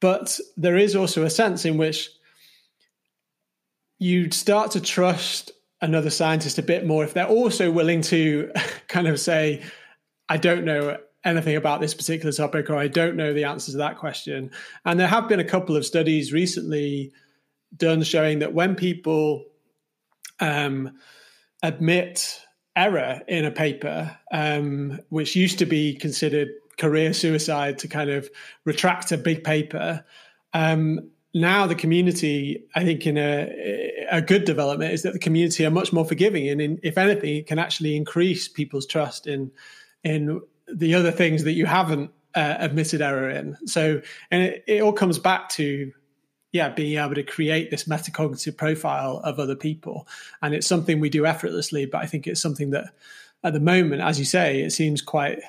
But 0.00 0.38
there 0.56 0.76
is 0.76 0.94
also 0.94 1.24
a 1.24 1.30
sense 1.30 1.64
in 1.64 1.78
which 1.78 2.10
you'd 3.98 4.34
start 4.34 4.72
to 4.72 4.80
trust 4.80 5.52
another 5.80 6.10
scientist 6.10 6.58
a 6.58 6.62
bit 6.62 6.86
more 6.86 7.04
if 7.04 7.14
they're 7.14 7.26
also 7.26 7.70
willing 7.70 8.02
to 8.02 8.50
kind 8.88 9.06
of 9.06 9.18
say, 9.20 9.62
I 10.28 10.36
don't 10.36 10.64
know 10.64 10.98
anything 11.24 11.56
about 11.56 11.80
this 11.80 11.94
particular 11.94 12.32
topic, 12.32 12.70
or 12.70 12.76
I 12.76 12.88
don't 12.88 13.16
know 13.16 13.32
the 13.32 13.44
answer 13.44 13.72
to 13.72 13.78
that 13.78 13.98
question. 13.98 14.50
And 14.84 14.98
there 14.98 15.08
have 15.08 15.28
been 15.28 15.40
a 15.40 15.44
couple 15.44 15.76
of 15.76 15.84
studies 15.84 16.32
recently 16.32 17.12
done 17.76 18.02
showing 18.04 18.38
that 18.38 18.54
when 18.54 18.76
people 18.76 19.44
um, 20.40 20.98
admit 21.62 22.40
error 22.74 23.20
in 23.26 23.44
a 23.44 23.50
paper, 23.50 24.16
um, 24.32 25.00
which 25.08 25.34
used 25.34 25.58
to 25.58 25.66
be 25.66 25.94
considered 25.94 26.48
career 26.78 27.12
suicide 27.12 27.78
to 27.78 27.88
kind 27.88 28.10
of 28.10 28.28
retract 28.64 29.12
a 29.12 29.16
big 29.16 29.42
paper. 29.42 30.04
Um, 30.52 31.10
now 31.32 31.66
the 31.66 31.74
community, 31.74 32.64
I 32.74 32.84
think, 32.84 33.06
in 33.06 33.18
a 33.18 34.06
a 34.10 34.22
good 34.22 34.44
development 34.44 34.92
is 34.92 35.02
that 35.02 35.12
the 35.12 35.18
community 35.18 35.66
are 35.66 35.70
much 35.70 35.92
more 35.92 36.04
forgiving, 36.04 36.48
and 36.48 36.60
in, 36.60 36.78
if 36.82 36.96
anything, 36.96 37.36
it 37.36 37.46
can 37.46 37.58
actually 37.58 37.96
increase 37.96 38.48
people's 38.48 38.86
trust 38.86 39.26
in 39.26 39.50
in 40.04 40.40
the 40.66 40.94
other 40.94 41.10
things 41.10 41.44
that 41.44 41.52
you 41.52 41.66
haven't 41.66 42.10
uh, 42.34 42.56
admitted 42.58 43.00
error 43.02 43.30
in. 43.30 43.56
So, 43.66 44.00
and 44.30 44.42
it, 44.42 44.64
it 44.66 44.82
all 44.82 44.92
comes 44.92 45.18
back 45.18 45.48
to 45.50 45.92
yeah, 46.52 46.68
being 46.68 46.98
able 46.98 47.14
to 47.14 47.22
create 47.22 47.70
this 47.70 47.84
metacognitive 47.84 48.56
profile 48.56 49.20
of 49.24 49.38
other 49.38 49.56
people, 49.56 50.06
and 50.42 50.54
it's 50.54 50.66
something 50.66 51.00
we 51.00 51.10
do 51.10 51.26
effortlessly. 51.26 51.86
But 51.86 52.02
I 52.02 52.06
think 52.06 52.26
it's 52.26 52.40
something 52.40 52.70
that, 52.70 52.94
at 53.44 53.52
the 53.52 53.60
moment, 53.60 54.02
as 54.02 54.18
you 54.18 54.24
say, 54.24 54.62
it 54.62 54.70
seems 54.70 55.02
quite 55.02 55.40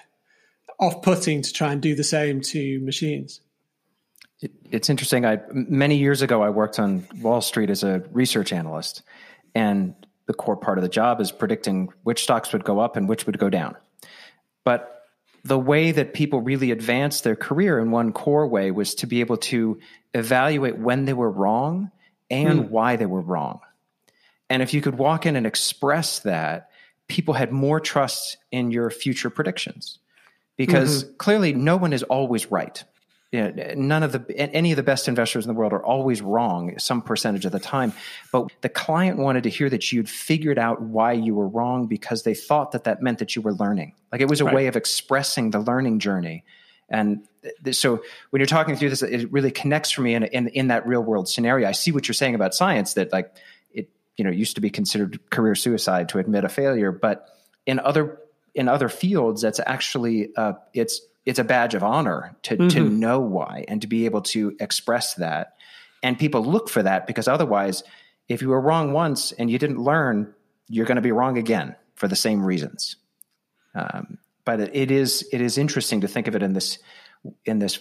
off-putting 0.79 1.41
to 1.41 1.53
try 1.53 1.71
and 1.71 1.81
do 1.81 1.95
the 1.95 2.03
same 2.03 2.41
to 2.41 2.79
machines. 2.81 3.41
it's 4.71 4.89
interesting. 4.89 5.25
I 5.25 5.39
many 5.51 5.97
years 5.97 6.21
ago 6.21 6.41
I 6.41 6.49
worked 6.49 6.79
on 6.79 7.07
Wall 7.21 7.41
Street 7.41 7.69
as 7.69 7.83
a 7.83 8.03
research 8.11 8.53
analyst, 8.53 9.01
and 9.55 9.95
the 10.27 10.33
core 10.33 10.57
part 10.57 10.77
of 10.77 10.81
the 10.81 10.89
job 10.89 11.21
is 11.21 11.31
predicting 11.31 11.89
which 12.03 12.23
stocks 12.23 12.53
would 12.53 12.63
go 12.63 12.79
up 12.79 12.95
and 12.95 13.07
which 13.07 13.25
would 13.25 13.39
go 13.39 13.49
down. 13.49 13.75
But 14.63 14.96
the 15.47 15.57
way 15.57 15.91
that 15.91 16.13
people 16.13 16.41
really 16.41 16.71
advanced 16.71 17.23
their 17.23 17.35
career 17.35 17.79
in 17.79 17.89
one 17.89 18.11
core 18.11 18.47
way 18.47 18.69
was 18.69 18.93
to 18.95 19.07
be 19.07 19.21
able 19.21 19.37
to 19.37 19.79
evaluate 20.13 20.77
when 20.77 21.05
they 21.05 21.13
were 21.13 21.31
wrong 21.31 21.89
and 22.29 22.59
mm. 22.59 22.69
why 22.69 22.97
they 22.97 23.05
were 23.05 23.21
wrong. 23.21 23.61
And 24.49 24.61
if 24.61 24.73
you 24.73 24.81
could 24.81 24.97
walk 24.97 25.25
in 25.25 25.37
and 25.37 25.47
express 25.47 26.19
that 26.19 26.69
people 27.07 27.33
had 27.33 27.53
more 27.53 27.79
trust 27.79 28.37
in 28.51 28.71
your 28.71 28.89
future 28.89 29.29
predictions 29.29 29.99
because 30.57 31.05
mm-hmm. 31.05 31.15
clearly 31.15 31.53
no 31.53 31.77
one 31.77 31.93
is 31.93 32.03
always 32.03 32.51
right. 32.51 32.83
You 33.31 33.51
know, 33.51 33.73
none 33.75 34.03
of 34.03 34.13
the 34.13 34.37
any 34.37 34.71
of 34.71 34.77
the 34.77 34.83
best 34.83 35.09
investors 35.09 35.43
in 35.45 35.49
the 35.49 35.53
world 35.53 35.73
are 35.73 35.83
always 35.83 36.21
wrong 36.21 36.79
some 36.79 37.01
percentage 37.01 37.43
of 37.43 37.51
the 37.51 37.59
time 37.59 37.91
but 38.31 38.53
the 38.61 38.69
client 38.69 39.17
wanted 39.17 39.43
to 39.43 39.49
hear 39.49 39.69
that 39.69 39.91
you'd 39.91 40.09
figured 40.09 40.57
out 40.57 40.81
why 40.81 41.11
you 41.11 41.35
were 41.35 41.47
wrong 41.47 41.87
because 41.87 42.23
they 42.23 42.33
thought 42.33 42.71
that 42.71 42.85
that 42.85 43.01
meant 43.01 43.19
that 43.19 43.35
you 43.35 43.41
were 43.41 43.51
learning. 43.51 43.95
Like 44.13 44.21
it 44.21 44.29
was 44.29 44.39
a 44.39 44.45
right. 44.45 44.55
way 44.55 44.67
of 44.67 44.77
expressing 44.77 45.51
the 45.51 45.59
learning 45.59 45.99
journey. 45.99 46.45
And 46.89 47.27
th- 47.65 47.75
so 47.75 48.01
when 48.29 48.39
you're 48.39 48.47
talking 48.47 48.77
through 48.77 48.91
this 48.91 49.01
it 49.01 49.29
really 49.29 49.51
connects 49.51 49.91
for 49.91 50.03
me 50.03 50.13
in, 50.13 50.23
in 50.23 50.47
in 50.47 50.67
that 50.69 50.87
real 50.87 51.01
world 51.01 51.27
scenario. 51.27 51.67
I 51.67 51.73
see 51.73 51.91
what 51.91 52.07
you're 52.07 52.13
saying 52.13 52.33
about 52.33 52.55
science 52.55 52.93
that 52.93 53.11
like 53.11 53.35
it 53.73 53.89
you 54.15 54.23
know 54.23 54.31
used 54.31 54.55
to 54.55 54.61
be 54.61 54.69
considered 54.69 55.19
career 55.31 55.53
suicide 55.53 56.07
to 56.09 56.19
admit 56.19 56.45
a 56.45 56.49
failure 56.49 56.93
but 56.93 57.27
in 57.65 57.79
other 57.79 58.19
in 58.55 58.69
other 58.69 58.87
fields 58.87 59.41
that's 59.41 59.59
actually 59.65 60.29
uh, 60.37 60.53
it's 60.73 61.01
it's 61.27 61.39
a 61.39 61.43
badge 61.43 61.75
of 61.75 61.83
honor 61.83 62.35
to 62.43 62.55
mm-hmm. 62.55 62.67
to 62.69 62.89
know 62.89 63.19
why 63.19 63.65
and 63.67 63.81
to 63.81 63.87
be 63.87 64.05
able 64.05 64.21
to 64.21 64.55
express 64.59 65.13
that. 65.15 65.55
And 66.01 66.17
people 66.17 66.43
look 66.43 66.69
for 66.69 66.81
that 66.81 67.05
because 67.05 67.27
otherwise 67.27 67.83
if 68.29 68.41
you 68.41 68.47
were 68.47 68.61
wrong 68.61 68.93
once 68.93 69.33
and 69.33 69.51
you 69.51 69.59
didn't 69.59 69.79
learn 69.79 70.33
you're 70.69 70.85
going 70.85 70.95
to 70.95 71.01
be 71.01 71.11
wrong 71.11 71.37
again 71.37 71.75
for 71.95 72.07
the 72.07 72.15
same 72.15 72.45
reasons. 72.45 72.95
Um, 73.75 74.17
but 74.45 74.61
it 74.73 74.89
is 74.89 75.27
it 75.33 75.41
is 75.41 75.57
interesting 75.57 76.01
to 76.01 76.07
think 76.07 76.27
of 76.27 76.35
it 76.35 76.41
in 76.41 76.53
this 76.53 76.79
in 77.45 77.59
this 77.59 77.79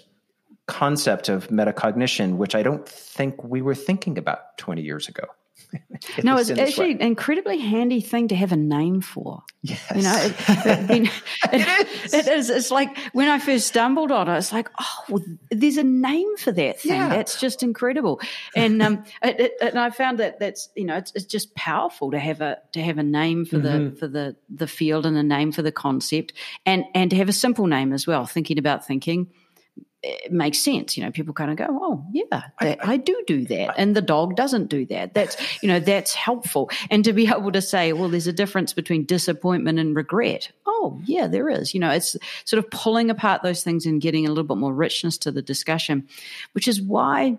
concept 0.67 1.29
of 1.29 1.47
metacognition 1.47 2.39
which 2.39 2.57
i 2.57 2.63
don't 2.65 2.89
think 2.89 3.45
we 3.45 3.63
were 3.63 3.75
thinking 3.75 4.19
about 4.19 4.59
20 4.59 4.83
years 4.83 5.07
ago 5.07 5.23
no, 6.23 6.37
it's 6.37 6.51
actually 6.51 6.93
an 6.93 7.03
incredibly 7.03 7.59
handy 7.59 8.01
thing 8.01 8.29
to 8.29 8.37
have 8.37 8.53
a 8.53 8.57
name 8.57 9.01
for. 9.01 9.43
Yes. 9.63 9.83
You 9.95 10.03
know, 10.03 10.17
it, 10.17 10.35
it, 10.49 11.11
it, 11.53 12.05
is. 12.05 12.15
it 12.15 12.29
is. 12.29 12.51
It's 12.51 12.71
like 12.71 12.97
when 13.13 13.29
I 13.29 13.39
first 13.39 13.69
stumbled 13.69 14.13
on 14.13 14.29
it, 14.29 14.37
it's 14.37 14.53
like, 14.53 14.71
oh, 14.79 15.05
well, 15.09 15.25
there's 15.51 15.77
a 15.77 15.85
name 15.85 16.37
for 16.37 16.53
that 16.53 16.81
thing. 16.81 16.93
Yeah. 16.93 17.09
That's 17.09 17.41
just 17.41 17.63
incredible. 17.63 18.21
And 18.55 18.83
um, 18.83 19.05
and 19.23 19.79
I 19.79 19.91
found 19.91 20.19
that 20.19 20.39
that's 20.39 20.69
you 20.77 20.85
know, 20.85 20.97
it's, 20.97 21.13
it's 21.15 21.27
just 21.27 21.55
powerful 21.55 22.11
to 22.11 22.19
have 22.19 22.41
a 22.41 22.59
to 22.73 22.83
have 22.83 22.99
a 22.99 23.03
name 23.03 23.45
for 23.45 23.59
mm-hmm. 23.59 23.91
the 23.91 23.97
for 23.97 24.09
the 24.09 24.37
the 24.49 24.67
field 24.67 25.07
and 25.07 25.17
a 25.17 25.23
name 25.23 25.53
for 25.53 25.63
the 25.63 25.73
concept, 25.73 26.33
and 26.65 26.85
and 26.95 27.11
to 27.11 27.17
have 27.17 27.29
a 27.29 27.35
simple 27.35 27.67
name 27.67 27.93
as 27.93 28.07
well. 28.07 28.27
Thinking 28.27 28.59
about 28.59 28.87
thinking 28.87 29.29
it 30.07 30.33
makes 30.33 30.59
sense. 30.59 30.97
You 30.97 31.05
know, 31.05 31.11
people 31.11 31.35
kind 31.35 31.51
of 31.51 31.57
go, 31.57 31.67
"Oh, 31.69 32.05
yeah, 32.13 32.25
that, 32.31 32.53
I, 32.61 32.77
I, 32.81 32.97
do 32.97 33.23
do 33.27 33.45
that," 33.47 33.75
and 33.77 33.97
the 33.97 34.03
dog 34.03 34.37
doesn't 34.37 34.69
do 34.69 34.87
that. 34.87 35.15
That's 35.15 35.37
you 35.63 35.69
know, 35.69 35.81
that's 35.81 36.15
helpful. 36.15 36.71
And 36.91 37.05
to 37.05 37.13
be 37.13 37.27
able 37.29 37.53
to 37.53 37.63
say, 37.63 37.93
"Well, 37.93 38.09
there's 38.09 38.27
a 38.27 38.33
difference 38.33 38.73
between 38.73 39.05
disappointment 39.05 39.79
and 39.79 39.97
regret." 39.97 40.51
Oh, 40.67 41.01
yeah, 41.05 41.27
there 41.27 41.49
is. 41.49 41.75
You 41.75 41.81
know, 41.81 41.91
it's 41.91 42.17
sort 42.45 42.63
of 42.63 42.71
pulling 42.71 43.11
apart 43.11 43.43
those 43.43 43.65
things 43.65 43.87
and 43.87 44.01
getting 44.01 44.27
a 44.27 44.29
little 44.29 44.45
bit 44.45 44.59
more 44.59 44.75
richness 44.75 45.19
to 45.19 45.33
the 45.33 45.43
discussion, 45.43 46.09
which 46.53 46.69
is 46.69 46.81
why 46.81 47.39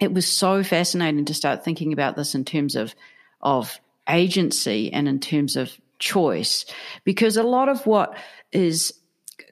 it 0.00 0.12
was 0.12 0.26
so 0.26 0.62
fascinating 0.62 1.24
to 1.26 1.34
start 1.34 1.64
thinking 1.64 1.92
about 1.92 2.16
this 2.16 2.34
in 2.34 2.44
terms 2.44 2.76
of 2.76 2.94
of 3.40 3.80
agency 4.08 4.92
and 4.92 5.08
in 5.08 5.20
terms 5.20 5.56
of 5.56 5.72
choice, 5.98 6.66
because 7.04 7.36
a 7.36 7.42
lot 7.42 7.68
of 7.68 7.86
what 7.86 8.16
is 8.52 8.92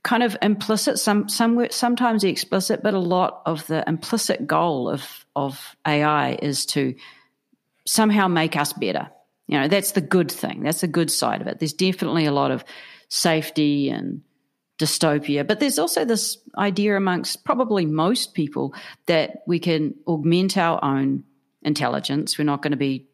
kind 0.05 0.23
of 0.23 0.37
implicit, 0.43 0.99
some, 0.99 1.29
some 1.29 1.67
sometimes 1.71 2.23
explicit, 2.23 2.83
but 2.83 2.95
a 2.95 2.99
lot 2.99 3.43
of 3.47 3.67
the 3.67 3.83
implicit 3.89 4.47
goal 4.47 4.89
of 4.89 5.25
of 5.35 5.75
AI 5.85 6.39
is 6.41 6.67
to 6.67 6.95
somehow 7.87 8.29
make 8.29 8.57
us 8.57 8.73
better. 8.73 9.11
You 9.49 9.61
know, 9.61 9.69
that's 9.69 9.93
the 9.93 10.01
good 10.01 10.31
thing. 10.31 10.63
That's 10.63 10.83
the 10.83 10.87
good 10.87 11.11
side 11.11 11.41
of 11.41 11.49
it. 11.49 11.59
There's 11.59 11.73
definitely 11.73 12.27
a 12.27 12.33
lot 12.33 12.51
of 12.51 12.65
safety 13.09 13.91
and 13.91 14.23
dystopia, 14.79 15.47
but 15.47 15.59
there's 15.59 15.79
also 15.79 16.05
this 16.05 16.39
idea 16.57 16.97
amongst 16.97 17.45
probably 17.45 17.87
most 17.87 18.35
people 18.35 18.75
that 19.07 19.43
we 19.47 19.59
can 19.59 19.95
augment 20.07 20.57
our 20.57 20.83
own 20.85 21.25
intelligence. 21.63 22.39
We're 22.39 22.45
not 22.45 22.63
going 22.63 22.73
to 22.73 22.77
be 22.77 23.07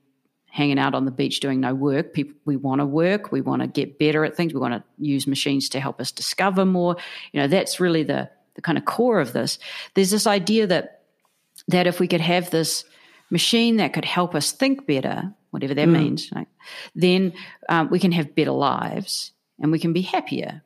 hanging 0.51 0.79
out 0.79 0.95
on 0.95 1.05
the 1.05 1.11
beach 1.11 1.41
doing 1.41 1.61
no 1.61 1.75
work. 1.75 2.13
People, 2.13 2.35
we 2.45 2.57
want 2.57 2.81
to 2.81 2.87
work. 2.87 3.31
We 3.33 3.41
want 3.41 3.63
to 3.63 3.69
get 3.69 3.99
better 3.99 4.25
at 4.25 4.37
things. 4.37 4.53
We 4.53 4.61
want 4.61 4.75
to 4.75 4.85
use 4.99 5.27
machines 5.27 5.69
to 5.71 5.81
help 5.81 6.01
us 6.01 6.11
discover 6.11 6.65
more. 6.65 6.97
You 7.33 7.41
know, 7.41 7.47
that's 7.47 7.81
really 7.81 8.03
the 8.03 8.29
the 8.55 8.63
kind 8.63 8.77
of 8.77 8.85
core 8.85 9.21
of 9.21 9.33
this. 9.33 9.59
There's 9.95 10.11
this 10.11 10.27
idea 10.27 10.67
that 10.67 11.03
that 11.69 11.87
if 11.87 12.01
we 12.01 12.09
could 12.09 12.21
have 12.21 12.51
this 12.51 12.85
machine 13.31 13.77
that 13.77 13.93
could 13.93 14.05
help 14.05 14.35
us 14.35 14.51
think 14.51 14.87
better, 14.87 15.33
whatever 15.51 15.75
that 15.75 15.89
mm. 15.89 15.93
means, 15.93 16.31
right, 16.33 16.49
then 16.95 17.33
um, 17.69 17.89
we 17.91 18.01
can 18.01 18.13
have 18.13 18.35
better 18.35 18.51
lives 18.51 19.31
and 19.61 19.71
we 19.71 19.79
can 19.79 19.93
be 19.93 20.03
happier. 20.03 20.63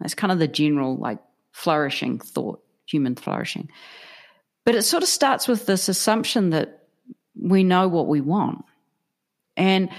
That's 0.00 0.14
kind 0.14 0.32
of 0.32 0.38
the 0.38 0.48
general 0.48 0.96
like 0.96 1.18
flourishing 1.52 2.18
thought, 2.18 2.62
human 2.86 3.14
flourishing. 3.14 3.70
But 4.64 4.74
it 4.74 4.82
sort 4.82 5.02
of 5.02 5.08
starts 5.08 5.48
with 5.48 5.64
this 5.64 5.88
assumption 5.88 6.50
that 6.50 6.84
we 7.40 7.64
know 7.64 7.88
what 7.88 8.06
we 8.06 8.20
want 8.20 8.64
and 9.58 9.90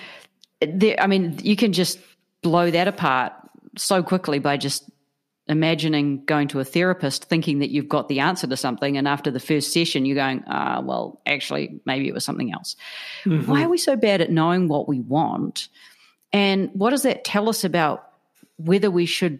there, 0.61 0.95
I 0.99 1.07
mean, 1.07 1.37
you 1.43 1.55
can 1.55 1.73
just 1.73 1.99
blow 2.41 2.71
that 2.71 2.87
apart 2.87 3.33
so 3.77 4.01
quickly 4.01 4.39
by 4.39 4.57
just 4.57 4.89
imagining 5.47 6.23
going 6.25 6.47
to 6.47 6.59
a 6.59 6.63
therapist 6.63 7.25
thinking 7.25 7.59
that 7.59 7.71
you've 7.71 7.89
got 7.89 8.07
the 8.07 8.19
answer 8.19 8.45
to 8.45 8.55
something 8.55 8.97
and 8.97 9.07
after 9.07 9.31
the 9.31 9.39
first 9.39 9.73
session 9.73 10.05
you're 10.05 10.15
going 10.15 10.43
ah 10.45 10.79
well 10.79 11.19
actually 11.25 11.81
maybe 11.85 12.07
it 12.07 12.13
was 12.13 12.23
something 12.23 12.53
else 12.53 12.75
mm-hmm. 13.23 13.49
why 13.49 13.63
are 13.63 13.69
we 13.69 13.77
so 13.77 13.95
bad 13.95 14.21
at 14.21 14.29
knowing 14.31 14.67
what 14.67 14.87
we 14.87 14.99
want 14.99 15.67
and 16.31 16.69
what 16.73 16.91
does 16.91 17.01
that 17.01 17.23
tell 17.23 17.49
us 17.49 17.63
about 17.63 18.11
whether 18.57 18.91
we 18.91 19.07
should 19.07 19.39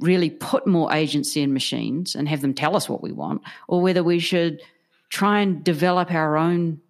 really 0.00 0.30
put 0.30 0.66
more 0.66 0.92
agency 0.92 1.40
in 1.42 1.52
machines 1.52 2.16
and 2.16 2.28
have 2.28 2.40
them 2.40 2.52
tell 2.52 2.74
us 2.74 2.88
what 2.88 3.02
we 3.02 3.12
want 3.12 3.40
or 3.68 3.80
whether 3.80 4.02
we 4.02 4.18
should 4.18 4.60
try 5.10 5.40
and 5.40 5.62
develop 5.62 6.10
our 6.10 6.36
own 6.36 6.80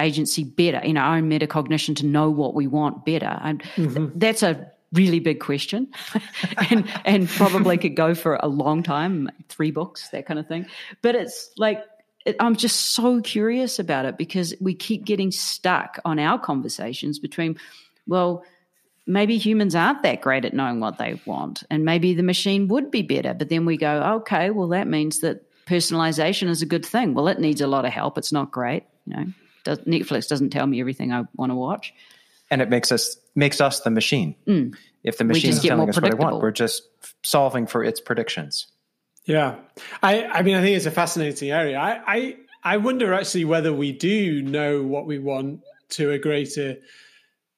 agency 0.00 0.44
better, 0.44 0.78
in 0.78 0.96
our 0.96 1.16
own 1.16 1.30
metacognition 1.30 1.94
to 1.96 2.06
know 2.06 2.30
what 2.30 2.54
we 2.54 2.66
want 2.66 3.04
better? 3.04 3.38
And 3.42 3.62
mm-hmm. 3.76 4.18
that's 4.18 4.42
a 4.42 4.70
really 4.92 5.20
big 5.20 5.40
question. 5.40 5.88
And 6.70 6.88
and 7.04 7.28
probably 7.28 7.78
could 7.78 7.96
go 7.96 8.14
for 8.14 8.36
a 8.36 8.48
long 8.48 8.82
time 8.82 9.30
three 9.48 9.70
books 9.70 10.08
that 10.10 10.26
kind 10.26 10.38
of 10.38 10.46
thing. 10.46 10.66
But 11.02 11.14
it's 11.14 11.50
like 11.56 11.84
it, 12.24 12.36
i'm 12.40 12.56
just 12.56 12.94
so 12.94 13.20
curious 13.20 13.78
about 13.78 14.04
it 14.04 14.18
because 14.18 14.54
we 14.60 14.74
keep 14.74 15.04
getting 15.04 15.30
stuck 15.30 15.98
on 16.04 16.18
our 16.18 16.38
conversations 16.38 17.18
between 17.18 17.58
well 18.06 18.44
maybe 19.06 19.38
humans 19.38 19.74
aren't 19.74 20.02
that 20.02 20.20
great 20.20 20.44
at 20.44 20.54
knowing 20.54 20.80
what 20.80 20.98
they 20.98 21.20
want 21.24 21.62
and 21.70 21.84
maybe 21.84 22.14
the 22.14 22.22
machine 22.22 22.68
would 22.68 22.90
be 22.90 23.02
better. 23.02 23.34
But 23.34 23.48
then 23.48 23.64
we 23.64 23.76
go 23.76 24.02
okay 24.20 24.50
well 24.50 24.68
that 24.68 24.86
means 24.86 25.20
that 25.20 25.46
personalization 25.66 26.48
is 26.48 26.62
a 26.62 26.66
good 26.66 26.84
thing. 26.84 27.14
Well 27.14 27.28
it 27.28 27.40
needs 27.40 27.60
a 27.60 27.66
lot 27.66 27.84
of 27.84 27.92
help. 27.92 28.18
It's 28.18 28.32
not 28.32 28.50
great 28.50 28.84
you 29.06 29.16
know 29.16 29.26
does, 29.64 29.78
Netflix 29.80 30.28
doesn't 30.28 30.50
tell 30.50 30.66
me 30.66 30.80
everything 30.80 31.12
I 31.12 31.24
want 31.34 31.50
to 31.50 31.56
watch. 31.56 31.94
And 32.50 32.60
it 32.60 32.68
makes 32.68 32.90
us 32.90 33.16
makes 33.36 33.60
us 33.60 33.80
the 33.80 33.90
machine. 33.90 34.34
Mm. 34.46 34.74
If 35.04 35.18
the 35.18 35.24
machine 35.24 35.50
is 35.50 35.62
telling 35.62 35.88
us 35.88 36.00
what 36.00 36.10
I 36.10 36.14
want, 36.14 36.42
we're 36.42 36.50
just 36.50 36.82
solving 37.22 37.66
for 37.66 37.84
its 37.84 38.00
predictions. 38.00 38.66
Yeah, 39.24 39.56
I 40.02 40.24
I 40.24 40.42
mean 40.42 40.56
I 40.56 40.62
think 40.62 40.76
it's 40.76 40.86
a 40.86 40.90
fascinating 40.90 41.50
area. 41.52 41.78
I 41.78 42.00
I 42.06 42.36
I 42.64 42.76
wonder 42.78 43.14
actually 43.14 43.44
whether 43.44 43.72
we 43.72 43.92
do 43.92 44.42
know 44.42 44.82
what 44.82 45.06
we 45.06 45.18
want 45.18 45.60
to 45.90 46.10
a 46.10 46.18
greater 46.18 46.78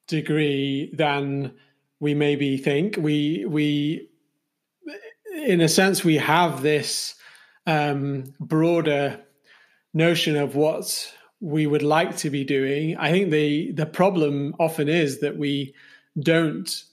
degree 0.09 0.91
than 0.93 1.55
we 2.01 2.15
maybe 2.15 2.59
think. 2.59 2.97
We 2.99 3.47
we 3.49 4.09
in 5.35 5.61
a 5.61 5.69
sense 5.69 6.05
we 6.05 6.19
have 6.19 6.63
this 6.63 7.15
um, 7.67 8.35
broader 8.41 9.21
notion 9.95 10.37
of 10.37 10.55
what 10.55 11.13
we 11.43 11.66
would 11.66 11.82
like 11.82 12.16
to 12.18 12.30
be 12.30 12.45
doing. 12.45 12.97
I 12.97 13.11
think 13.11 13.30
the 13.30 13.72
the 13.72 13.84
problem 13.84 14.55
often 14.61 14.88
is 14.88 15.20
that 15.20 15.36
we 15.36 15.74
don't 16.18 16.84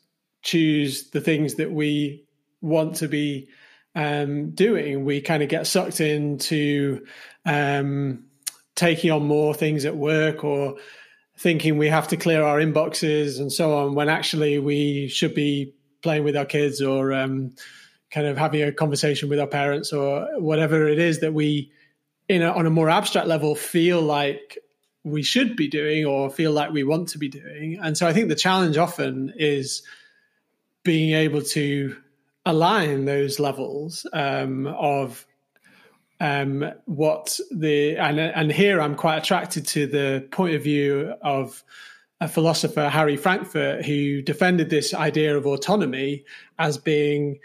choose 0.42 1.12
the 1.12 1.22
things 1.22 1.56
that 1.56 1.72
we 1.72 2.26
want 2.60 2.96
to 2.96 3.08
be 3.08 3.48
um, 3.96 4.52
doing. 4.52 5.06
We 5.06 5.22
kind 5.22 5.44
of 5.44 5.50
get 5.50 5.68
sucked 5.68 6.02
into 6.02 7.06
um, 7.46 8.26
taking 8.76 9.12
on 9.12 9.26
more 9.26 9.54
things 9.54 9.86
at 9.86 9.96
work 9.96 10.44
or 10.44 10.78
thinking 11.38 11.78
we 11.78 11.90
have 11.90 12.08
to 12.08 12.18
clear 12.18 12.44
our 12.44 12.58
inboxes 12.58 13.40
and 13.40 13.52
so 13.52 13.78
on 13.78 13.94
when 13.94 14.10
actually 14.10 14.58
we 14.58 15.08
should 15.10 15.36
be 15.36 15.76
playing 16.02 16.24
with 16.24 16.36
our 16.36 16.46
kids 16.46 16.82
or 16.82 17.14
um, 17.14 17.54
kind 18.12 18.26
of 18.26 18.38
having 18.38 18.64
a 18.64 18.72
conversation 18.72 19.30
with 19.30 19.40
our 19.40 19.48
parents 19.48 19.94
or 19.94 20.28
whatever 20.40 20.88
it 20.88 20.98
is 20.98 21.20
that 21.20 21.34
we 21.34 21.72
in 22.30 22.44
a, 22.44 22.52
on 22.52 22.66
a 22.66 22.70
more 22.70 22.90
abstract 22.90 23.28
level 23.28 23.56
feel 23.56 24.02
like 24.02 24.58
we 25.04 25.24
should 25.24 25.56
be 25.56 25.68
doing 25.68 26.06
or 26.06 26.30
feel 26.30 26.52
like 26.52 26.72
we 26.72 26.84
want 26.84 27.10
to 27.10 27.18
be 27.18 27.28
doing. 27.28 27.80
And 27.82 27.98
so 27.98 28.08
I 28.08 28.14
think 28.14 28.30
the 28.30 28.36
challenge 28.36 28.78
often 28.78 29.34
is 29.36 29.82
being 30.84 31.14
able 31.16 31.42
to 31.42 31.96
align 32.46 33.06
those 33.06 33.40
levels 33.40 34.06
um, 34.14 34.68
of 34.68 35.26
um, 36.22 36.72
what 36.86 37.40
the 37.50 37.96
and 37.96 38.20
and 38.20 38.52
here 38.52 38.82
I'm 38.82 38.96
quite 38.96 39.18
attracted 39.18 39.66
to 39.68 39.88
the 39.88 40.28
point 40.32 40.54
of 40.54 40.64
view 40.64 41.14
of 41.22 41.64
a 42.20 42.28
philosopher, 42.28 42.90
Harry 42.90 43.16
Frankfurt, 43.16 43.86
who 43.86 44.22
defended 44.22 44.70
this 44.70 44.94
idea 44.94 45.38
of 45.38 45.46
autonomy 45.46 46.26
as 46.58 46.78
being 46.78 47.40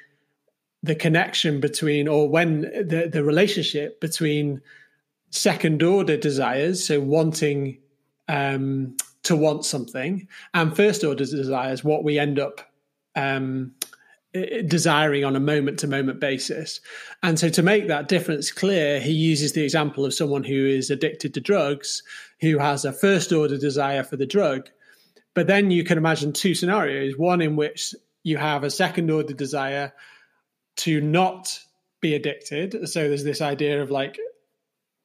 the 0.85 0.95
connection 0.95 1.61
between, 1.61 2.07
or 2.07 2.29
when 2.29 2.61
the, 2.61 3.09
the 3.11 3.25
relationship 3.25 4.01
between 4.01 4.61
second 5.31 5.83
order 5.83 6.17
desires, 6.19 6.85
so 6.85 7.01
wanting 7.01 7.79
um, 8.29 8.95
to 9.23 9.35
want 9.35 9.65
something, 9.65 10.29
and 10.53 10.77
first 10.77 11.03
order 11.03 11.25
desires, 11.25 11.83
what 11.83 12.05
we 12.05 12.19
end 12.19 12.39
up 12.39 12.61
um, 13.17 13.73
desiring 14.67 15.25
on 15.25 15.37
a 15.37 15.41
moment 15.41 15.79
to 15.79 15.87
moment 15.87 16.21
basis. 16.21 16.81
And 17.23 17.39
so, 17.39 17.49
to 17.49 17.63
make 17.63 17.89
that 17.89 18.09
difference 18.09 18.51
clear, 18.51 19.01
he 19.01 19.13
uses 19.13 19.55
the 19.55 19.65
example 19.65 20.05
of 20.05 20.13
someone 20.13 20.45
who 20.45 20.67
is 20.67 20.91
addicted 20.91 21.33
to 21.33 21.41
drugs, 21.41 22.03
who 22.43 22.59
has 22.59 22.85
a 22.85 22.93
first 22.93 23.33
order 23.33 23.57
desire 23.57 24.03
for 24.03 24.17
the 24.17 24.27
drug. 24.27 24.69
But 25.33 25.47
then 25.47 25.71
you 25.71 25.83
can 25.83 25.97
imagine 25.97 26.35
two 26.35 26.55
scenarios 26.55 27.17
one 27.17 27.41
in 27.41 27.57
which 27.57 27.95
you 28.23 28.37
have 28.37 28.65
a 28.65 28.71
second 28.71 29.11
order 29.11 29.33
desire 29.33 29.95
to 30.77 31.01
not 31.01 31.59
be 32.01 32.15
addicted. 32.15 32.89
So, 32.89 33.09
there's 33.09 33.25
this 33.25 33.41
idea 33.41 33.83
of 33.83 33.91
like, 33.91 34.19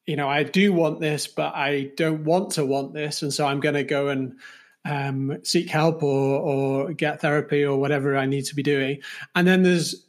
you 0.05 0.15
know, 0.15 0.27
I 0.27 0.43
do 0.43 0.73
want 0.73 0.99
this, 0.99 1.27
but 1.27 1.53
I 1.55 1.91
don't 1.95 2.23
want 2.23 2.53
to 2.53 2.65
want 2.65 2.93
this. 2.93 3.21
And 3.21 3.31
so 3.31 3.45
I'm 3.45 3.59
going 3.59 3.75
to 3.75 3.83
go 3.83 4.07
and 4.07 4.39
um, 4.83 5.37
seek 5.43 5.69
help 5.69 6.01
or 6.01 6.39
or 6.39 6.93
get 6.93 7.21
therapy 7.21 7.63
or 7.63 7.77
whatever 7.77 8.17
I 8.17 8.25
need 8.25 8.45
to 8.45 8.55
be 8.55 8.63
doing. 8.63 9.01
And 9.35 9.47
then 9.47 9.61
there's 9.61 10.05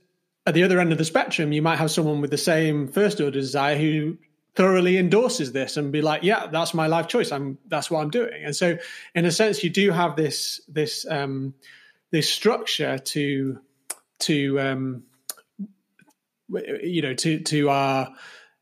at 0.47 0.55
the 0.55 0.63
other 0.63 0.81
end 0.81 0.93
of 0.93 0.99
the 0.99 1.05
spectrum, 1.05 1.53
you 1.53 1.63
might 1.63 1.77
have 1.77 1.91
someone 1.91 2.21
with 2.21 2.31
the 2.31 2.39
same 2.39 2.89
first 2.89 3.21
order 3.21 3.31
desire 3.31 3.77
who 3.77 4.17
thoroughly 4.55 4.97
endorses 4.97 5.53
this 5.53 5.77
and 5.77 5.93
be 5.93 6.03
like, 6.03 6.23
yeah, 6.23 6.47
that's 6.47 6.75
my 6.75 6.87
life 6.87 7.07
choice. 7.07 7.31
I'm 7.31 7.59
that's 7.69 7.91
what 7.91 8.01
I'm 8.01 8.11
doing. 8.11 8.43
And 8.45 8.57
so, 8.57 8.79
in 9.15 9.27
a 9.27 9.31
sense, 9.31 9.63
you 9.63 9.71
do 9.71 9.91
have 9.91 10.17
this 10.17 10.61
this 10.67 11.07
um, 11.09 11.55
this 12.11 12.29
structure 12.29 12.99
to 12.99 13.61
to 14.21 14.61
um, 14.61 15.03
you 16.83 17.03
know 17.03 17.15
to 17.15 17.41
to 17.41 17.71
our 17.71 18.13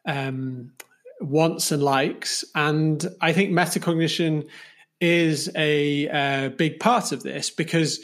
um, 0.07 0.73
wants 1.21 1.73
and 1.73 1.83
likes. 1.83 2.45
And 2.55 3.05
I 3.21 3.33
think 3.33 3.51
metacognition 3.51 4.49
is 5.01 5.51
a, 5.55 6.07
a 6.07 6.49
big 6.51 6.81
part 6.81 7.13
of 7.13 7.23
this 7.23 7.51
because 7.51 8.01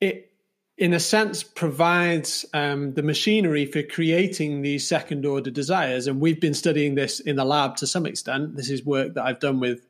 it, 0.00 0.30
in 0.76 0.92
a 0.92 1.00
sense, 1.00 1.42
provides 1.42 2.44
um, 2.52 2.94
the 2.94 3.02
machinery 3.02 3.66
for 3.66 3.82
creating 3.82 4.62
these 4.62 4.86
second 4.86 5.24
order 5.24 5.50
desires. 5.50 6.06
And 6.06 6.20
we've 6.20 6.40
been 6.40 6.54
studying 6.54 6.94
this 6.94 7.20
in 7.20 7.36
the 7.36 7.44
lab 7.44 7.76
to 7.76 7.86
some 7.86 8.06
extent. 8.06 8.56
This 8.56 8.70
is 8.70 8.84
work 8.84 9.14
that 9.14 9.24
I've 9.24 9.40
done 9.40 9.60
with 9.60 9.86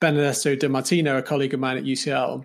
Benedetto 0.00 0.54
De 0.54 0.68
Martino, 0.68 1.18
a 1.18 1.22
colleague 1.22 1.54
of 1.54 1.60
mine 1.60 1.76
at 1.76 1.84
UCL. 1.84 2.44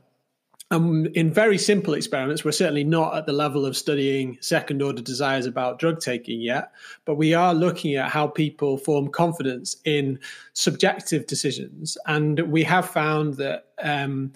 Um, 0.73 1.05
in 1.13 1.31
very 1.31 1.59
simple 1.59 1.93
experiments, 1.93 2.43
we're 2.43 2.51
certainly 2.51 2.83
not 2.83 3.15
at 3.15 3.27
the 3.27 3.31
level 3.31 3.63
of 3.63 3.77
studying 3.77 4.39
second 4.41 4.81
order 4.81 5.03
desires 5.03 5.45
about 5.45 5.77
drug 5.77 5.99
taking 5.99 6.41
yet, 6.41 6.71
but 7.05 7.13
we 7.13 7.35
are 7.35 7.53
looking 7.53 7.93
at 7.93 8.09
how 8.09 8.25
people 8.25 8.77
form 8.77 9.09
confidence 9.09 9.75
in 9.85 10.19
subjective 10.53 11.27
decisions. 11.27 11.95
And 12.07 12.39
we 12.51 12.63
have 12.63 12.89
found 12.89 13.35
that 13.35 13.67
um, 13.83 14.33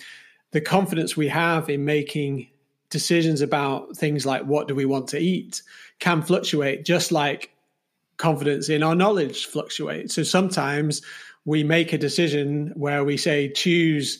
the 0.51 0.61
confidence 0.61 1.17
we 1.17 1.27
have 1.27 1.71
in 1.71 1.85
making 1.85 2.49
decisions 2.91 3.41
about 3.41 3.97
things 3.97 4.23
like 4.23 4.43
what 4.43 4.67
do 4.67 4.75
we 4.75 4.85
want 4.85 5.07
to 5.07 5.17
eat 5.17 5.63
can 5.97 6.21
fluctuate 6.21 6.85
just 6.85 7.11
like 7.11 7.49
confidence 8.17 8.69
in 8.69 8.83
our 8.83 8.93
knowledge 8.93 9.47
fluctuates. 9.47 10.13
So 10.13 10.21
sometimes 10.21 11.01
we 11.45 11.63
make 11.63 11.93
a 11.93 11.97
decision 11.97 12.73
where 12.75 13.03
we 13.03 13.17
say 13.17 13.49
choose 13.49 14.19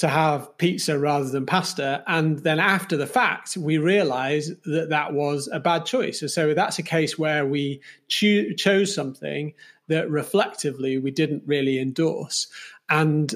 to 0.00 0.08
have 0.08 0.56
pizza 0.56 0.98
rather 0.98 1.28
than 1.28 1.44
pasta. 1.44 2.02
And 2.06 2.38
then 2.38 2.58
after 2.58 2.96
the 2.96 3.06
fact, 3.06 3.54
we 3.54 3.76
realize 3.76 4.50
that 4.64 4.88
that 4.88 5.12
was 5.12 5.46
a 5.52 5.60
bad 5.60 5.84
choice. 5.84 6.24
So 6.32 6.54
that's 6.54 6.78
a 6.78 6.82
case 6.82 7.18
where 7.18 7.44
we 7.44 7.82
cho- 8.08 8.52
chose 8.56 8.94
something 8.94 9.52
that 9.88 10.08
reflectively 10.08 10.96
we 10.96 11.10
didn't 11.10 11.42
really 11.44 11.78
endorse. 11.78 12.46
And 12.88 13.34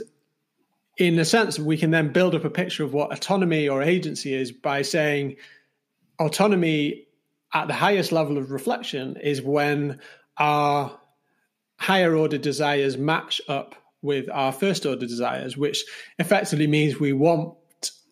in 0.96 1.18
a 1.18 1.26
sense, 1.26 1.58
we 1.58 1.76
can 1.76 1.90
then 1.90 2.14
build 2.14 2.34
up 2.34 2.46
a 2.46 2.50
picture 2.50 2.82
of 2.82 2.94
what 2.94 3.12
autonomy 3.12 3.68
or 3.68 3.82
agency 3.82 4.32
is 4.32 4.50
by 4.50 4.80
saying 4.80 5.36
autonomy 6.18 7.06
at 7.52 7.68
the 7.68 7.74
highest 7.74 8.10
level 8.10 8.38
of 8.38 8.50
reflection 8.50 9.18
is 9.18 9.42
when 9.42 10.00
our 10.38 10.98
higher 11.76 12.16
order 12.16 12.38
desires 12.38 12.96
match 12.96 13.42
up 13.48 13.74
with 14.04 14.28
our 14.30 14.52
first 14.52 14.84
order 14.84 15.06
desires, 15.06 15.56
which 15.56 15.84
effectively 16.18 16.66
means 16.66 17.00
we 17.00 17.14
want 17.14 17.54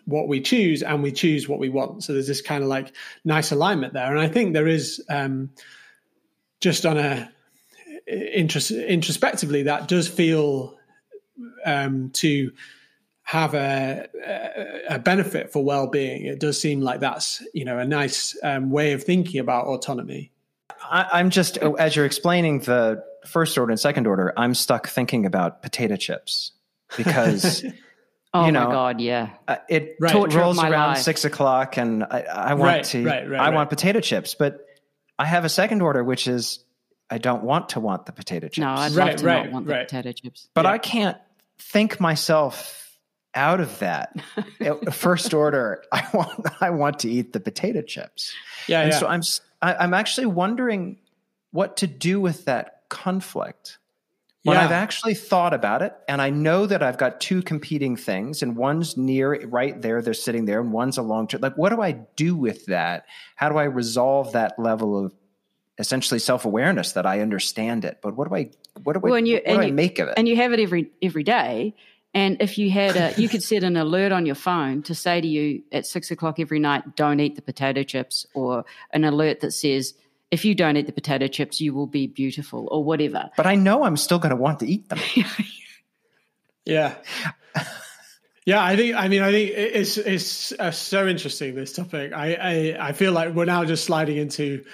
what 0.07 0.27
we 0.27 0.41
choose 0.41 0.83
and 0.83 1.03
we 1.03 1.13
choose 1.13 1.49
what 1.49 1.59
we 1.59 1.69
want. 1.69 2.03
So 2.03 2.15
there's 2.15 2.27
this 2.27 2.41
kind 2.41 2.65
of 2.65 2.69
like 2.69 2.93
nice 3.25 3.53
alignment 3.53 3.93
there. 3.93 4.11
And 4.11 4.19
I 4.19 4.27
think 4.27 4.55
there 4.55 4.67
is 4.67 5.05
um, 5.09 5.51
just 6.61 6.87
on 6.87 6.97
a 6.97 7.31
intros- 8.11 8.89
introspectively 8.89 9.65
that 9.65 9.87
does 9.87 10.09
feel 10.09 10.77
um, 11.65 12.11
to 12.15 12.53
have 13.25 13.55
a, 13.55 14.09
a, 14.89 14.99
benefit 14.99 15.53
for 15.53 15.65
well-being. 15.65 16.25
It 16.25 16.41
does 16.41 16.61
seem 16.61 16.81
like 16.81 17.01
that's 17.01 17.47
you 17.55 17.65
know 17.65 17.79
a 17.79 17.85
nice 17.85 18.37
um, 18.43 18.71
way 18.71 18.93
of 18.93 19.05
thinking 19.05 19.41
about 19.41 19.67
autonomy. 19.67 20.33
I, 20.91 21.21
am 21.21 21.31
just 21.31 21.59
as 21.59 21.95
you're 21.95 22.05
explaining 22.05 22.61
the 22.61 23.05
first 23.27 23.57
order 23.59 23.71
and 23.71 23.81
second 23.81 24.07
order, 24.07 24.33
I'm 24.37 24.55
stuck 24.55 24.89
thinking 24.89 25.27
about 25.27 25.63
potato 25.63 25.97
chips 25.97 26.53
because. 26.97 27.65
oh 28.35 28.47
you 28.47 28.53
know, 28.53 28.67
my 28.67 28.73
god! 28.73 29.01
Yeah, 29.01 29.31
uh, 29.49 29.57
it 29.69 29.97
right. 30.01 30.13
to- 30.13 30.39
rolls 30.39 30.59
around 30.59 30.73
life. 30.73 30.99
six 30.99 31.25
o'clock, 31.25 31.77
and 31.77 32.05
I, 32.05 32.21
I 32.23 32.55
want 32.55 32.63
right, 32.63 32.85
to. 32.85 33.05
Right, 33.05 33.33
I 33.33 33.51
want 33.51 33.71
potato 33.71 34.01
chips, 34.01 34.35
but 34.35 34.65
I 35.19 35.27
have 35.27 35.45
a 35.45 35.49
second 35.49 35.83
order, 35.83 36.03
which 36.03 36.27
is 36.27 36.61
I 37.11 37.19
don't 37.19 37.43
want 37.43 37.71
to 37.71 37.81
want 37.81 38.07
the 38.07 38.13
potato 38.13 38.47
chips. 38.47 38.59
No, 38.59 38.71
I'd 38.71 38.93
love 38.93 39.17
to 39.17 39.25
not 39.25 39.53
want 39.53 39.67
the 39.67 39.75
potato 39.75 40.13
chips, 40.13 40.49
but 40.55 40.65
yeah. 40.65 40.73
I 40.73 40.79
can't 40.79 41.19
think 41.59 42.01
myself 42.01 42.99
out 43.35 43.61
of 43.61 43.79
that 43.81 44.15
first 44.93 45.35
order. 45.35 45.83
I 45.93 46.07
want 46.13 46.63
I 46.63 46.71
want 46.71 47.01
to 47.01 47.11
eat 47.11 47.33
the 47.33 47.41
potato 47.41 47.83
chips. 47.83 48.33
Yeah, 48.67 48.81
and 48.81 48.93
yeah. 48.93 48.99
so 48.99 49.07
I'm 49.07 49.23
I, 49.61 49.73
am 49.73 49.77
i 49.81 49.85
am 49.85 49.95
actually 49.95 50.27
wondering 50.27 50.99
what 51.51 51.79
to 51.79 51.87
do 51.87 52.21
with 52.21 52.47
that 52.47 52.82
conflict 52.93 53.79
when 54.45 54.57
yeah. 54.57 54.65
I've 54.65 54.73
actually 54.73 55.15
thought 55.15 55.55
about 55.55 55.83
it 55.83 55.95
and 56.09 56.21
I 56.21 56.31
know 56.31 56.67
that 56.67 56.83
I've 56.83 56.99
got 56.99 57.21
two 57.21 57.43
competing 57.43 57.97
things 57.97 58.43
and 58.43 58.57
one's 58.57 58.97
near 58.97 59.41
right 59.47 59.81
there, 59.81 60.03
they're 60.03 60.15
sitting 60.15 60.47
there, 60.47 60.61
and 60.61 60.73
one's 60.73 60.99
a 60.99 61.03
long 61.03 61.29
term. 61.29 61.41
Like, 61.41 61.57
what 61.57 61.71
do 61.71 61.81
I 61.81 61.93
do 62.17 62.35
with 62.35 62.67
that? 62.67 63.07
How 63.37 63.49
do 63.49 63.57
I 63.57 63.65
resolve 63.65 64.33
that 64.33 64.59
level 64.59 65.05
of 65.05 65.15
essentially 65.79 66.19
self 66.19 66.45
awareness 66.45 66.93
that 66.93 67.07
I 67.07 67.21
understand 67.21 67.85
it? 67.85 67.99
But 68.03 68.17
what 68.17 68.29
do 68.29 68.35
I, 68.35 68.51
what 68.83 68.95
do, 68.95 69.01
well, 69.01 69.15
I, 69.15 69.19
you, 69.19 69.41
what 69.47 69.55
do 69.55 69.61
I 69.61 69.71
make 69.71 70.01
of 70.01 70.09
it? 70.09 70.15
And 70.17 70.27
you 70.27 70.35
have 70.37 70.53
it 70.53 70.59
every 70.59 70.91
every 71.01 71.23
day. 71.23 71.77
And 72.15 72.43
if 72.43 72.59
you 72.59 72.69
had 72.69 72.97
a, 72.97 73.21
you 73.21 73.29
could 73.29 73.43
set 73.43 73.63
an 73.63 73.77
alert 73.77 74.13
on 74.13 74.27
your 74.27 74.35
phone 74.35 74.83
to 74.83 74.95
say 74.95 75.21
to 75.21 75.27
you 75.27 75.63
at 75.73 75.87
six 75.87 76.11
o'clock 76.11 76.41
every 76.41 76.59
night, 76.59 76.97
don't 76.97 77.21
eat 77.21 77.37
the 77.37 77.43
potato 77.43 77.85
chips, 77.85 78.27
or 78.35 78.65
an 78.93 79.05
alert 79.05 79.41
that 79.41 79.53
says, 79.53 79.95
if 80.33 80.47
you 80.47 80.55
don't 80.55 80.79
eat 80.79 80.87
the 80.87 80.93
potato 80.93 81.29
chips, 81.29 81.61
you 81.61 81.75
will 81.75 81.87
be 81.87 82.07
beautiful 82.07 82.67
or 82.73 82.83
whatever. 82.83 83.31
But 83.37 83.47
I 83.47 83.55
know 83.55 83.85
I'm 83.85 83.99
still 83.99 84.19
going 84.19 84.31
to 84.31 84.37
want 84.37 84.61
to 84.61 84.67
eat 84.67 84.89
them. 84.89 84.99
yeah. 86.65 86.95
Yeah, 88.45 88.65
I 88.65 88.75
think. 88.75 88.97
I 88.97 89.07
mean, 89.07 89.23
I 89.23 89.31
think 89.31 89.53
it's 89.55 89.99
it's 89.99 90.51
uh, 90.59 90.73
so 90.73 91.07
interesting 91.07 91.55
this 91.55 91.75
topic. 91.75 92.13
I, 92.13 92.35
I 92.35 92.89
I 92.89 92.93
feel 92.93 93.13
like 93.13 93.35
we're 93.35 93.45
now 93.45 93.65
just 93.65 93.85
sliding 93.85 94.17
into 94.17 94.65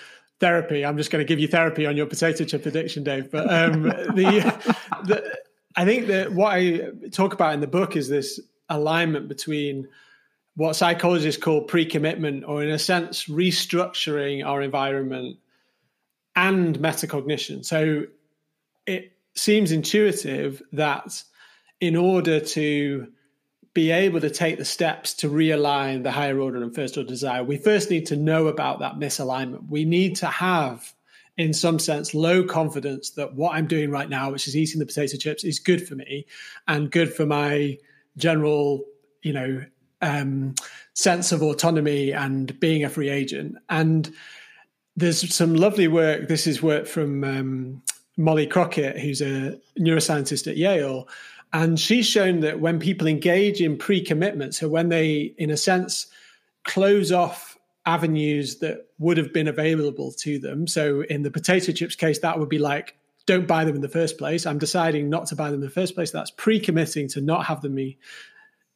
therapy. 0.41 0.87
I'm 0.87 0.97
just 0.97 1.11
going 1.11 1.23
to 1.23 1.29
give 1.29 1.39
you 1.39 1.49
therapy 1.49 1.85
on 1.85 1.95
your 1.95 2.07
potato 2.07 2.45
chip 2.45 2.65
addiction, 2.65 3.05
Dave. 3.05 3.31
But 3.31 3.53
um, 3.53 3.83
the, 3.83 4.63
the 5.05 5.39
I 5.77 5.85
think 5.85 6.07
that 6.07 6.33
what 6.33 6.55
I 6.55 6.93
talk 7.13 7.35
about 7.35 7.53
in 7.53 7.61
the 7.61 7.67
book 7.67 7.95
is 7.95 8.09
this 8.09 8.41
alignment 8.71 9.29
between 9.29 9.89
what 10.55 10.75
psychologists 10.75 11.43
call 11.43 11.63
pre-commitment, 11.65 12.45
or 12.45 12.63
in 12.63 12.71
a 12.71 12.79
sense, 12.79 13.27
restructuring 13.27 14.47
our 14.47 14.63
environment 14.63 15.37
and 16.39 16.78
metacognition. 16.78 17.64
So 17.64 18.05
it 18.86 19.12
seems 19.34 19.72
intuitive 19.72 20.62
that 20.72 21.24
in 21.80 21.97
order 21.97 22.39
to 22.39 23.09
be 23.74 23.91
able 23.91 24.20
to 24.20 24.30
take 24.30 24.57
the 24.57 24.64
steps 24.64 25.14
to 25.14 25.28
realign 25.28 26.05
the 26.05 26.12
higher 26.12 26.39
order 26.39 26.62
and 26.62 26.72
first 26.72 26.97
order 26.97 27.09
desire, 27.09 27.43
we 27.43 27.57
first 27.57 27.91
need 27.91 28.07
to 28.07 28.16
know 28.16 28.47
about 28.47 28.78
that 28.78 28.95
misalignment. 28.95 29.68
We 29.68 29.84
need 29.84 30.14
to 30.16 30.26
have, 30.26 30.95
in 31.36 31.53
some 31.53 31.80
sense, 31.80 32.14
low 32.14 32.45
confidence 32.45 33.11
that 33.11 33.34
what 33.34 33.57
I'm 33.57 33.66
doing 33.66 33.91
right 33.91 34.09
now, 34.09 34.30
which 34.30 34.47
is 34.47 34.57
eating 34.57 34.78
the 34.78 34.86
potato 34.86 35.16
chips, 35.16 35.43
is 35.43 35.59
good 35.59 35.89
for 35.89 35.97
me 35.97 36.24
and 36.68 36.89
good 36.89 37.12
for 37.12 37.26
my 37.26 37.78
general, 38.16 38.84
you 39.22 39.32
know, 39.32 39.64
um, 40.01 40.55
sense 40.95 41.32
of 41.32 41.43
autonomy 41.43 42.12
and 42.12 42.59
being 42.61 42.84
a 42.84 42.89
free 42.89 43.09
agent. 43.09 43.57
And 43.68 44.12
there's 44.99 45.33
some 45.33 45.55
lovely 45.55 45.87
work. 45.87 46.27
This 46.27 46.47
is 46.47 46.61
work 46.61 46.87
from 46.87 47.23
um, 47.23 47.83
Molly 48.17 48.47
Crockett, 48.47 48.99
who's 48.99 49.21
a 49.21 49.57
neuroscientist 49.79 50.49
at 50.49 50.57
Yale. 50.57 51.09
And 51.53 51.79
she's 51.79 52.07
shown 52.07 52.41
that 52.41 52.61
when 52.61 52.81
people 52.81 53.07
engage 53.07 53.61
in 53.61 53.79
pre 53.79 54.05
commitment, 54.05 54.57
so 54.57 54.69
when 54.69 54.89
they, 54.89 55.35
in 55.39 55.51
a 55.51 55.57
sense, 55.57 56.09
close 56.65 57.13
off 57.13 57.57
avenues 57.87 58.59
that 58.59 58.89
would 58.99 59.17
have 59.17 59.33
been 59.33 59.47
available 59.47 60.13
to 60.13 60.39
them. 60.39 60.67
So 60.67 61.03
in 61.03 61.23
the 61.23 61.31
potato 61.31 61.73
chips 61.73 61.95
case, 61.95 62.19
that 62.19 62.39
would 62.39 62.49
be 62.49 62.59
like, 62.59 62.97
don't 63.25 63.47
buy 63.47 63.65
them 63.65 63.77
in 63.77 63.83
the 63.83 63.89
first 63.89 64.19
place. 64.19 64.47
I'm 64.47 64.59
deciding 64.59 65.09
not 65.09 65.27
to 65.29 65.37
buy 65.37 65.47
them 65.47 65.61
in 65.61 65.67
the 65.67 65.71
first 65.71 65.95
place. 65.95 66.11
That's 66.11 66.33
pre 66.33 66.59
committing 66.59 67.09
to 67.11 67.21
not 67.21 67.47
have 67.47 67.63
them 67.63 67.77
be, 67.77 67.99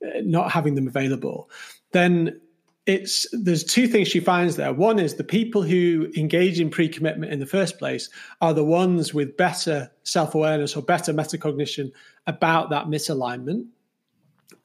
uh, 0.07 0.21
not 0.23 0.53
having 0.53 0.77
them 0.77 0.87
available. 0.87 1.51
Then 1.91 2.41
it's 2.87 3.27
there's 3.33 3.63
two 3.63 3.87
things 3.87 4.09
she 4.09 4.21
finds 4.21 4.57
there. 4.57 4.73
One 4.73 4.99
is 4.99 5.15
the 5.15 5.25
people 5.25 5.63
who 5.63 6.11
engage 6.17 6.59
in 6.59 6.69
pre-commitment 6.69 7.33
in 7.33 7.39
the 7.39 7.47
first 7.47 7.79
place 7.79 8.11
are 8.41 8.53
the 8.53 8.65
ones 8.65 9.15
with 9.15 9.37
better 9.37 9.91
self-awareness 10.03 10.77
or 10.77 10.83
better 10.83 11.13
metacognition 11.13 11.93
about 12.27 12.71
that 12.71 12.87
misalignment. 12.87 13.67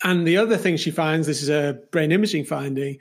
And 0.03 0.27
the 0.27 0.37
other 0.37 0.57
thing 0.57 0.77
she 0.77 0.91
finds, 0.91 1.27
this 1.27 1.43
is 1.43 1.49
a 1.49 1.79
brain 1.91 2.11
imaging 2.11 2.45
finding, 2.45 2.97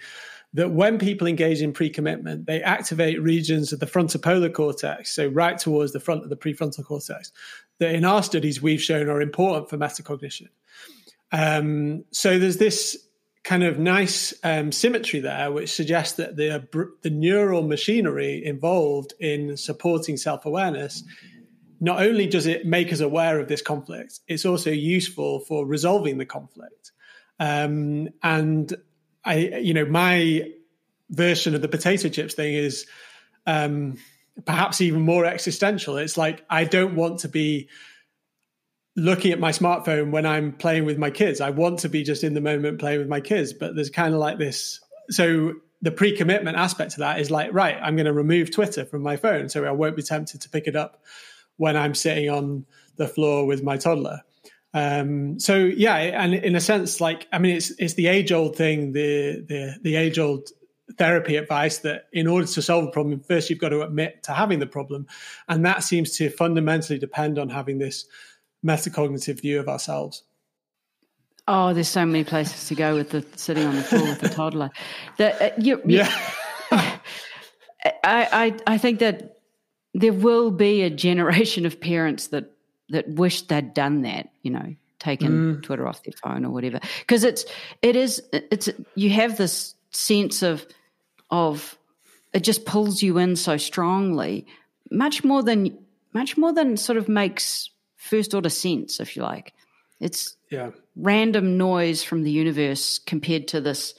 that 0.53 0.71
when 0.71 0.99
people 0.99 1.27
engage 1.27 1.61
in 1.61 1.73
pre-commitment, 1.73 2.47
they 2.47 2.63
activate 2.63 3.21
regions 3.23 3.73
of 3.73 3.81
the 3.81 3.87
frontopolar 3.87 4.53
cortex, 4.53 5.15
so 5.15 5.29
right 5.29 5.59
towards 5.59 5.93
the 5.93 6.01
front 6.01 6.23
of 6.23 6.31
the 6.31 6.37
prefrontal 6.37 6.85
cortex, 6.85 7.33
that 7.79 7.95
in 7.95 8.05
our 8.05 8.23
studies 8.23 8.63
we've 8.63 8.81
shown 8.81 9.09
are 9.09 9.21
important 9.21 9.69
for 9.69 9.77
metacognition. 9.77 10.49
Um, 11.33 12.05
so 12.11 12.39
there's 12.39 12.57
this 12.57 13.06
kind 13.47 13.63
of 13.63 13.79
nice 13.79 14.35
um, 14.43 14.73
symmetry 14.73 15.21
there, 15.21 15.53
which 15.53 15.73
suggests 15.73 16.17
that 16.17 16.35
the 16.35 16.67
the 17.03 17.11
neural 17.11 17.63
machinery 17.63 18.45
involved 18.45 19.15
in 19.21 19.57
supporting 19.57 20.17
self 20.17 20.45
awareness. 20.45 21.05
Not 21.79 22.03
only 22.03 22.27
does 22.27 22.47
it 22.47 22.67
make 22.67 22.93
us 22.93 23.01
aware 23.01 23.39
of 23.39 23.47
this 23.47 23.63
conflict, 23.63 24.19
it's 24.27 24.45
also 24.45 24.71
useful 24.71 25.41
for 25.41 25.65
resolving 25.65 26.19
the 26.19 26.27
conflict. 26.27 26.91
Um, 27.39 28.09
and 28.23 28.75
I, 29.25 29.37
you 29.37 29.75
know, 29.75 29.85
my 29.85 30.51
version 31.11 31.55
of 31.55 31.63
the 31.63 31.69
potato 31.69 32.09
chips 32.09 32.35
thing 32.35 32.55
is 32.55 32.87
um, 33.47 33.99
perhaps 34.45 34.81
even 34.81 35.03
more 35.03 35.25
existential. 35.25 35.99
It's 35.99 36.17
like 36.17 36.45
I 36.51 36.65
don't 36.65 36.97
want 36.97 37.21
to 37.21 37.29
be 37.29 37.69
looking 38.97 39.31
at 39.31 39.39
my 39.39 39.53
smartphone 39.53 40.11
when 40.11 40.25
I'm 40.27 40.53
playing 40.53 40.87
with 40.87 40.99
my 40.99 41.11
kids. 41.11 41.41
I 41.41 41.51
want 41.51 41.79
to 41.81 41.89
be 41.89 42.03
just 42.03 42.25
in 42.25 42.35
the 42.35 42.41
moment 42.41 42.79
playing 42.79 42.99
with 42.99 43.09
my 43.09 43.21
kids, 43.21 43.53
but 43.53 43.75
there's 43.75 43.91
kind 43.91 44.15
of 44.15 44.21
like 44.21 44.39
this. 44.39 44.81
So 45.11 45.55
the 45.83 45.91
pre-commitment 45.91 46.57
aspect 46.57 46.93
to 46.93 47.01
that 47.01 47.21
is 47.21 47.31
like, 47.31 47.53
right, 47.53 47.79
I'm 47.81 47.97
going 47.97 48.07
to 48.07 48.13
remove 48.13 48.51
Twitter 48.51 48.85
from 48.85 49.03
my 49.03 49.17
phone, 49.17 49.49
so 49.49 49.65
I 49.65 49.71
won't 49.71 49.97
be 49.97 50.03
tempted 50.03 50.41
to 50.41 50.49
pick 50.49 50.67
it 50.67 50.75
up 50.75 51.03
when 51.59 51.77
I'm 51.77 51.95
sitting 51.95 52.31
on 52.31 52.65
the 52.97 53.07
floor 53.07 53.47
with 53.47 53.63
my 53.63 53.77
toddler. 53.77 54.23
Um, 54.73 55.39
so 55.39 55.57
yeah, 55.57 55.97
and 55.97 56.35
in 56.35 56.57
a 56.57 56.61
sense, 56.61 57.01
like 57.01 57.27
I 57.33 57.39
mean, 57.39 57.57
it's 57.57 57.71
it's 57.79 57.95
the 57.95 58.09
age 58.09 58.33
old 58.33 58.57
thing, 58.57 58.93
the 58.93 59.45
the 59.49 59.77
the 59.83 59.97
age 59.97 60.19
old 60.19 60.51
therapy 60.99 61.37
advice 61.37 61.79
that 61.79 62.05
in 62.13 62.27
order 62.27 62.47
to 62.47 62.63
solve 62.63 62.85
a 62.85 62.91
problem, 62.91 63.21
first 63.21 63.49
you've 63.49 63.59
got 63.59 63.71
to 63.71 63.83
admit 63.83 64.23
to 64.25 64.33
having 64.33 64.59
the 64.59 64.67
problem, 64.67 65.07
and 65.49 65.65
that 65.65 65.83
seems 65.83 66.17
to 66.19 66.29
fundamentally 66.31 66.99
depend 66.99 67.39
on 67.39 67.49
having 67.49 67.79
this 67.79 68.07
metacognitive 68.67 69.41
view 69.41 69.61
of 69.61 69.69
ourselves. 69.69 70.23
Oh, 71.49 71.73
there's 71.73 71.89
so 71.89 72.05
many 72.05 72.25
places 72.25 72.67
to 72.69 72.75
go 72.75 72.97
with 72.97 73.11
the 73.11 73.25
sitting 73.37 73.65
on 73.65 73.77
the 73.77 73.83
floor 73.83 74.03
with 74.03 74.21
the 74.21 74.29
toddler. 74.29 74.71
The, 75.17 75.53
uh, 75.53 75.55
you, 75.59 75.81
yeah, 75.85 76.11
I, 76.73 76.99
I 78.05 78.57
I 78.67 78.79
think 78.79 78.99
that 78.99 79.37
there 79.95 80.13
will 80.13 80.51
be 80.51 80.83
a 80.83 80.91
generation 80.91 81.65
of 81.65 81.81
parents 81.81 82.29
that 82.29 82.51
that 82.89 83.09
wish 83.09 83.43
they'd 83.43 83.75
done 83.75 84.03
that. 84.03 84.31
You 84.43 84.51
know, 84.51 84.75
taken 84.99 85.57
mm. 85.57 85.63
Twitter 85.63 85.87
off 85.87 86.03
their 86.03 86.15
phone 86.21 86.45
or 86.45 86.51
whatever, 86.51 86.81
because 87.01 87.23
it's 87.23 87.45
it 87.81 87.95
is 87.95 88.21
it's 88.33 88.69
you 88.97 89.11
have 89.11 89.37
this 89.37 89.75
sense 89.93 90.43
of 90.43 90.67
of 91.31 91.79
it 92.33 92.41
just 92.41 92.67
pulls 92.67 93.03
you 93.03 93.19
in 93.19 93.37
so 93.37 93.57
strongly, 93.57 94.47
much 94.91 95.23
more 95.23 95.45
than 95.45 95.79
much 96.13 96.37
more 96.37 96.53
than 96.53 96.77
sort 96.77 96.99
of 96.99 97.09
makes 97.09 97.71
first 98.07 98.35
order 98.35 98.49
sense, 98.49 99.01
if 99.01 99.17
you 99.17 99.23
like. 99.23 99.53
It's 100.01 100.37
yeah. 100.51 100.71
random 100.95 101.57
noise 101.57 102.03
from 102.03 102.23
the 102.23 102.31
universe 102.31 102.99
compared 102.99 103.49
to 103.49 103.61
this, 103.61 103.95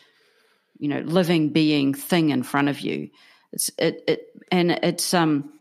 you 0.79 0.87
know, 0.87 0.99
living 0.99 1.49
being 1.49 1.93
thing 1.93 2.29
in 2.29 2.43
front 2.43 2.69
of 2.69 2.79
you. 2.81 3.09
It's 3.51 3.71
it, 3.77 4.03
it 4.07 4.27
and 4.51 4.71
it's 4.71 5.13
um 5.13 5.51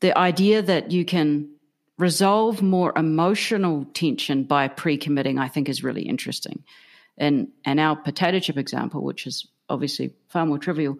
the 0.00 0.16
idea 0.18 0.62
that 0.62 0.90
you 0.90 1.04
can 1.04 1.50
resolve 1.98 2.62
more 2.62 2.92
emotional 2.96 3.86
tension 3.92 4.44
by 4.44 4.68
pre-committing, 4.68 5.38
I 5.38 5.48
think, 5.48 5.68
is 5.68 5.84
really 5.84 6.02
interesting. 6.02 6.64
And 7.16 7.48
and 7.64 7.80
our 7.80 7.96
potato 7.96 8.38
chip 8.40 8.58
example, 8.58 9.02
which 9.02 9.26
is 9.26 9.46
obviously 9.68 10.12
far 10.28 10.44
more 10.44 10.58
trivial, 10.58 10.98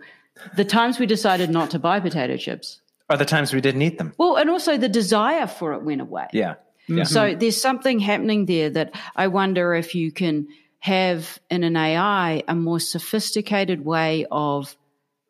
the 0.56 0.64
times 0.64 0.98
we 0.98 1.06
decided 1.06 1.50
not 1.50 1.70
to 1.70 1.78
buy 1.78 2.00
potato 2.00 2.36
chips 2.36 2.80
are 3.10 3.16
the 3.16 3.24
times 3.24 3.52
we 3.52 3.60
didn't 3.60 3.82
eat 3.82 3.98
them. 3.98 4.14
Well, 4.16 4.36
and 4.36 4.48
also 4.48 4.76
the 4.76 4.88
desire 4.88 5.46
for 5.46 5.74
it 5.74 5.82
went 5.82 6.00
away. 6.00 6.28
Yeah. 6.32 6.54
Yeah. 6.88 7.04
So 7.04 7.34
there's 7.34 7.60
something 7.60 7.98
happening 7.98 8.46
there 8.46 8.70
that 8.70 8.94
I 9.14 9.28
wonder 9.28 9.74
if 9.74 9.94
you 9.94 10.10
can 10.10 10.48
have 10.80 11.38
in 11.50 11.62
an 11.62 11.76
AI 11.76 12.42
a 12.48 12.54
more 12.54 12.80
sophisticated 12.80 13.84
way 13.84 14.26
of 14.30 14.76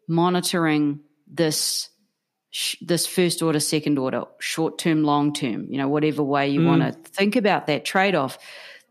monitoring 0.09 1.01
this 1.27 1.89
this 2.81 3.07
first 3.07 3.43
order, 3.43 3.61
second 3.61 3.99
order, 3.99 4.25
short 4.41 4.79
term, 4.79 5.05
long 5.05 5.33
term, 5.33 5.67
you 5.71 5.79
know, 5.79 5.89
whatever 5.89 6.23
way 6.23 6.49
you 6.49 6.61
mm. 6.61 6.67
want 6.67 6.83
to 6.83 7.11
think 7.11 7.37
about 7.37 7.67
that 7.67 7.85
trade 7.85 8.15
off. 8.15 8.39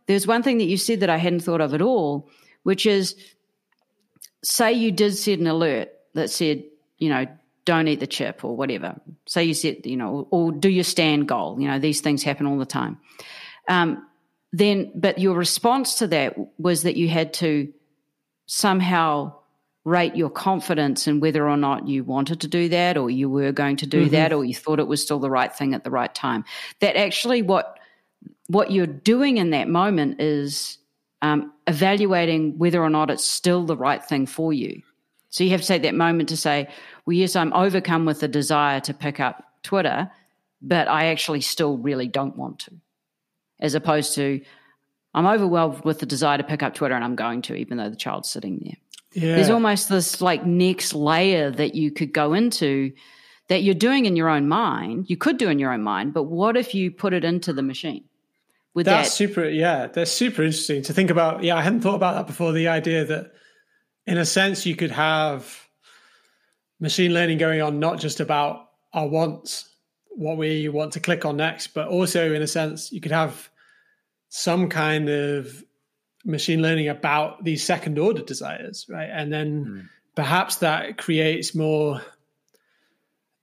There's 0.08 0.26
one 0.26 0.44
thing 0.44 0.60
that 0.60 0.66
you 0.66 0.78
said 0.78 1.02
that 1.02 1.10
I 1.10 1.18
hadn't 1.18 1.42
thought 1.42 1.60
of 1.60 1.74
at 1.74 1.82
all, 1.82 2.30
which 2.64 2.86
is 2.86 3.16
say 4.44 4.72
you 4.74 4.92
did 4.92 5.16
set 5.16 5.40
an 5.40 5.48
alert 5.48 5.90
that 6.14 6.30
said, 6.30 6.64
you 6.98 7.10
know, 7.10 7.26
don't 7.70 7.88
eat 7.88 8.00
the 8.00 8.08
chip 8.08 8.44
or 8.44 8.58
whatever. 8.58 9.00
Say 9.28 9.44
you 9.44 9.54
set, 9.54 9.86
you 9.86 9.96
know, 9.96 10.28
or 10.32 10.52
do 10.52 10.70
your 10.70 10.84
stand 10.84 11.28
goal. 11.28 11.60
You 11.60 11.68
know, 11.68 11.80
these 11.80 12.02
things 12.02 12.24
happen 12.24 12.48
all 12.48 12.58
the 12.58 12.66
time. 12.66 12.98
Um, 13.68 14.08
then, 14.52 14.92
but 14.96 15.20
your 15.20 15.36
response 15.36 16.00
to 16.00 16.08
that 16.08 16.36
was 16.58 16.84
that 16.84 16.96
you 16.96 17.08
had 17.08 17.34
to 17.36 17.72
somehow 18.48 19.36
rate 19.86 20.16
your 20.16 20.32
confidence 20.32 21.08
in 21.08 21.20
whether 21.20 21.48
or 21.48 21.58
not 21.58 21.88
you 21.88 22.04
wanted 22.04 22.42
to 22.42 22.48
do 22.48 22.70
that 22.70 22.98
or 22.98 23.12
you 23.12 23.30
were 23.30 23.52
going 23.52 23.78
to 23.78 23.86
do 23.86 24.02
mm-hmm. 24.02 24.12
that 24.12 24.34
or 24.34 24.44
you 24.44 24.56
thought 24.56 24.80
it 24.80 24.88
was 24.88 25.02
still 25.02 25.20
the 25.20 25.30
right 25.30 25.56
thing 25.56 25.76
at 25.76 25.84
the 25.84 25.92
right 25.92 26.14
time. 26.14 26.44
That 26.80 26.96
actually 26.98 27.44
what 27.44 27.80
what 28.48 28.72
you're 28.72 28.88
doing 28.88 29.38
in 29.38 29.52
that 29.52 29.70
moment 29.70 30.20
is 30.20 30.80
um, 31.22 31.54
evaluating 31.68 32.58
whether 32.58 32.82
or 32.82 32.90
not 32.90 33.12
it's 33.12 33.24
still 33.24 33.66
the 33.66 33.78
right 33.78 34.04
thing 34.04 34.26
for 34.26 34.52
you. 34.52 34.82
So 35.30 35.44
you 35.44 35.52
have 35.52 35.62
to 35.62 35.68
take 35.68 35.84
that 35.84 35.96
moment 35.96 36.30
to 36.30 36.38
say, 36.38 36.68
well, 37.10 37.16
yes, 37.16 37.36
I'm 37.36 37.52
overcome 37.54 38.06
with 38.06 38.20
the 38.20 38.28
desire 38.28 38.80
to 38.82 38.94
pick 38.94 39.20
up 39.20 39.44
Twitter, 39.64 40.12
but 40.62 40.88
I 40.88 41.08
actually 41.08 41.42
still 41.42 41.76
really 41.76 42.08
don't 42.08 42.38
want 42.38 42.60
to. 42.60 42.74
As 43.60 43.74
opposed 43.74 44.14
to, 44.14 44.40
I'm 45.16 45.26
overwhelmed 45.26 45.84
with 45.84 45.98
the 45.98 46.06
desire 46.06 46.38
to 46.38 46.44
pick 46.44 46.62
up 46.62 46.76
Twitter 46.76 46.94
and 46.94 47.04
I'm 47.04 47.16
going 47.16 47.42
to, 47.42 47.56
even 47.56 47.80
though 47.80 47.90
the 47.90 47.96
child's 47.96 48.30
sitting 48.30 48.60
there. 48.64 48.76
Yeah. 49.24 49.38
There's 49.38 49.50
almost 49.50 49.90
this 49.90 50.22
like 50.22 50.46
next 50.46 50.94
layer 50.94 51.50
that 51.50 51.74
you 51.74 51.90
could 51.90 52.14
go 52.14 52.34
into 52.34 52.92
that 53.48 53.64
you're 53.64 53.74
doing 53.74 54.06
in 54.06 54.16
your 54.16 54.30
own 54.30 54.48
mind. 54.48 55.10
You 55.10 55.18
could 55.18 55.40
do 55.40 55.50
in 55.50 55.58
your 55.58 55.74
own 55.74 55.82
mind, 55.82 56.14
but 56.14 56.26
what 56.26 56.58
if 56.58 56.76
you 56.76 56.92
put 56.92 57.14
it 57.14 57.24
into 57.24 57.54
the 57.54 57.64
machine? 57.64 58.04
With 58.76 58.86
that's 58.86 59.10
that, 59.10 59.16
super, 59.16 59.50
yeah, 59.50 59.88
that's 59.88 60.12
super 60.12 60.44
interesting 60.44 60.84
to 60.84 60.94
think 60.94 61.10
about. 61.10 61.44
Yeah, 61.44 61.56
I 61.56 61.64
hadn't 61.64 61.82
thought 61.82 61.96
about 61.96 62.18
that 62.18 62.28
before. 62.28 62.52
The 62.52 62.68
idea 62.68 63.04
that, 63.04 63.32
in 64.06 64.20
a 64.20 64.26
sense, 64.28 64.68
you 64.68 64.76
could 64.76 64.92
have 64.92 65.69
machine 66.80 67.14
learning 67.14 67.38
going 67.38 67.62
on 67.62 67.80
not 67.80 68.00
just 68.00 68.20
about 68.20 68.70
our 68.94 69.08
wants, 69.08 69.70
what 70.10 70.38
we 70.38 70.68
want 70.70 70.94
to 70.94 71.00
click 71.00 71.26
on 71.26 71.38
next, 71.38 71.68
but 71.68 71.88
also 71.88 72.34
in 72.34 72.42
a 72.42 72.48
sense 72.48 72.92
you 72.92 73.02
could 73.02 73.12
have 73.12 73.50
some 74.30 74.70
kind 74.70 75.10
of 75.10 75.64
machine 76.26 76.62
learning 76.62 76.88
about 76.90 77.44
these 77.44 77.64
second 77.64 77.98
order 77.98 78.22
desires, 78.22 78.86
right? 78.90 79.10
And 79.12 79.32
then 79.32 79.66
mm. 79.66 79.90
perhaps 80.16 80.58
that 80.58 80.98
creates 80.98 81.56
more, 81.56 82.02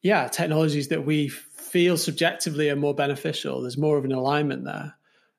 yeah, 0.03 0.29
technologies 0.29 0.89
that 0.89 1.05
we 1.05 1.29
feel 1.29 1.97
subjectively 1.97 2.71
are 2.71 2.77
more 2.77 2.95
beneficial. 2.95 3.63
There's 3.63 3.79
more 3.79 3.99
of 3.99 4.05
an 4.05 4.13
alignment 4.13 4.65
there. 4.65 4.95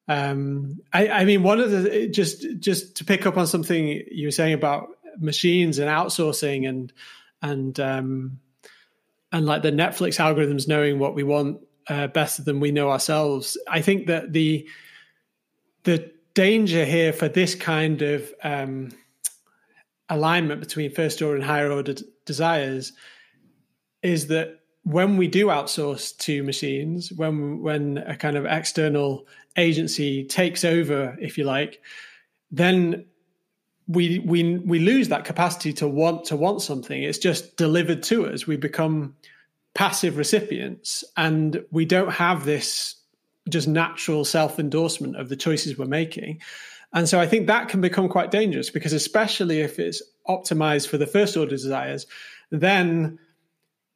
Um, 0.10 0.80
I, 0.93 1.10
I 1.10 1.26
mean, 1.26 1.43
one 1.43 1.60
of 1.60 1.70
the 1.72 2.08
just 2.08 2.45
just 2.60 2.95
to 2.98 3.06
pick 3.06 3.26
up 3.26 3.38
on 3.38 3.45
something 3.45 3.88
you 4.10 4.28
were 4.28 4.32
saying 4.32 4.54
about 4.54 4.88
machines 5.20 5.80
and 5.80 5.89
outsourcing 5.89 6.68
and 6.68 6.93
and 7.42 7.80
um, 7.80 8.40
and 9.32 9.46
like 9.46 9.62
the 9.62 9.72
Netflix 9.72 10.20
algorithms 10.20 10.68
knowing 10.68 11.00
what 11.00 11.16
we 11.16 11.24
want 11.24 11.60
uh, 11.90 12.08
better 12.08 12.42
than 12.42 12.60
we 12.60 12.72
know 12.72 12.90
ourselves. 12.90 13.58
I 13.68 13.82
think 13.82 14.08
that 14.08 14.34
the 14.34 14.68
the 15.84 16.12
danger 16.34 16.86
here 16.86 17.14
for 17.14 17.28
this 17.28 17.56
kind 17.56 18.02
of 18.02 18.32
um, 18.44 18.92
alignment 20.10 20.60
between 20.60 20.92
first 20.92 21.22
order 21.22 21.36
and 21.36 21.44
higher 21.44 21.72
order 21.72 21.94
d- 21.94 22.04
desires 22.26 22.94
is 24.04 24.28
that 24.28 24.60
when 24.84 25.18
we 25.18 25.28
do 25.28 25.48
outsource 25.48 26.18
to 26.20 26.44
machines, 26.44 27.12
when 27.12 27.62
when 27.62 27.98
a 28.00 28.16
kind 28.16 28.38
of 28.38 28.46
external 28.46 29.28
agency 29.58 30.24
takes 30.24 30.64
over, 30.64 31.18
if 31.20 31.38
you 31.38 31.44
like, 31.44 31.82
then 32.52 33.06
we 33.88 34.20
we 34.20 34.58
we 34.58 34.80
lose 34.80 35.08
that 35.10 35.26
capacity 35.26 35.74
to 35.74 35.88
want 35.88 36.26
to 36.26 36.36
want 36.36 36.62
something. 36.62 37.02
It's 37.02 37.18
just 37.18 37.56
delivered 37.58 38.04
to 38.04 38.28
us. 38.28 38.46
We 38.46 38.58
become 38.58 39.16
passive 39.74 40.18
recipients, 40.18 41.04
and 41.16 41.64
we 41.72 41.86
don't 41.86 42.12
have 42.12 42.46
this 42.46 42.96
just 43.50 43.68
natural 43.68 44.26
self 44.26 44.60
endorsement 44.60 45.16
of 45.16 45.30
the 45.30 45.36
choices 45.38 45.78
we're 45.78 45.86
making. 45.86 46.42
And 46.94 47.08
so 47.08 47.20
I 47.20 47.28
think 47.28 47.48
that 47.48 47.70
can 47.70 47.82
become 47.82 48.10
quite 48.10 48.32
dangerous 48.32 48.70
because, 48.70 48.94
especially 48.94 49.62
if 49.62 49.80
it's 49.80 50.02
optimized 50.28 50.88
for 50.88 50.98
the 50.98 51.08
first 51.08 51.38
order 51.38 51.52
desires, 51.52 52.06
then 52.50 53.20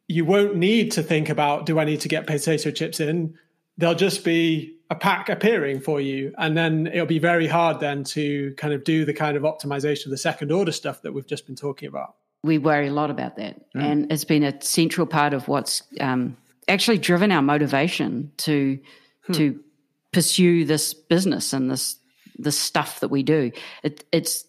you 0.07 0.25
won't 0.25 0.55
need 0.55 0.91
to 0.91 1.03
think 1.03 1.29
about 1.29 1.65
do 1.65 1.79
I 1.79 1.85
need 1.85 2.01
to 2.01 2.09
get 2.09 2.27
potato 2.27 2.71
chips 2.71 2.99
in? 2.99 3.37
They'll 3.77 3.95
just 3.95 4.23
be 4.23 4.75
a 4.91 4.95
pack 4.95 5.29
appearing 5.29 5.79
for 5.79 6.01
you. 6.01 6.33
And 6.37 6.55
then 6.55 6.85
it'll 6.85 7.05
be 7.05 7.17
very 7.17 7.47
hard 7.47 7.79
then 7.79 8.03
to 8.03 8.53
kind 8.57 8.73
of 8.73 8.83
do 8.83 9.05
the 9.05 9.13
kind 9.13 9.37
of 9.37 9.43
optimization 9.43 10.05
of 10.05 10.11
the 10.11 10.17
second 10.17 10.51
order 10.51 10.73
stuff 10.73 11.01
that 11.03 11.13
we've 11.13 11.25
just 11.25 11.47
been 11.47 11.55
talking 11.55 11.87
about. 11.87 12.15
We 12.43 12.57
worry 12.57 12.87
a 12.87 12.93
lot 12.93 13.09
about 13.09 13.37
that. 13.37 13.73
Mm. 13.73 13.83
And 13.83 14.11
it's 14.11 14.25
been 14.25 14.43
a 14.43 14.61
central 14.61 15.07
part 15.07 15.33
of 15.33 15.47
what's 15.47 15.81
um, 16.01 16.35
actually 16.67 16.97
driven 16.97 17.31
our 17.31 17.41
motivation 17.41 18.33
to 18.37 18.79
hmm. 19.27 19.33
to 19.33 19.59
pursue 20.11 20.65
this 20.65 20.93
business 20.93 21.53
and 21.53 21.71
this 21.71 21.97
this 22.37 22.59
stuff 22.59 22.99
that 22.99 23.09
we 23.09 23.23
do. 23.23 23.51
It, 23.83 24.03
it's 24.11 24.45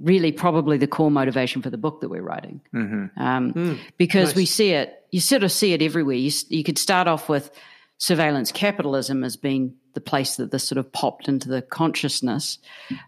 really 0.00 0.32
probably 0.32 0.78
the 0.78 0.88
core 0.88 1.10
motivation 1.12 1.62
for 1.62 1.70
the 1.70 1.78
book 1.78 2.00
that 2.00 2.08
we're 2.08 2.22
writing. 2.22 2.60
Mm-hmm. 2.74 3.22
Um, 3.22 3.52
mm, 3.52 3.78
because 3.98 4.30
nice. 4.30 4.36
we 4.36 4.46
see 4.46 4.70
it, 4.72 5.04
you 5.10 5.20
sort 5.20 5.42
of 5.42 5.52
see 5.52 5.72
it 5.72 5.80
everywhere. 5.80 6.16
You, 6.16 6.32
you 6.48 6.64
could 6.64 6.76
start 6.76 7.08
off 7.08 7.28
with 7.28 7.50
surveillance 7.98 8.52
capitalism 8.52 9.24
as 9.24 9.36
being 9.36 9.74
the 9.94 10.00
place 10.00 10.36
that 10.36 10.50
this 10.50 10.64
sort 10.64 10.78
of 10.78 10.92
popped 10.92 11.28
into 11.28 11.48
the 11.48 11.62
consciousness. 11.62 12.58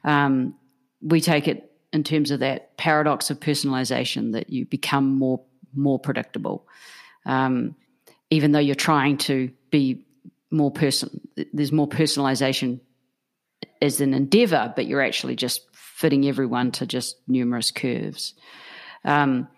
Um, 0.05 0.55
we 1.03 1.21
take 1.21 1.47
it 1.49 1.71
in 1.93 2.05
terms 2.05 2.31
of 2.31 2.41
that 2.41 2.77
paradox 2.77 3.31
of 3.31 3.41
personalization 3.41 4.33
that 4.33 4.51
you 4.51 4.65
become 4.65 5.15
more 5.15 5.43
more 5.75 5.99
predictable, 5.99 6.67
um, 7.27 7.77
even 8.31 8.53
though 8.53 8.59
you're 8.59 8.75
trying 8.75 9.19
to 9.19 9.51
be 9.71 10.07
more 10.51 10.71
person. 10.71 11.21
There's 11.53 11.73
more 11.73 11.89
personalization 11.89 12.81
as 13.83 14.01
an 14.01 14.15
endeavor, 14.15 14.73
but 14.75 14.87
you're 14.87 15.03
actually 15.03 15.37
just 15.37 15.63
fitting 15.73 16.27
everyone 16.27 16.73
to 16.73 16.87
just 16.87 17.17
numerous 17.29 17.71
curves. 17.71 18.35
Um, 19.05 19.49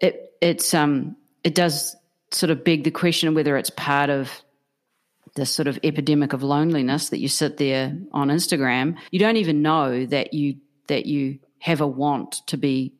it 0.00 0.34
it's 0.40 0.74
um, 0.74 1.16
it 1.44 1.54
does 1.54 1.96
sort 2.32 2.50
of 2.50 2.64
beg 2.64 2.84
the 2.84 2.90
question 2.90 3.34
whether 3.34 3.56
it's 3.56 3.70
part 3.70 4.10
of 4.10 4.30
this 5.36 5.50
sort 5.50 5.68
of 5.68 5.78
epidemic 5.84 6.32
of 6.32 6.42
loneliness 6.42 7.10
that 7.10 7.20
you 7.20 7.28
sit 7.28 7.56
there 7.58 7.96
on 8.12 8.28
Instagram. 8.28 8.96
You 9.10 9.18
don't 9.18 9.36
even 9.36 9.62
know 9.62 10.04
that 10.06 10.34
you 10.34 10.56
that 10.88 11.06
you 11.06 11.38
have 11.60 11.80
a 11.80 11.86
want 11.86 12.46
to 12.46 12.56
be 12.56 12.94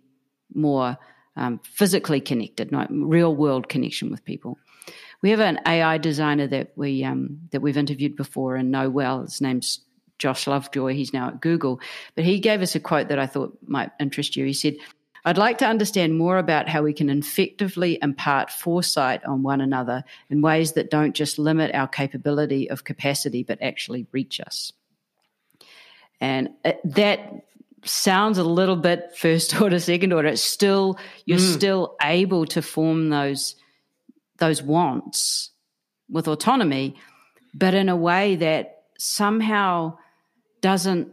more 0.54 0.96
um, 1.36 1.60
physically 1.64 2.20
connected, 2.20 2.72
not 2.72 2.88
real 2.90 3.34
world 3.34 3.68
connection 3.68 4.10
with 4.10 4.24
people. 4.24 4.58
We 5.22 5.30
have 5.30 5.40
an 5.40 5.60
AI 5.66 5.98
designer 5.98 6.46
that 6.48 6.72
we 6.76 7.04
um, 7.04 7.40
that 7.50 7.60
we've 7.60 7.76
interviewed 7.76 8.16
before 8.16 8.56
and 8.56 8.70
know 8.70 8.88
well. 8.88 9.22
His 9.22 9.40
name's 9.40 9.80
Josh 10.18 10.46
Lovejoy. 10.46 10.94
He's 10.94 11.12
now 11.12 11.28
at 11.28 11.40
Google. 11.40 11.80
But 12.14 12.24
he 12.24 12.40
gave 12.40 12.62
us 12.62 12.74
a 12.74 12.80
quote 12.80 13.08
that 13.08 13.18
I 13.18 13.26
thought 13.26 13.58
might 13.66 13.90
interest 14.00 14.36
you. 14.36 14.44
He 14.44 14.52
said, 14.52 14.76
I'd 15.26 15.38
like 15.38 15.58
to 15.58 15.66
understand 15.66 16.16
more 16.16 16.38
about 16.38 16.68
how 16.68 16.82
we 16.82 16.92
can 16.92 17.10
effectively 17.10 17.98
impart 18.00 18.48
foresight 18.48 19.24
on 19.24 19.42
one 19.42 19.60
another 19.60 20.04
in 20.30 20.40
ways 20.40 20.74
that 20.74 20.88
don't 20.88 21.16
just 21.16 21.36
limit 21.36 21.74
our 21.74 21.88
capability 21.88 22.70
of 22.70 22.84
capacity, 22.84 23.42
but 23.42 23.60
actually 23.60 24.06
reach 24.12 24.40
us. 24.40 24.72
And 26.20 26.50
that 26.84 27.44
sounds 27.84 28.38
a 28.38 28.44
little 28.44 28.76
bit 28.76 29.16
first 29.16 29.60
order, 29.60 29.80
second 29.80 30.12
order. 30.12 30.28
It's 30.28 30.42
still, 30.42 30.96
you're 31.24 31.38
mm. 31.38 31.54
still 31.54 31.96
able 32.00 32.46
to 32.46 32.62
form 32.62 33.10
those, 33.10 33.56
those 34.38 34.62
wants 34.62 35.50
with 36.08 36.28
autonomy, 36.28 36.94
but 37.52 37.74
in 37.74 37.88
a 37.88 37.96
way 37.96 38.36
that 38.36 38.84
somehow 38.96 39.98
doesn't 40.60 41.08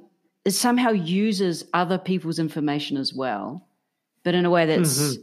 it 0.46 0.52
somehow 0.52 0.92
uses 0.92 1.64
other 1.74 1.98
people's 1.98 2.38
information 2.38 2.98
as 2.98 3.14
well, 3.14 3.66
but 4.24 4.36
in 4.36 4.46
a 4.46 4.50
way 4.50 4.66
that 4.66 4.80
mm-hmm. 4.80 5.22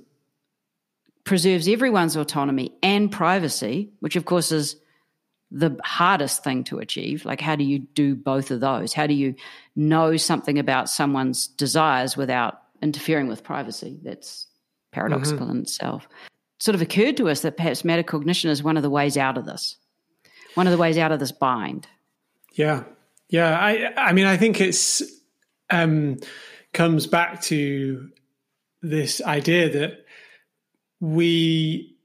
preserves 1.24 1.68
everyone's 1.68 2.16
autonomy 2.16 2.72
and 2.82 3.10
privacy, 3.10 3.90
which 4.00 4.16
of 4.16 4.24
course 4.24 4.52
is 4.52 4.76
the 5.50 5.76
hardest 5.82 6.44
thing 6.44 6.64
to 6.64 6.78
achieve. 6.78 7.24
Like, 7.24 7.40
how 7.40 7.56
do 7.56 7.64
you 7.64 7.80
do 7.80 8.14
both 8.14 8.50
of 8.50 8.60
those? 8.60 8.92
How 8.92 9.06
do 9.06 9.14
you 9.14 9.34
know 9.74 10.16
something 10.16 10.58
about 10.58 10.88
someone's 10.88 11.48
desires 11.48 12.16
without 12.16 12.62
interfering 12.82 13.26
with 13.26 13.42
privacy? 13.42 13.98
That's 14.02 14.46
paradoxical 14.92 15.46
mm-hmm. 15.46 15.56
in 15.56 15.62
itself. 15.62 16.04
It 16.58 16.62
sort 16.62 16.74
of 16.74 16.82
occurred 16.82 17.16
to 17.16 17.28
us 17.28 17.40
that 17.40 17.56
perhaps 17.56 17.82
metacognition 17.82 18.50
is 18.50 18.62
one 18.62 18.76
of 18.76 18.82
the 18.82 18.90
ways 18.90 19.16
out 19.16 19.38
of 19.38 19.46
this, 19.46 19.76
one 20.54 20.66
of 20.66 20.72
the 20.72 20.78
ways 20.78 20.98
out 20.98 21.12
of 21.12 21.18
this 21.18 21.32
bind. 21.32 21.86
Yeah, 22.52 22.84
yeah, 23.28 23.58
I 23.58 23.92
I 23.96 24.12
mean 24.12 24.26
I 24.26 24.36
think 24.36 24.60
it's 24.60 25.02
um, 25.70 26.18
comes 26.72 27.06
back 27.06 27.42
to 27.42 28.10
this 28.82 29.22
idea 29.22 29.68
that 29.70 30.04
we 31.00 31.96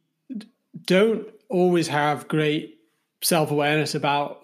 don't 0.86 1.28
always 1.50 1.88
have 1.88 2.28
great 2.28 2.80
self 3.22 3.52
awareness 3.52 3.96
about 3.96 4.44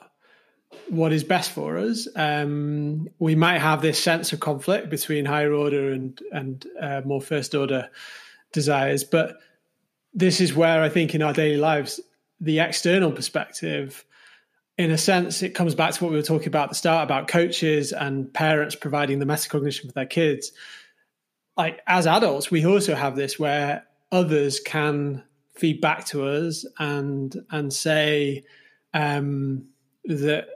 what 0.89 1.11
is 1.11 1.23
best 1.23 1.51
for 1.51 1.77
us. 1.77 2.07
Um, 2.15 3.09
we 3.19 3.35
might 3.35 3.59
have 3.59 3.81
this 3.81 4.01
sense 4.01 4.33
of 4.33 4.39
conflict 4.39 4.89
between 4.89 5.25
higher 5.25 5.53
order 5.53 5.91
and 5.91 6.21
and 6.31 6.65
uh, 6.79 7.01
more 7.05 7.21
first 7.21 7.55
order 7.55 7.89
desires, 8.51 9.03
but 9.03 9.37
this 10.13 10.41
is 10.41 10.53
where 10.53 10.81
I 10.81 10.89
think 10.89 11.15
in 11.15 11.21
our 11.21 11.33
daily 11.33 11.57
lives 11.57 11.99
the 12.39 12.59
external 12.59 13.11
perspective 13.11 14.03
in 14.77 14.91
a 14.91 14.97
sense, 14.97 15.43
it 15.43 15.49
comes 15.49 15.75
back 15.75 15.93
to 15.93 16.03
what 16.03 16.11
we 16.11 16.17
were 16.17 16.23
talking 16.23 16.47
about 16.47 16.63
at 16.63 16.69
the 16.69 16.75
start 16.75 17.03
about 17.03 17.27
coaches 17.27 17.91
and 17.91 18.33
parents 18.33 18.75
providing 18.75 19.19
the 19.19 19.25
metacognition 19.25 19.85
for 19.85 19.91
their 19.91 20.05
kids. 20.05 20.51
Like 21.61 21.81
as 21.85 22.07
adults, 22.07 22.49
we 22.49 22.65
also 22.65 22.95
have 22.95 23.15
this 23.15 23.37
where 23.37 23.85
others 24.11 24.59
can 24.59 25.23
feed 25.53 25.79
back 25.79 26.05
to 26.05 26.25
us 26.25 26.65
and 26.79 27.35
and 27.51 27.71
say 27.71 28.43
um, 28.95 29.67
that 30.05 30.47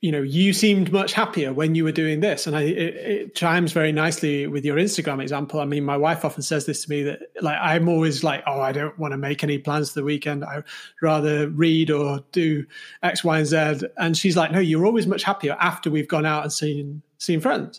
you 0.00 0.10
know 0.10 0.22
you 0.22 0.54
seemed 0.54 0.90
much 0.90 1.12
happier 1.12 1.52
when 1.52 1.74
you 1.74 1.84
were 1.84 1.92
doing 1.92 2.20
this. 2.20 2.46
And 2.46 2.56
I, 2.56 2.62
it, 2.62 2.94
it, 2.94 3.34
chimes 3.34 3.72
very 3.72 3.92
nicely 3.92 4.46
with 4.46 4.64
your 4.64 4.78
instagram 4.78 5.20
example. 5.20 5.60
I 5.60 5.66
mean 5.66 5.84
my 5.84 5.98
wife 5.98 6.24
often 6.24 6.40
says 6.40 6.64
this 6.64 6.84
to 6.84 6.88
me 6.88 7.02
that 7.02 7.20
like 7.42 7.58
i'm 7.60 7.86
always 7.86 8.24
like 8.24 8.42
oh 8.46 8.58
i 8.58 8.72
don't 8.72 8.98
want 8.98 9.12
to 9.12 9.18
make 9.18 9.44
any 9.44 9.58
plans 9.58 9.90
for 9.90 10.00
the 10.00 10.04
weekend. 10.04 10.42
I 10.42 10.62
rather 11.02 11.50
read 11.50 11.90
or 11.90 12.24
do 12.32 12.64
x 13.02 13.22
y 13.22 13.40
and 13.40 13.46
z. 13.46 13.86
And 13.98 14.16
she's 14.16 14.38
like 14.38 14.52
no 14.52 14.58
you're 14.58 14.86
always 14.86 15.06
much 15.06 15.22
happier 15.22 15.54
after 15.60 15.90
we've 15.90 16.08
gone 16.08 16.24
out 16.24 16.44
and 16.44 16.52
seen 16.52 17.02
seen 17.18 17.42
friends. 17.42 17.78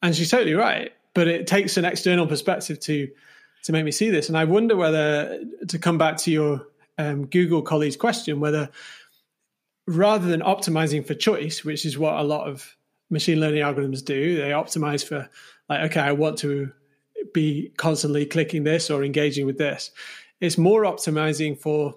And 0.00 0.16
she's 0.16 0.30
totally 0.30 0.54
right 0.54 0.90
but 1.14 1.28
it 1.28 1.46
takes 1.46 1.76
an 1.76 1.84
external 1.84 2.26
perspective 2.26 2.78
to 2.80 3.08
to 3.62 3.72
make 3.72 3.84
me 3.84 3.90
see 3.90 4.10
this 4.10 4.28
and 4.28 4.36
i 4.36 4.44
wonder 4.44 4.76
whether 4.76 5.42
to 5.68 5.78
come 5.78 5.98
back 5.98 6.16
to 6.16 6.30
your 6.30 6.66
um, 6.98 7.26
google 7.26 7.62
colleagues 7.62 7.96
question 7.96 8.40
whether 8.40 8.70
rather 9.86 10.26
than 10.26 10.40
optimizing 10.40 11.06
for 11.06 11.14
choice, 11.14 11.64
which 11.64 11.84
is 11.84 11.98
what 11.98 12.14
a 12.14 12.22
lot 12.22 12.48
of 12.48 12.76
machine 13.10 13.40
learning 13.40 13.62
algorithms 13.62 14.04
do, 14.04 14.36
they 14.36 14.50
optimize 14.50 15.06
for 15.06 15.28
like, 15.68 15.90
okay, 15.90 16.00
I 16.00 16.12
want 16.12 16.38
to 16.38 16.72
be 17.32 17.72
constantly 17.76 18.26
clicking 18.26 18.64
this 18.64 18.90
or 18.90 19.04
engaging 19.04 19.46
with 19.46 19.58
this. 19.58 19.90
It's 20.40 20.58
more 20.58 20.82
optimizing 20.82 21.58
for 21.58 21.96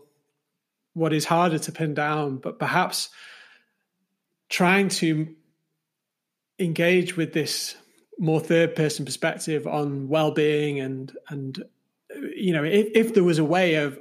what 0.94 1.14
is 1.14 1.26
harder 1.26 1.60
to 1.60 1.72
pin 1.72 1.94
down, 1.94 2.38
but 2.38 2.60
perhaps 2.60 3.10
trying 4.50 4.90
to 4.90 5.36
engage 6.60 7.16
with 7.16 7.34
this 7.34 7.76
more 8.20 8.40
third 8.40 8.76
person 8.76 9.06
perspective 9.06 9.68
on 9.68 10.08
well-being 10.08 10.80
and 10.80 11.16
and 11.30 11.64
you 12.36 12.52
know 12.52 12.64
if, 12.64 12.88
if 12.96 13.14
there 13.14 13.24
was 13.24 13.38
a 13.38 13.46
way 13.46 13.76
of 13.76 14.00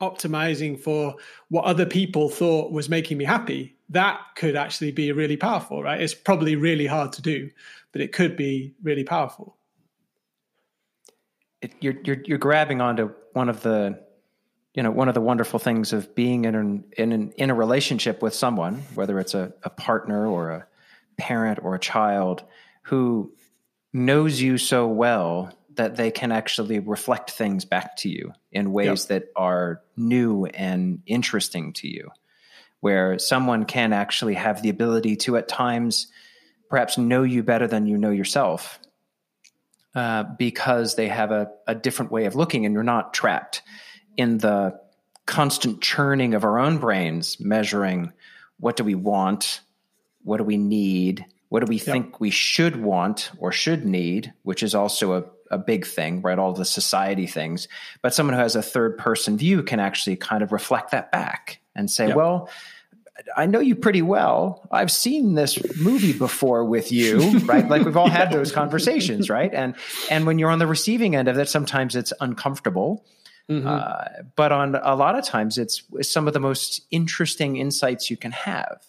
optimizing 0.00 0.78
for 0.78 1.16
what 1.48 1.64
other 1.64 1.86
people 1.86 2.28
thought 2.28 2.70
was 2.70 2.88
making 2.88 3.16
me 3.16 3.24
happy, 3.24 3.76
that 3.88 4.20
could 4.36 4.56
actually 4.56 4.92
be 4.92 5.10
really 5.12 5.36
powerful, 5.36 5.82
right? 5.82 6.00
It's 6.00 6.14
probably 6.14 6.56
really 6.56 6.86
hard 6.86 7.12
to 7.14 7.22
do, 7.22 7.50
but 7.92 8.00
it 8.00 8.12
could 8.12 8.36
be 8.36 8.74
really 8.82 9.04
powerful. 9.04 9.56
It, 11.62 11.72
you're 11.80 11.96
you're 12.04 12.18
you're 12.24 12.38
grabbing 12.38 12.80
onto 12.80 13.10
one 13.32 13.48
of 13.48 13.62
the 13.62 13.98
you 14.74 14.82
know 14.82 14.90
one 14.90 15.08
of 15.08 15.14
the 15.14 15.20
wonderful 15.22 15.58
things 15.58 15.92
of 15.92 16.14
being 16.14 16.44
in 16.44 16.54
an, 16.54 16.84
in 16.98 17.12
an, 17.12 17.32
in 17.38 17.50
a 17.50 17.54
relationship 17.54 18.20
with 18.20 18.34
someone, 18.34 18.82
whether 18.94 19.18
it's 19.18 19.34
a, 19.34 19.52
a 19.62 19.70
partner 19.70 20.26
or 20.26 20.50
a 20.50 20.66
parent 21.16 21.60
or 21.62 21.74
a 21.74 21.78
child 21.78 22.44
who 22.82 23.32
knows 23.96 24.40
you 24.40 24.58
so 24.58 24.86
well 24.86 25.50
that 25.76 25.96
they 25.96 26.10
can 26.10 26.30
actually 26.30 26.78
reflect 26.78 27.30
things 27.30 27.64
back 27.64 27.96
to 27.96 28.08
you 28.08 28.32
in 28.52 28.72
ways 28.72 29.08
yep. 29.08 29.08
that 29.08 29.28
are 29.34 29.80
new 29.96 30.44
and 30.46 31.00
interesting 31.06 31.72
to 31.72 31.88
you, 31.88 32.10
where 32.80 33.18
someone 33.18 33.64
can 33.64 33.92
actually 33.92 34.34
have 34.34 34.62
the 34.62 34.68
ability 34.68 35.16
to 35.16 35.36
at 35.36 35.48
times 35.48 36.08
perhaps 36.68 36.98
know 36.98 37.22
you 37.22 37.42
better 37.42 37.66
than 37.66 37.86
you 37.86 37.96
know 37.96 38.10
yourself 38.10 38.78
uh, 39.94 40.24
because 40.38 40.94
they 40.94 41.08
have 41.08 41.30
a, 41.30 41.50
a 41.66 41.74
different 41.74 42.12
way 42.12 42.26
of 42.26 42.34
looking 42.34 42.66
and 42.66 42.74
you're 42.74 42.82
not 42.82 43.14
trapped 43.14 43.62
in 44.16 44.38
the 44.38 44.78
constant 45.26 45.80
churning 45.80 46.34
of 46.34 46.44
our 46.44 46.58
own 46.58 46.78
brains 46.78 47.38
measuring 47.40 48.12
what 48.58 48.76
do 48.76 48.84
we 48.84 48.94
want 48.94 49.60
what 50.22 50.38
do 50.38 50.44
we 50.44 50.56
need 50.56 51.24
what 51.48 51.60
do 51.60 51.66
we 51.66 51.76
yep. 51.76 51.84
think 51.84 52.20
we 52.20 52.30
should 52.30 52.76
want 52.76 53.30
or 53.38 53.52
should 53.52 53.84
need 53.84 54.32
which 54.42 54.62
is 54.62 54.74
also 54.74 55.14
a, 55.14 55.24
a 55.50 55.58
big 55.58 55.86
thing 55.86 56.20
right 56.22 56.38
all 56.38 56.52
the 56.52 56.64
society 56.64 57.26
things 57.26 57.68
but 58.02 58.14
someone 58.14 58.34
who 58.34 58.40
has 58.40 58.56
a 58.56 58.62
third 58.62 58.98
person 58.98 59.36
view 59.36 59.62
can 59.62 59.80
actually 59.80 60.16
kind 60.16 60.42
of 60.42 60.52
reflect 60.52 60.90
that 60.90 61.10
back 61.12 61.60
and 61.74 61.90
say 61.90 62.08
yep. 62.08 62.16
well 62.16 62.48
I 63.36 63.46
know 63.46 63.60
you 63.60 63.74
pretty 63.74 64.02
well. 64.02 64.66
I've 64.70 64.90
seen 64.90 65.34
this 65.34 65.58
movie 65.78 66.12
before 66.12 66.64
with 66.64 66.92
you, 66.92 67.38
right? 67.44 67.66
like 67.66 67.84
we've 67.84 67.96
all 67.96 68.10
had 68.10 68.30
those 68.30 68.52
conversations, 68.52 69.30
right? 69.30 69.52
And 69.52 69.74
and 70.10 70.26
when 70.26 70.38
you're 70.38 70.50
on 70.50 70.58
the 70.58 70.66
receiving 70.66 71.16
end 71.16 71.28
of 71.28 71.38
it, 71.38 71.48
sometimes 71.48 71.96
it's 71.96 72.12
uncomfortable. 72.20 73.04
Mm-hmm. 73.50 73.66
Uh, 73.66 74.22
but 74.34 74.52
on 74.52 74.74
a 74.74 74.96
lot 74.96 75.16
of 75.16 75.24
times, 75.24 75.56
it's 75.56 75.82
some 76.02 76.26
of 76.26 76.34
the 76.34 76.40
most 76.40 76.82
interesting 76.90 77.56
insights 77.56 78.10
you 78.10 78.16
can 78.16 78.32
have, 78.32 78.82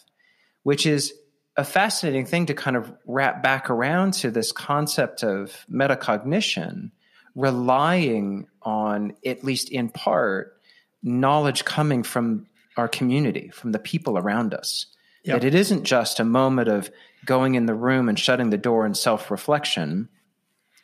which 0.64 0.86
is 0.86 1.14
a 1.58 1.64
fascinating 1.64 2.26
thing 2.26 2.46
to 2.46 2.54
kind 2.54 2.76
of 2.76 2.94
wrap 3.06 3.42
back 3.42 3.70
around 3.70 4.14
to 4.14 4.30
this 4.30 4.52
concept 4.52 5.24
of 5.24 5.66
metacognition, 5.72 6.92
relying 7.36 8.48
on, 8.62 9.14
at 9.26 9.44
least 9.44 9.70
in 9.70 9.90
part, 9.90 10.62
knowledge 11.02 11.66
coming 11.66 12.04
from 12.04 12.46
our 12.78 12.88
community, 12.88 13.50
from 13.50 13.72
the 13.72 13.80
people 13.80 14.18
around 14.18 14.54
us. 14.54 14.86
Yep. 15.24 15.42
That 15.42 15.48
it 15.48 15.56
isn't 15.56 15.84
just 15.84 16.20
a 16.20 16.24
moment 16.24 16.70
of 16.70 16.92
going 17.26 17.56
in 17.56 17.66
the 17.66 17.74
room 17.74 18.08
and 18.08 18.20
shutting 18.20 18.52
the 18.52 18.58
door 18.58 18.86
and 18.86 18.96
self 18.96 19.32
reflection. 19.32 20.10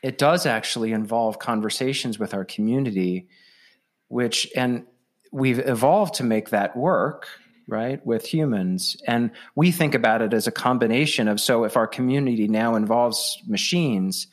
It 0.01 0.17
does 0.17 0.45
actually 0.45 0.91
involve 0.91 1.39
conversations 1.39 2.19
with 2.19 2.33
our 2.33 2.43
community, 2.43 3.27
which, 4.09 4.51
and 4.55 4.85
we've 5.31 5.59
evolved 5.59 6.15
to 6.15 6.23
make 6.23 6.49
that 6.49 6.75
work, 6.75 7.27
right, 7.67 8.05
with 8.05 8.25
humans. 8.25 8.97
And 9.07 9.31
we 9.55 9.71
think 9.71 9.95
about 9.95 10.21
it 10.21 10.33
as 10.33 10.47
a 10.47 10.51
combination 10.51 11.27
of 11.27 11.39
so 11.39 11.63
if 11.63 11.77
our 11.77 11.87
community 11.87 12.47
now 12.47 12.75
involves 12.75 13.41
machines, 13.47 14.27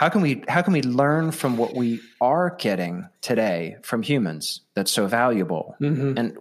how 0.00 0.08
can 0.08 0.22
we 0.22 0.42
how 0.48 0.62
can 0.62 0.72
we 0.72 0.80
learn 0.80 1.30
from 1.30 1.58
what 1.58 1.76
we 1.76 2.00
are 2.22 2.56
getting 2.58 3.06
today 3.20 3.76
from 3.82 4.02
humans 4.02 4.62
that's 4.74 4.90
so 4.90 5.06
valuable 5.06 5.76
mm-hmm. 5.78 6.16
and 6.16 6.34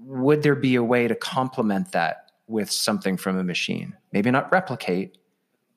would 0.00 0.42
there 0.42 0.56
be 0.56 0.74
a 0.74 0.82
way 0.82 1.06
to 1.06 1.14
complement 1.14 1.92
that 1.92 2.32
with 2.48 2.68
something 2.68 3.16
from 3.16 3.38
a 3.38 3.44
machine 3.44 3.94
maybe 4.12 4.28
not 4.28 4.50
replicate 4.50 5.18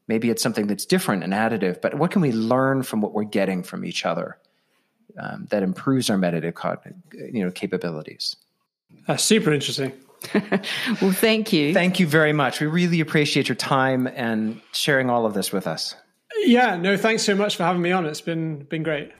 maybe 0.07 0.31
it's 0.31 0.41
something 0.41 0.65
that's 0.65 0.87
different 0.87 1.23
and 1.23 1.31
additive 1.31 1.79
but 1.81 1.93
what 1.93 2.09
can 2.09 2.23
we 2.23 2.31
learn 2.31 2.81
from 2.81 2.99
what 2.99 3.13
we're 3.13 3.23
getting 3.23 3.61
from 3.61 3.85
each 3.85 4.07
other 4.07 4.39
um, 5.19 5.45
that 5.51 5.61
improves 5.61 6.09
our 6.09 6.17
meditative 6.17 6.55
you 7.31 7.45
know 7.45 7.51
capabilities 7.51 8.37
uh, 9.07 9.17
super 9.17 9.53
interesting 9.53 9.91
well 11.01 11.11
thank 11.11 11.53
you 11.53 11.73
thank 11.73 11.99
you 11.99 12.05
very 12.05 12.33
much 12.33 12.59
we 12.59 12.67
really 12.67 12.99
appreciate 12.99 13.47
your 13.47 13.55
time 13.55 14.07
and 14.07 14.59
sharing 14.73 15.09
all 15.09 15.25
of 15.25 15.33
this 15.33 15.51
with 15.51 15.65
us 15.65 15.95
yeah, 16.45 16.77
no, 16.77 16.97
thanks 16.97 17.23
so 17.23 17.35
much 17.35 17.55
for 17.55 17.63
having 17.63 17.81
me 17.81 17.91
on. 17.91 18.05
It's 18.05 18.21
been 18.21 18.63
been 18.63 18.83
great. 18.83 19.11